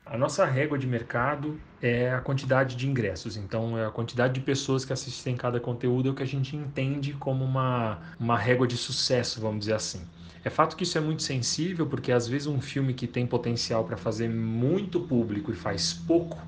A 0.03 0.17
nossa 0.17 0.45
régua 0.45 0.79
de 0.79 0.87
mercado 0.87 1.61
é 1.79 2.11
a 2.11 2.19
quantidade 2.19 2.75
de 2.75 2.89
ingressos, 2.89 3.37
então 3.37 3.77
é 3.77 3.85
a 3.85 3.91
quantidade 3.91 4.33
de 4.33 4.39
pessoas 4.39 4.83
que 4.83 4.91
assistem 4.91 5.37
cada 5.37 5.59
conteúdo 5.59 6.09
é 6.09 6.11
o 6.11 6.15
que 6.15 6.23
a 6.23 6.27
gente 6.27 6.55
entende 6.55 7.13
como 7.13 7.45
uma, 7.45 7.99
uma 8.19 8.35
régua 8.35 8.65
de 8.65 8.75
sucesso, 8.75 9.39
vamos 9.39 9.59
dizer 9.59 9.75
assim. 9.75 10.01
É 10.43 10.49
fato 10.49 10.75
que 10.75 10.85
isso 10.85 10.97
é 10.97 11.01
muito 11.01 11.21
sensível, 11.21 11.85
porque 11.85 12.11
às 12.11 12.27
vezes 12.27 12.47
um 12.47 12.59
filme 12.59 12.95
que 12.95 13.05
tem 13.05 13.27
potencial 13.27 13.83
para 13.83 13.95
fazer 13.95 14.27
muito 14.27 14.99
público 15.01 15.51
e 15.51 15.55
faz 15.55 15.93
pouco 15.93 16.41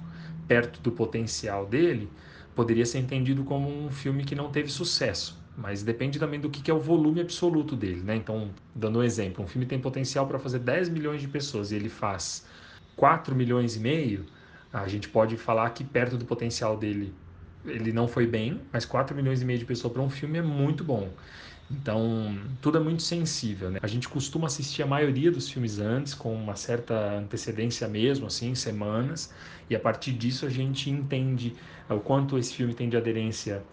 perto 0.47 0.81
do 0.81 0.91
potencial 0.91 1.67
dele, 1.67 2.09
poderia 2.56 2.86
ser 2.86 2.99
entendido 2.99 3.43
como 3.43 3.70
um 3.70 3.91
filme 3.91 4.24
que 4.24 4.36
não 4.36 4.49
teve 4.49 4.70
sucesso. 4.70 5.43
Mas 5.58 5.84
depende 5.84 6.20
também 6.20 6.39
do 6.39 6.49
que 6.49 6.70
é 6.70 6.74
o 6.74 6.80
volume 6.80 7.22
absoluto 7.22 7.76
dele, 7.76 8.01
né? 8.01 8.16
Então, 8.16 8.53
dando 8.74 8.99
um 8.99 9.03
exemplo, 9.03 9.43
um 9.43 9.47
filme 9.47 9.66
tem 9.66 9.80
potencial 9.80 10.28
para 10.28 10.39
fazer 10.39 10.60
10 10.60 10.89
milhões 10.89 11.22
de 11.22 11.28
pessoas 11.28 11.72
e 11.72 11.76
ele 11.76 11.89
faz 11.89 12.45
4 12.95 13.36
milhões 13.36 13.76
e 13.76 13.80
meio, 13.80 14.26
a 14.72 14.88
gente 14.88 15.08
pode 15.10 15.38
falar 15.38 15.70
que 15.72 15.84
perto 15.84 16.18
do 16.18 16.26
potencial 16.26 16.78
dele 16.78 17.14
ele 17.66 17.91
não 17.91 18.08
foi 18.08 18.28
bem, 18.28 18.62
mas 18.72 18.86
4 18.86 19.16
milhões 19.16 19.41
e 19.41 19.45
meio 19.45 19.60
de 19.60 19.66
pessoas 19.66 19.91
para 19.93 20.01
um 20.01 20.10
filme 20.10 20.38
é 20.38 20.41
muito 20.41 20.84
bom. 20.84 21.16
Então, 21.70 22.55
tudo 22.61 22.78
é 22.78 22.82
muito 22.82 23.01
sensível, 23.01 23.72
né? 23.72 23.80
A 23.82 23.88
gente 23.88 24.07
costuma 24.07 24.45
assistir 24.47 24.84
a 24.84 24.86
maioria 24.88 25.32
dos 25.32 25.49
filmes 25.49 25.80
antes, 25.80 26.13
com 26.13 26.34
uma 26.34 26.55
certa 26.55 26.93
antecedência 27.18 27.88
mesmo, 27.88 28.28
assim, 28.28 28.53
semanas, 28.53 29.34
e 29.70 29.76
a 29.76 29.80
partir 29.80 30.13
disso 30.13 30.45
a 30.45 30.49
gente 30.49 30.89
entende 30.91 31.55
o 31.89 31.99
quanto 31.99 32.38
esse 32.38 32.53
filme 32.53 32.74
tem 32.76 32.88
de 32.88 32.95
aderência 32.97 33.66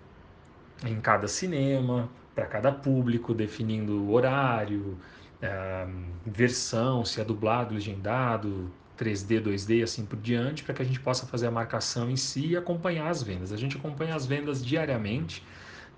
em 0.85 1.01
cada 1.01 1.29
cinema, 1.29 2.11
para 2.35 2.47
cada 2.47 2.73
público, 2.73 3.35
definindo 3.35 4.03
o 4.05 4.13
horário, 4.13 4.99
a 5.43 5.87
versão, 6.27 7.05
se 7.05 7.21
é 7.21 7.25
dublado, 7.25 7.75
legendado, 7.75 8.73
3D, 8.97 9.41
2D, 9.41 9.83
assim 9.83 10.07
por 10.07 10.19
diante, 10.19 10.63
para 10.65 10.75
que 10.75 10.83
a 10.83 10.85
gente 10.85 11.01
possa 11.01 11.27
fazer 11.27 11.47
a 11.47 11.51
marcação 11.51 12.11
em 12.11 12.17
si 12.17 12.49
e 12.49 12.57
acompanhar 12.57 13.09
as 13.11 13.23
vendas. 13.23 13.53
A 13.53 13.57
gente 13.57 13.77
acompanha 13.77 14.15
as 14.15 14.27
vendas 14.27 14.65
diariamente, 14.65 15.45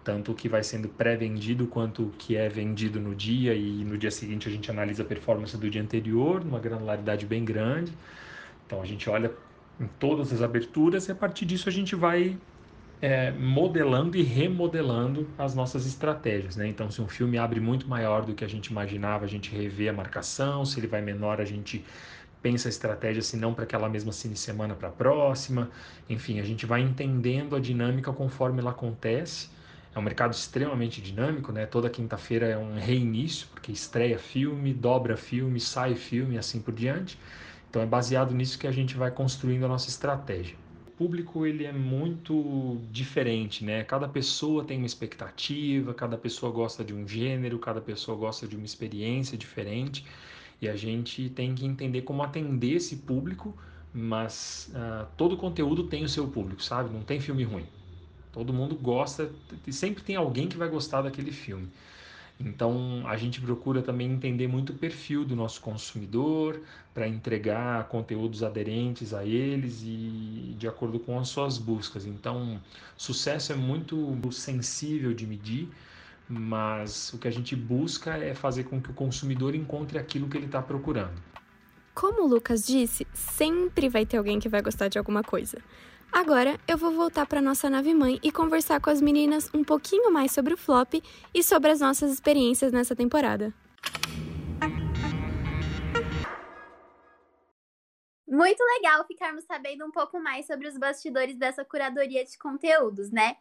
tanto 0.04 0.32
o 0.32 0.34
que 0.34 0.48
vai 0.48 0.62
sendo 0.62 0.88
pré-vendido 0.88 1.66
quanto 1.66 2.04
o 2.04 2.10
que 2.10 2.36
é 2.36 2.48
vendido 2.48 3.00
no 3.00 3.14
dia 3.14 3.54
e 3.54 3.82
no 3.84 3.96
dia 3.96 4.10
seguinte 4.10 4.46
a 4.46 4.52
gente 4.52 4.70
analisa 4.70 5.02
a 5.02 5.06
performance 5.06 5.56
do 5.56 5.68
dia 5.70 5.80
anterior, 5.80 6.44
numa 6.44 6.60
granularidade 6.60 7.24
bem 7.24 7.44
grande. 7.44 7.92
Então 8.66 8.82
a 8.82 8.84
gente 8.84 9.08
olha 9.08 9.32
em 9.80 9.86
todas 9.98 10.32
as 10.32 10.42
aberturas 10.42 11.08
e 11.08 11.12
a 11.12 11.14
partir 11.14 11.46
disso 11.46 11.68
a 11.68 11.72
gente 11.72 11.96
vai 11.96 12.36
é, 13.00 13.30
modelando 13.32 14.16
e 14.16 14.22
remodelando 14.22 15.28
as 15.38 15.54
nossas 15.54 15.86
estratégias. 15.86 16.56
Né? 16.56 16.68
Então, 16.68 16.90
se 16.90 17.00
um 17.02 17.08
filme 17.08 17.38
abre 17.38 17.58
muito 17.58 17.88
maior 17.88 18.24
do 18.24 18.34
que 18.34 18.44
a 18.44 18.48
gente 18.48 18.66
imaginava, 18.66 19.24
a 19.24 19.28
gente 19.28 19.50
revê 19.50 19.88
a 19.88 19.92
marcação, 19.92 20.64
se 20.64 20.78
ele 20.78 20.86
vai 20.86 21.02
menor, 21.02 21.40
a 21.40 21.44
gente 21.44 21.84
pensa 22.40 22.68
a 22.68 22.70
estratégia, 22.70 23.22
se 23.22 23.36
não 23.36 23.54
para 23.54 23.64
aquela 23.64 23.88
mesma 23.88 24.12
cine 24.12 24.36
semana 24.36 24.74
para 24.74 24.88
a 24.88 24.92
próxima. 24.92 25.70
Enfim, 26.08 26.40
a 26.40 26.44
gente 26.44 26.66
vai 26.66 26.82
entendendo 26.82 27.56
a 27.56 27.60
dinâmica 27.60 28.12
conforme 28.12 28.60
ela 28.60 28.70
acontece 28.70 29.53
é 29.94 29.98
um 29.98 30.02
mercado 30.02 30.32
extremamente 30.32 31.00
dinâmico, 31.00 31.52
né? 31.52 31.66
Toda 31.66 31.88
quinta-feira 31.88 32.46
é 32.46 32.58
um 32.58 32.74
reinício, 32.74 33.46
porque 33.54 33.70
estreia 33.70 34.18
filme, 34.18 34.74
dobra 34.74 35.16
filme, 35.16 35.60
sai 35.60 35.94
filme 35.94 36.36
assim 36.36 36.60
por 36.60 36.74
diante. 36.74 37.18
Então 37.70 37.80
é 37.80 37.86
baseado 37.86 38.34
nisso 38.34 38.58
que 38.58 38.66
a 38.66 38.72
gente 38.72 38.96
vai 38.96 39.10
construindo 39.10 39.64
a 39.64 39.68
nossa 39.68 39.88
estratégia. 39.88 40.56
O 40.88 40.90
público 40.90 41.46
ele 41.46 41.64
é 41.64 41.72
muito 41.72 42.80
diferente, 42.90 43.64
né? 43.64 43.84
Cada 43.84 44.08
pessoa 44.08 44.64
tem 44.64 44.78
uma 44.78 44.86
expectativa, 44.86 45.94
cada 45.94 46.18
pessoa 46.18 46.50
gosta 46.50 46.84
de 46.84 46.92
um 46.92 47.06
gênero, 47.06 47.58
cada 47.58 47.80
pessoa 47.80 48.16
gosta 48.16 48.48
de 48.48 48.56
uma 48.56 48.64
experiência 48.64 49.38
diferente 49.38 50.04
e 50.60 50.68
a 50.68 50.76
gente 50.76 51.28
tem 51.30 51.54
que 51.54 51.64
entender 51.66 52.02
como 52.02 52.22
atender 52.22 52.74
esse 52.74 52.96
público, 52.96 53.56
mas 53.92 54.72
uh, 54.74 55.06
todo 55.16 55.36
conteúdo 55.36 55.84
tem 55.84 56.04
o 56.04 56.08
seu 56.08 56.26
público, 56.28 56.62
sabe? 56.62 56.90
Não 56.92 57.02
tem 57.02 57.20
filme 57.20 57.44
ruim. 57.44 57.66
Todo 58.34 58.52
mundo 58.52 58.74
gosta, 58.74 59.30
e 59.64 59.72
sempre 59.72 60.02
tem 60.02 60.16
alguém 60.16 60.48
que 60.48 60.56
vai 60.56 60.68
gostar 60.68 61.02
daquele 61.02 61.30
filme. 61.30 61.68
Então 62.40 63.04
a 63.06 63.16
gente 63.16 63.40
procura 63.40 63.80
também 63.80 64.10
entender 64.10 64.48
muito 64.48 64.70
o 64.70 64.74
perfil 64.74 65.24
do 65.24 65.36
nosso 65.36 65.60
consumidor 65.60 66.60
para 66.92 67.06
entregar 67.06 67.86
conteúdos 67.86 68.42
aderentes 68.42 69.14
a 69.14 69.24
eles 69.24 69.82
e 69.84 70.56
de 70.58 70.66
acordo 70.66 70.98
com 70.98 71.16
as 71.16 71.28
suas 71.28 71.58
buscas. 71.58 72.04
Então, 72.06 72.60
sucesso 72.96 73.52
é 73.52 73.54
muito 73.54 74.18
sensível 74.32 75.14
de 75.14 75.28
medir, 75.28 75.68
mas 76.28 77.12
o 77.12 77.18
que 77.18 77.28
a 77.28 77.30
gente 77.30 77.54
busca 77.54 78.16
é 78.16 78.34
fazer 78.34 78.64
com 78.64 78.82
que 78.82 78.90
o 78.90 78.94
consumidor 78.94 79.54
encontre 79.54 79.96
aquilo 79.96 80.28
que 80.28 80.36
ele 80.36 80.46
está 80.46 80.60
procurando. 80.60 81.22
Como 81.94 82.24
o 82.24 82.26
Lucas 82.26 82.66
disse, 82.66 83.06
sempre 83.14 83.88
vai 83.88 84.04
ter 84.04 84.16
alguém 84.16 84.40
que 84.40 84.48
vai 84.48 84.60
gostar 84.60 84.88
de 84.88 84.98
alguma 84.98 85.22
coisa. 85.22 85.58
Agora 86.14 86.60
eu 86.68 86.78
vou 86.78 86.92
voltar 86.92 87.26
para 87.26 87.42
nossa 87.42 87.68
nave 87.68 87.92
mãe 87.92 88.20
e 88.22 88.30
conversar 88.30 88.80
com 88.80 88.88
as 88.88 89.00
meninas 89.00 89.50
um 89.52 89.64
pouquinho 89.64 90.12
mais 90.12 90.30
sobre 90.30 90.54
o 90.54 90.56
flop 90.56 90.94
e 91.34 91.42
sobre 91.42 91.72
as 91.72 91.80
nossas 91.80 92.12
experiências 92.12 92.70
nessa 92.70 92.94
temporada. 92.94 93.52
Muito 98.28 98.62
legal 98.76 99.04
ficarmos 99.08 99.44
sabendo 99.44 99.84
um 99.84 99.90
pouco 99.90 100.20
mais 100.20 100.46
sobre 100.46 100.68
os 100.68 100.78
bastidores 100.78 101.36
dessa 101.36 101.64
curadoria 101.64 102.24
de 102.24 102.38
conteúdos, 102.38 103.10
né? 103.10 103.36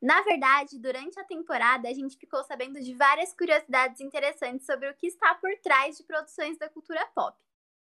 Na 0.00 0.22
verdade, 0.22 0.78
durante 0.78 1.18
a 1.18 1.24
temporada, 1.24 1.88
a 1.88 1.92
gente 1.92 2.16
ficou 2.16 2.44
sabendo 2.44 2.80
de 2.80 2.94
várias 2.94 3.34
curiosidades 3.34 4.00
interessantes 4.00 4.64
sobre 4.64 4.88
o 4.88 4.94
que 4.94 5.08
está 5.08 5.34
por 5.34 5.50
trás 5.60 5.96
de 5.96 6.04
produções 6.04 6.56
da 6.56 6.68
cultura 6.68 7.04
pop. 7.16 7.36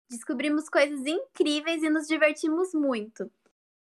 Descobrimos 0.09 0.67
coisas 0.69 1.05
incríveis 1.05 1.83
e 1.83 1.89
nos 1.91 2.07
divertimos 2.07 2.73
muito. 2.73 3.31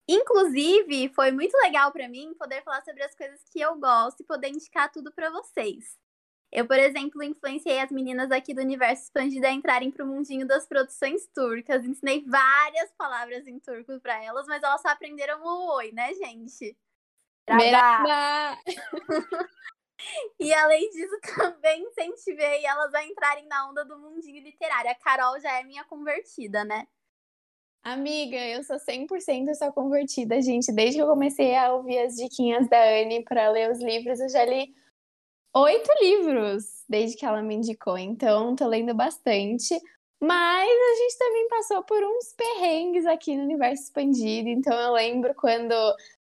Inclusive, 0.07 1.09
foi 1.13 1.31
muito 1.31 1.55
legal 1.57 1.91
para 1.91 2.09
mim 2.09 2.33
poder 2.33 2.63
falar 2.63 2.81
sobre 2.83 3.03
as 3.03 3.15
coisas 3.15 3.39
que 3.51 3.61
eu 3.61 3.75
gosto 3.77 4.21
e 4.21 4.25
poder 4.25 4.49
indicar 4.49 4.91
tudo 4.91 5.11
para 5.11 5.29
vocês. 5.29 5.97
Eu, 6.51 6.67
por 6.67 6.77
exemplo, 6.77 7.23
influenciei 7.23 7.79
as 7.79 7.89
meninas 7.91 8.29
aqui 8.29 8.53
do 8.53 8.59
Universo 8.59 9.03
Expandido 9.03 9.47
a 9.47 9.51
entrarem 9.51 9.89
para 9.89 10.03
o 10.03 10.07
mundinho 10.07 10.45
das 10.45 10.67
produções 10.67 11.25
turcas. 11.33 11.85
Ensinei 11.85 12.25
várias 12.27 12.91
palavras 12.97 13.47
em 13.47 13.57
turco 13.57 13.97
para 14.01 14.21
elas, 14.21 14.45
mas 14.47 14.61
elas 14.61 14.81
só 14.81 14.89
aprenderam 14.89 15.41
o 15.41 15.75
oi, 15.77 15.93
né, 15.93 16.13
gente? 16.13 16.77
Merhaba! 17.49 18.59
e 20.39 20.53
além 20.53 20.89
disso, 20.89 21.17
também 21.37 21.83
incentivei 21.83 22.65
elas 22.65 22.93
a 22.93 23.03
entrarem 23.05 23.47
na 23.47 23.69
onda 23.69 23.85
do 23.85 23.97
mundinho 23.97 24.43
literário. 24.43 24.91
A 24.91 24.95
Carol 24.95 25.39
já 25.39 25.57
é 25.57 25.63
minha 25.63 25.85
convertida, 25.85 26.65
né? 26.65 26.85
Amiga, 27.83 28.37
eu 28.37 28.63
sou 28.63 28.77
100% 28.77 29.55
sua 29.55 29.71
convertida, 29.71 30.39
gente. 30.39 30.71
Desde 30.71 30.97
que 30.97 31.01
eu 31.01 31.07
comecei 31.07 31.55
a 31.55 31.73
ouvir 31.73 31.97
as 31.97 32.15
diquinhas 32.15 32.69
da 32.69 32.77
Anne 32.77 33.23
para 33.23 33.49
ler 33.49 33.71
os 33.71 33.79
livros, 33.79 34.19
eu 34.19 34.29
já 34.29 34.45
li 34.45 34.71
oito 35.55 35.89
livros 35.99 36.83
desde 36.87 37.17
que 37.17 37.25
ela 37.25 37.41
me 37.41 37.55
indicou. 37.55 37.97
Então, 37.97 38.55
tô 38.55 38.67
lendo 38.67 38.93
bastante. 38.93 39.73
Mas 40.21 40.69
a 40.69 40.95
gente 40.97 41.17
também 41.17 41.47
passou 41.49 41.83
por 41.83 42.03
uns 42.03 42.33
perrengues 42.33 43.07
aqui 43.07 43.35
no 43.35 43.43
universo 43.43 43.83
expandido. 43.83 44.49
Então, 44.49 44.79
eu 44.79 44.93
lembro 44.93 45.33
quando 45.33 45.73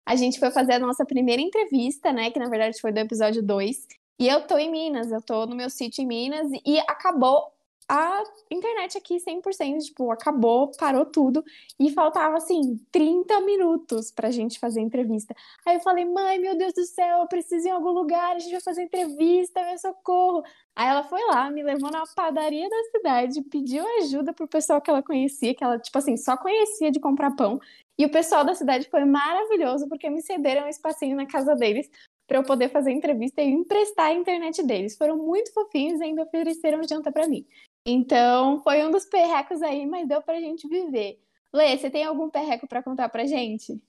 a 0.06 0.14
gente 0.14 0.38
foi 0.38 0.52
fazer 0.52 0.74
a 0.74 0.78
nossa 0.78 1.04
primeira 1.04 1.42
entrevista, 1.42 2.12
né? 2.12 2.30
Que 2.30 2.38
na 2.38 2.48
verdade 2.48 2.80
foi 2.80 2.92
do 2.92 2.98
episódio 2.98 3.42
2. 3.42 3.88
E 4.20 4.28
eu 4.28 4.46
tô 4.46 4.56
em 4.56 4.70
Minas, 4.70 5.10
eu 5.10 5.20
tô 5.20 5.46
no 5.46 5.56
meu 5.56 5.68
sítio 5.68 6.02
em 6.02 6.06
Minas. 6.06 6.48
E 6.64 6.78
acabou 6.80 7.52
a 7.92 8.22
internet 8.48 8.96
aqui 8.96 9.18
100%, 9.18 9.84
tipo, 9.86 10.12
acabou, 10.12 10.70
parou 10.78 11.04
tudo 11.04 11.44
e 11.76 11.90
faltava 11.90 12.36
assim 12.36 12.78
30 12.92 13.40
minutos 13.40 14.12
pra 14.12 14.30
gente 14.30 14.60
fazer 14.60 14.80
entrevista. 14.80 15.34
Aí 15.66 15.74
eu 15.74 15.80
falei: 15.80 16.04
"Mãe, 16.04 16.38
meu 16.38 16.56
Deus 16.56 16.72
do 16.72 16.84
céu, 16.84 17.18
eu 17.18 17.26
preciso 17.26 17.66
ir 17.66 17.70
em 17.70 17.72
algum 17.72 17.90
lugar, 17.90 18.36
a 18.36 18.38
gente 18.38 18.52
vai 18.52 18.60
fazer 18.60 18.84
entrevista, 18.84 19.60
meu 19.64 19.76
socorro". 19.76 20.44
Aí 20.76 20.86
ela 20.86 21.02
foi 21.02 21.20
lá, 21.26 21.50
me 21.50 21.64
levou 21.64 21.90
na 21.90 22.04
padaria 22.14 22.68
da 22.68 22.82
cidade, 22.92 23.42
pediu 23.42 23.84
ajuda 23.98 24.32
pro 24.32 24.46
pessoal 24.46 24.80
que 24.80 24.88
ela 24.88 25.02
conhecia, 25.02 25.52
que 25.52 25.64
ela 25.64 25.76
tipo 25.76 25.98
assim, 25.98 26.16
só 26.16 26.36
conhecia 26.36 26.92
de 26.92 27.00
comprar 27.00 27.34
pão. 27.34 27.58
E 27.98 28.06
o 28.06 28.10
pessoal 28.10 28.44
da 28.44 28.54
cidade 28.54 28.88
foi 28.88 29.04
maravilhoso 29.04 29.88
porque 29.88 30.08
me 30.08 30.22
cederam 30.22 30.66
um 30.66 30.68
espacinho 30.68 31.16
na 31.16 31.26
casa 31.26 31.56
deles 31.56 31.90
para 32.26 32.38
eu 32.38 32.44
poder 32.44 32.68
fazer 32.68 32.92
entrevista 32.92 33.42
e 33.42 33.50
emprestar 33.50 34.06
a 34.06 34.14
internet 34.14 34.62
deles. 34.62 34.96
Foram 34.96 35.16
muito 35.16 35.52
fofinhos 35.52 36.00
e 36.00 36.04
ainda 36.04 36.22
ofereceram 36.22 36.80
janta 36.88 37.10
para 37.10 37.26
mim. 37.26 37.44
Então, 37.84 38.62
foi 38.62 38.84
um 38.84 38.90
dos 38.90 39.06
perrecos 39.06 39.62
aí, 39.62 39.86
mas 39.86 40.06
deu 40.06 40.22
pra 40.22 40.40
gente 40.40 40.68
viver. 40.68 41.22
Lê, 41.52 41.76
você 41.76 41.90
tem 41.90 42.04
algum 42.04 42.30
perreco 42.30 42.66
para 42.68 42.82
contar 42.82 43.08
pra 43.08 43.26
gente? 43.26 43.80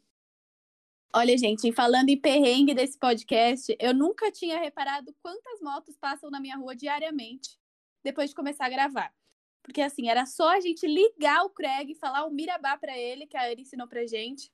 Olha, 1.13 1.37
gente, 1.37 1.71
falando 1.73 2.09
em 2.09 2.17
perrengue 2.17 2.73
desse 2.73 2.97
podcast, 2.97 3.75
eu 3.79 3.93
nunca 3.93 4.31
tinha 4.31 4.57
reparado 4.59 5.13
quantas 5.21 5.59
motos 5.61 5.97
passam 5.97 6.29
na 6.29 6.39
minha 6.39 6.55
rua 6.57 6.75
diariamente. 6.75 7.59
depois 8.03 8.29
de 8.31 8.35
começar 8.35 8.65
a 8.65 8.69
gravar. 8.69 9.13
Porque 9.61 9.81
assim, 9.81 10.09
era 10.09 10.25
só 10.25 10.49
a 10.49 10.59
gente 10.59 10.87
ligar 10.87 11.43
o 11.43 11.49
Craig 11.49 11.91
e 11.91 11.95
falar 11.95 12.25
o 12.25 12.31
Mirabá 12.31 12.77
pra 12.77 12.97
ele, 12.97 13.27
que 13.27 13.37
a 13.37 13.43
Ana 13.43 13.61
ensinou 13.61 13.87
pra 13.87 14.07
gente, 14.07 14.51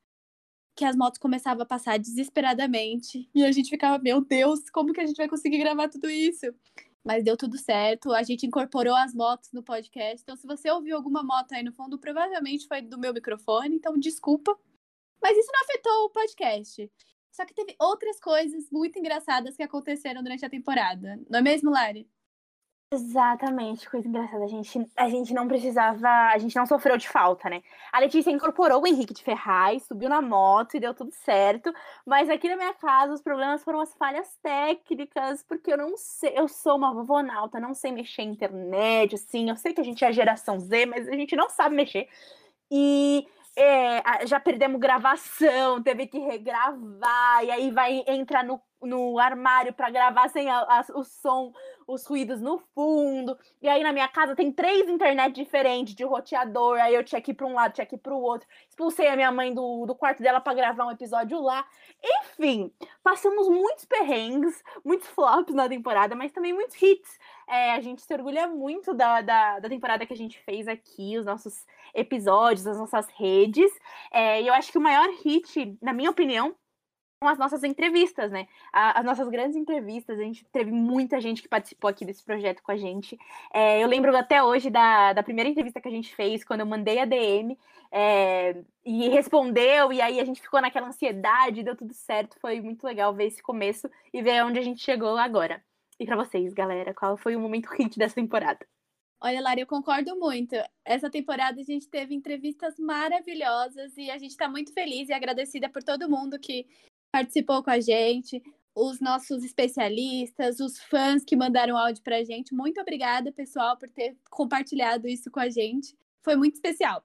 que 0.76 0.84
as 0.84 0.96
motos 0.96 1.18
começavam 1.18 1.64
a 1.64 1.66
passar 1.66 1.98
desesperadamente. 1.98 3.30
E 3.34 3.44
a 3.44 3.52
gente 3.52 3.70
ficava, 3.70 3.98
meu 3.98 4.20
Deus, 4.22 4.70
como 4.70 4.94
que 4.94 5.00
a 5.00 5.06
gente 5.06 5.16
vai 5.16 5.30
conseguir 5.30 5.60
gravar 5.60 5.90
tudo 5.90 6.10
isso? 6.10 6.54
Mas 7.08 7.24
deu 7.24 7.38
tudo 7.38 7.58
certo, 7.58 8.12
a 8.12 8.22
gente 8.22 8.45
incorporou 8.45 8.93
as 8.93 9.14
motos 9.14 9.49
no 9.53 9.64
podcast. 9.64 10.22
Então, 10.22 10.36
se 10.36 10.45
você 10.45 10.70
ouviu 10.70 10.97
alguma 10.97 11.24
moto 11.24 11.53
aí 11.53 11.64
no 11.64 11.72
fundo, 11.72 11.97
provavelmente 11.97 12.68
foi 12.68 12.82
do 12.82 12.99
meu 12.99 13.14
microfone, 13.14 13.78
então 13.78 13.97
desculpa. 13.97 14.53
Mas 15.24 15.38
isso 15.38 15.49
não 15.49 15.62
afetou 15.62 16.03
o 16.03 16.10
podcast. 16.10 16.91
Só 17.32 17.45
que 17.45 17.53
teve 17.53 17.78
outras 17.80 18.20
coisas 18.20 18.70
muito 18.70 18.99
engraçadas 18.99 19.55
que 19.55 19.64
aconteceram 19.64 20.22
durante 20.22 20.45
a 20.45 20.49
temporada. 20.49 21.18
Não 21.30 21.39
é 21.39 21.41
mesmo, 21.41 21.72
Lari? 21.72 22.10
Exatamente, 22.90 23.90
coisa 23.90 24.08
engraçada. 24.08 24.46
A 24.46 24.48
gente, 24.48 24.90
a 24.96 25.10
gente 25.10 25.34
não 25.34 25.46
precisava, 25.46 26.08
a 26.08 26.38
gente 26.38 26.56
não 26.56 26.66
sofreu 26.66 26.96
de 26.96 27.08
falta, 27.10 27.50
né? 27.50 27.62
A 27.92 28.00
Letícia 28.00 28.32
incorporou 28.32 28.82
o 28.82 28.88
Henrique 28.88 29.14
de 29.14 29.22
Ferraz, 29.22 29.84
subiu 29.84 30.08
na 30.08 30.22
moto 30.22 30.76
e 30.76 30.80
deu 30.80 30.94
tudo 30.94 31.12
certo. 31.12 31.74
Mas 32.06 32.30
aqui 32.30 32.48
na 32.48 32.56
minha 32.56 32.74
casa 32.74 33.14
os 33.14 33.22
problemas 33.22 33.62
foram 33.62 33.82
as 33.82 33.94
falhas 33.96 34.34
técnicas, 34.42 35.44
porque 35.44 35.74
eu 35.74 35.78
não 35.78 35.98
sei, 35.98 36.32
eu 36.38 36.48
sou 36.48 36.78
uma 36.78 36.94
vovonauta, 36.94 37.60
não 37.60 37.74
sei 37.74 37.92
mexer 37.92 38.22
em 38.22 38.32
internet, 38.32 39.16
assim. 39.16 39.50
Eu 39.50 39.58
sei 39.58 39.74
que 39.74 39.82
a 39.82 39.84
gente 39.84 40.06
é 40.06 40.08
a 40.08 40.12
geração 40.14 40.58
Z, 40.58 40.86
mas 40.86 41.10
a 41.10 41.14
gente 41.14 41.36
não 41.36 41.50
sabe 41.50 41.76
mexer. 41.76 42.08
E 42.72 43.28
é, 43.58 44.26
já 44.28 44.40
perdemos 44.40 44.80
gravação, 44.80 45.82
teve 45.82 46.08
que 46.08 46.20
regravar, 46.20 47.44
e 47.44 47.52
aí 47.52 47.72
vai 47.72 48.04
entrar 48.08 48.44
no 48.44 48.62
no 48.82 49.18
armário 49.18 49.74
para 49.74 49.90
gravar 49.90 50.30
sem 50.30 50.50
a, 50.50 50.60
a, 50.60 50.86
o 50.94 51.04
som, 51.04 51.52
os 51.88 52.06
ruídos 52.06 52.42
no 52.42 52.60
fundo. 52.76 53.38
E 53.62 53.68
aí 53.68 53.82
na 53.82 53.92
minha 53.92 54.08
casa 54.08 54.36
tem 54.36 54.52
três 54.52 54.88
internet 54.90 55.34
diferentes 55.34 55.96
de 55.96 56.04
roteador. 56.04 56.80
Aí 56.80 56.94
eu 56.94 57.04
tinha 57.04 57.22
que 57.22 57.32
ir 57.32 57.34
para 57.34 57.48
um 57.48 57.54
lado, 57.54 57.74
tinha 57.74 57.86
que 57.86 57.96
ir 57.96 58.00
para 58.00 58.14
o 58.14 58.22
outro. 58.22 58.48
Expulsei 58.70 59.08
a 59.08 59.16
minha 59.16 59.32
mãe 59.32 59.54
do, 59.54 59.86
do 59.86 59.96
quarto 59.96 60.22
dela 60.22 60.40
para 60.40 60.54
gravar 60.54 60.86
um 60.86 60.92
episódio 60.92 61.42
lá. 61.42 61.66
Enfim, 62.04 62.72
passamos 63.02 63.48
muitos 63.48 63.86
perrengues, 63.86 64.62
muitos 64.84 65.08
flops 65.10 65.56
na 65.56 65.68
temporada, 65.68 66.16
mas 66.16 66.32
também 66.32 66.54
muitos 66.54 66.80
hits. 66.82 67.18
É, 67.48 67.72
a 67.74 67.82
gente 67.82 68.02
se 68.02 68.14
orgulha 68.14 68.46
muito 68.48 68.94
da, 68.94 69.22
da, 69.22 69.60
da, 69.60 69.70
temporada 69.70 70.06
que 70.06 70.12
a 70.12 70.18
gente 70.18 70.38
fez 70.40 70.68
aqui, 70.68 71.18
os 71.18 71.26
nossos 71.26 71.66
episódios, 71.96 72.68
as 72.68 72.78
nossas 72.78 73.08
redes. 73.12 73.72
É, 74.12 74.42
e 74.42 74.48
eu 74.48 74.54
acho 74.54 74.72
que 74.72 74.78
o 74.78 74.82
maior 74.82 75.08
hit, 75.24 75.78
na 75.82 75.94
minha 75.94 76.10
opinião, 76.10 76.54
as 77.22 77.38
nossas 77.38 77.63
entrevistas, 77.63 78.32
né? 78.32 78.47
as 78.72 79.03
nossas 79.03 79.28
grandes 79.28 79.55
entrevistas, 79.55 80.20
a 80.20 80.24
gente 80.24 80.45
teve 80.45 80.72
muita 80.72 81.20
gente 81.20 81.41
que 81.41 81.47
participou 81.47 81.89
aqui 81.89 82.05
desse 82.05 82.24
projeto 82.24 82.61
com 82.61 82.72
a 82.72 82.78
gente. 82.78 83.18
É, 83.51 83.82
eu 83.82 83.88
lembro 83.88 84.15
até 84.15 84.43
hoje 84.43 84.70
da, 84.70 85.13
da 85.13 85.24
primeira 85.24 85.49
entrevista 85.49 85.82
que 85.82 85.88
a 85.88 85.91
gente 85.91 86.15
fez, 86.15 86.43
quando 86.43 86.59
eu 86.59 86.65
mandei 86.65 86.99
a 86.99 87.05
DM 87.05 87.57
é, 87.91 88.57
e 88.86 89.09
respondeu, 89.09 89.91
e 89.91 89.99
aí 89.99 90.20
a 90.20 90.26
gente 90.26 90.41
ficou 90.41 90.61
naquela 90.61 90.88
ansiedade, 90.88 91.63
deu 91.63 91.76
tudo 91.76 91.93
certo. 91.93 92.38
Foi 92.39 92.61
muito 92.61 92.84
legal 92.84 93.13
ver 93.13 93.26
esse 93.26 93.41
começo 93.41 93.89
e 94.13 94.22
ver 94.22 94.43
onde 94.43 94.59
a 94.59 94.63
gente 94.63 94.82
chegou 94.82 95.18
agora. 95.18 95.63
E 95.99 96.05
para 96.05 96.15
vocês, 96.15 96.53
galera, 96.53 96.93
qual 96.93 97.18
foi 97.18 97.36
o 97.36 97.39
momento 97.39 97.70
hit 97.74 97.97
dessa 97.97 98.15
temporada? 98.15 98.65
Olha, 99.20 99.41
Lara, 99.41 99.59
eu 99.59 99.65
concordo 99.65 100.15
muito. 100.15 100.55
Essa 100.86 101.09
temporada 101.09 101.59
a 101.59 101.63
gente 101.63 101.89
teve 101.89 102.13
entrevistas 102.13 102.78
maravilhosas 102.78 103.97
e 103.97 104.11
a 104.11 104.18
gente 104.20 104.30
está 104.30 104.47
muito 104.47 104.72
feliz 104.72 105.09
e 105.09 105.13
agradecida 105.13 105.68
por 105.68 105.82
todo 105.82 106.07
mundo 106.07 106.38
que 106.38 106.68
participou 107.12 107.64
com 107.64 107.72
a 107.72 107.80
gente, 107.80 108.41
os 108.76 108.99
nossos 108.99 109.43
especialistas, 109.43 110.60
os 110.60 110.78
fãs 110.78 111.24
que 111.24 111.36
mandaram 111.36 111.76
áudio 111.76 112.03
pra 112.03 112.24
gente. 112.24 112.53
Muito 112.53 112.80
obrigada, 112.80 113.32
pessoal, 113.32 113.78
por 113.78 113.89
ter 113.89 114.16
compartilhado 114.30 115.08
isso 115.08 115.32
com 115.32 115.39
a 115.39 115.49
gente. 115.49 115.97
Foi 116.24 116.36
muito 116.36 116.55
especial. 116.55 117.03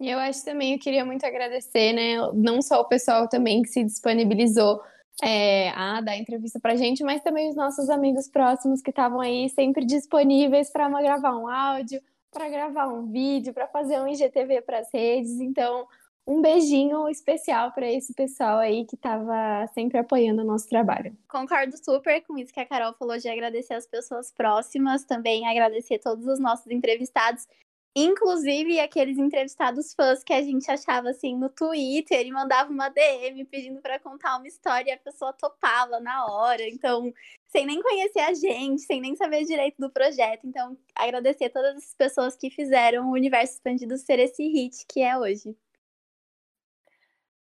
Eu 0.00 0.18
acho 0.18 0.42
também, 0.44 0.72
eu 0.72 0.78
queria 0.78 1.04
muito 1.04 1.26
agradecer, 1.26 1.92
né? 1.92 2.16
Não 2.32 2.62
só 2.62 2.80
o 2.80 2.88
pessoal 2.88 3.28
também 3.28 3.60
que 3.60 3.68
se 3.68 3.84
disponibilizou 3.84 4.80
é, 5.22 5.68
a 5.70 6.00
dar 6.00 6.16
entrevista 6.16 6.58
pra 6.58 6.74
gente, 6.74 7.04
mas 7.04 7.22
também 7.22 7.50
os 7.50 7.56
nossos 7.56 7.90
amigos 7.90 8.26
próximos 8.26 8.80
que 8.80 8.88
estavam 8.88 9.20
aí 9.20 9.50
sempre 9.50 9.84
disponíveis 9.84 10.70
para 10.70 10.88
gravar 10.88 11.36
um 11.36 11.46
áudio, 11.46 12.00
para 12.32 12.48
gravar 12.48 12.88
um 12.88 13.10
vídeo, 13.10 13.52
para 13.52 13.66
fazer 13.66 14.00
um 14.00 14.08
IGTV 14.08 14.62
para 14.62 14.78
as 14.78 14.88
redes. 14.90 15.38
Então, 15.40 15.86
um 16.30 16.40
beijinho 16.40 17.08
especial 17.08 17.72
para 17.72 17.90
esse 17.90 18.14
pessoal 18.14 18.58
aí 18.58 18.84
que 18.84 18.94
estava 18.94 19.66
sempre 19.74 19.98
apoiando 19.98 20.42
o 20.42 20.44
nosso 20.44 20.68
trabalho. 20.68 21.12
Concordo 21.28 21.76
super 21.76 22.22
com 22.22 22.38
isso 22.38 22.52
que 22.52 22.60
a 22.60 22.66
Carol 22.66 22.94
falou 22.94 23.18
de 23.18 23.28
agradecer 23.28 23.74
as 23.74 23.84
pessoas 23.84 24.30
próximas, 24.30 25.04
também 25.04 25.48
agradecer 25.48 25.98
todos 25.98 26.24
os 26.28 26.38
nossos 26.38 26.68
entrevistados, 26.68 27.48
inclusive 27.96 28.78
aqueles 28.78 29.18
entrevistados 29.18 29.92
fãs 29.92 30.22
que 30.22 30.32
a 30.32 30.40
gente 30.40 30.70
achava 30.70 31.10
assim 31.10 31.36
no 31.36 31.48
Twitter 31.48 32.24
e 32.24 32.30
mandava 32.30 32.70
uma 32.70 32.88
DM 32.88 33.44
pedindo 33.46 33.80
para 33.80 33.98
contar 33.98 34.36
uma 34.36 34.46
história 34.46 34.90
e 34.90 34.94
a 34.94 34.98
pessoa 34.98 35.32
topava 35.32 35.98
na 35.98 36.26
hora. 36.26 36.62
Então, 36.68 37.12
sem 37.48 37.66
nem 37.66 37.82
conhecer 37.82 38.20
a 38.20 38.34
gente, 38.34 38.82
sem 38.82 39.00
nem 39.00 39.16
saber 39.16 39.44
direito 39.44 39.78
do 39.80 39.90
projeto. 39.90 40.46
Então, 40.46 40.78
agradecer 40.94 41.50
todas 41.50 41.76
as 41.76 41.92
pessoas 41.92 42.36
que 42.36 42.50
fizeram 42.50 43.08
o 43.08 43.14
Universo 43.14 43.54
Expandido 43.54 43.98
ser 43.98 44.20
esse 44.20 44.46
hit 44.46 44.86
que 44.86 45.02
é 45.02 45.18
hoje. 45.18 45.56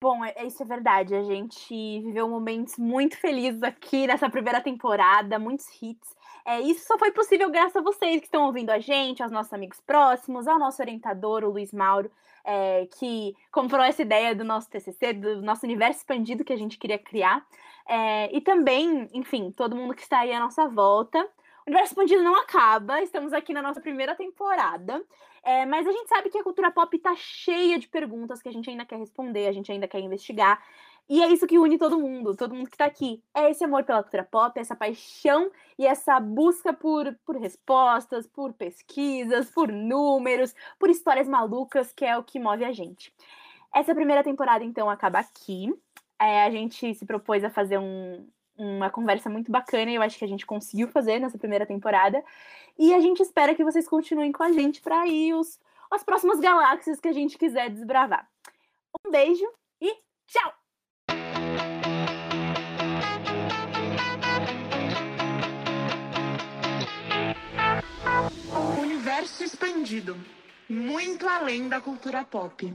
Bom, 0.02 0.26
é, 0.26 0.34
isso 0.48 0.64
é 0.64 0.66
verdade. 0.66 1.14
A 1.14 1.22
gente 1.22 1.76
viveu 2.02 2.28
momentos 2.28 2.76
muito 2.76 3.16
felizes 3.18 3.62
aqui 3.62 4.08
nessa 4.08 4.28
primeira 4.32 4.60
temporada, 4.60 5.38
muitos 5.38 5.68
hits. 5.80 6.16
É, 6.44 6.60
isso 6.60 6.88
só 6.88 6.98
foi 6.98 7.12
possível 7.12 7.52
graças 7.52 7.76
a 7.76 7.82
vocês 7.82 8.20
que 8.20 8.26
estão 8.26 8.48
ouvindo 8.48 8.72
a 8.72 8.80
gente, 8.80 9.22
aos 9.22 9.32
nossos 9.32 9.54
amigos 9.54 9.80
próximos, 9.82 10.48
ao 10.48 10.58
nosso 10.58 10.82
orientador, 10.82 11.44
o 11.44 11.52
Luiz 11.52 11.72
Mauro, 11.72 12.10
é, 12.44 12.88
que 12.98 13.36
comprou 13.52 13.84
essa 13.84 14.02
ideia 14.02 14.34
do 14.34 14.44
nosso 14.44 14.68
TCC, 14.72 15.14
do 15.14 15.40
nosso 15.44 15.68
universo 15.68 16.00
expandido 16.00 16.44
que 16.44 16.52
a 16.52 16.58
gente 16.58 16.80
queria 16.80 16.98
criar. 16.98 17.46
É, 17.88 18.36
e 18.36 18.42
também, 18.42 19.08
enfim, 19.14 19.52
todo 19.52 19.76
mundo 19.76 19.94
que 19.94 20.02
está 20.02 20.22
aí 20.22 20.34
à 20.34 20.40
nossa 20.40 20.68
volta. 20.68 21.30
O 21.66 21.70
universo 21.70 21.94
expandido 21.94 22.24
não 22.24 22.36
acaba, 22.36 23.02
estamos 23.02 23.34
aqui 23.34 23.54
na 23.54 23.62
nossa 23.62 23.80
primeira 23.80 24.16
temporada. 24.16 25.04
É, 25.44 25.66
mas 25.66 25.88
a 25.88 25.92
gente 25.92 26.08
sabe 26.08 26.30
que 26.30 26.38
a 26.38 26.44
cultura 26.44 26.72
pop 26.72 26.98
tá 27.00 27.16
cheia 27.16 27.78
de 27.78 27.88
perguntas 27.88 28.42
que 28.42 28.50
a 28.50 28.52
gente 28.52 28.70
ainda 28.70 28.86
quer 28.86 28.98
responder, 28.98 29.48
a 29.48 29.52
gente 29.52 29.72
ainda 29.72 29.88
quer 29.88 30.00
investigar. 30.00 30.64
E 31.10 31.22
é 31.22 31.28
isso 31.28 31.46
que 31.46 31.60
une 31.60 31.78
todo 31.78 32.00
mundo, 32.00 32.36
todo 32.36 32.56
mundo 32.56 32.70
que 32.70 32.78
tá 32.78 32.86
aqui. 32.86 33.22
É 33.34 33.50
esse 33.50 33.64
amor 33.64 33.84
pela 33.84 34.02
cultura 34.02 34.24
pop, 34.24 34.60
essa 34.60 34.76
paixão 34.76 35.52
e 35.78 35.86
essa 35.86 36.20
busca 36.20 36.74
por, 36.74 37.14
por 37.26 37.36
respostas, 37.38 38.26
por 38.28 38.54
pesquisas, 38.54 39.50
por 39.50 39.72
números, 39.72 40.56
por 40.80 40.90
histórias 40.90 41.28
malucas, 41.28 41.92
que 41.92 42.06
é 42.06 42.18
o 42.18 42.24
que 42.24 42.40
move 42.40 42.64
a 42.64 42.72
gente. 42.72 43.14
Essa 43.74 43.94
primeira 43.94 44.24
temporada, 44.24 44.64
então, 44.64 44.90
acaba 44.90 45.20
aqui. 45.20 45.74
É, 46.20 46.44
a 46.44 46.52
gente 46.52 46.94
se 46.94 47.06
propôs 47.06 47.44
a 47.44 47.50
fazer 47.50 47.78
um, 47.78 48.28
uma 48.62 48.90
conversa 48.90 49.30
muito 49.30 49.52
bacana 49.52 49.90
e 49.90 49.96
eu 49.96 50.02
acho 50.02 50.18
que 50.18 50.26
a 50.26 50.28
gente 50.28 50.46
conseguiu 50.46 50.88
fazer 50.88 51.20
nessa 51.20 51.38
primeira 51.38 51.66
temporada. 51.66 52.24
E 52.78 52.94
a 52.94 53.00
gente 53.00 53.22
espera 53.22 53.56
que 53.56 53.64
vocês 53.64 53.88
continuem 53.88 54.32
com 54.32 54.44
a 54.44 54.52
gente 54.52 54.82
para 54.82 55.08
ir 55.08 55.34
os, 55.34 55.60
as 55.90 56.04
próximas 56.04 56.40
galáxias 56.40 57.00
que 57.00 57.08
a 57.08 57.14
gente 57.14 57.38
quiser 57.38 57.70
desbravar. 57.70 58.28
Um 59.06 59.12
beijo 59.12 59.46
e 59.82 59.96
tchau! 60.28 60.54
Universo 68.80 69.44
expandido 69.44 70.16
muito 70.70 71.28
além 71.28 71.68
da 71.68 71.82
cultura 71.82 72.24
pop. 72.24 72.74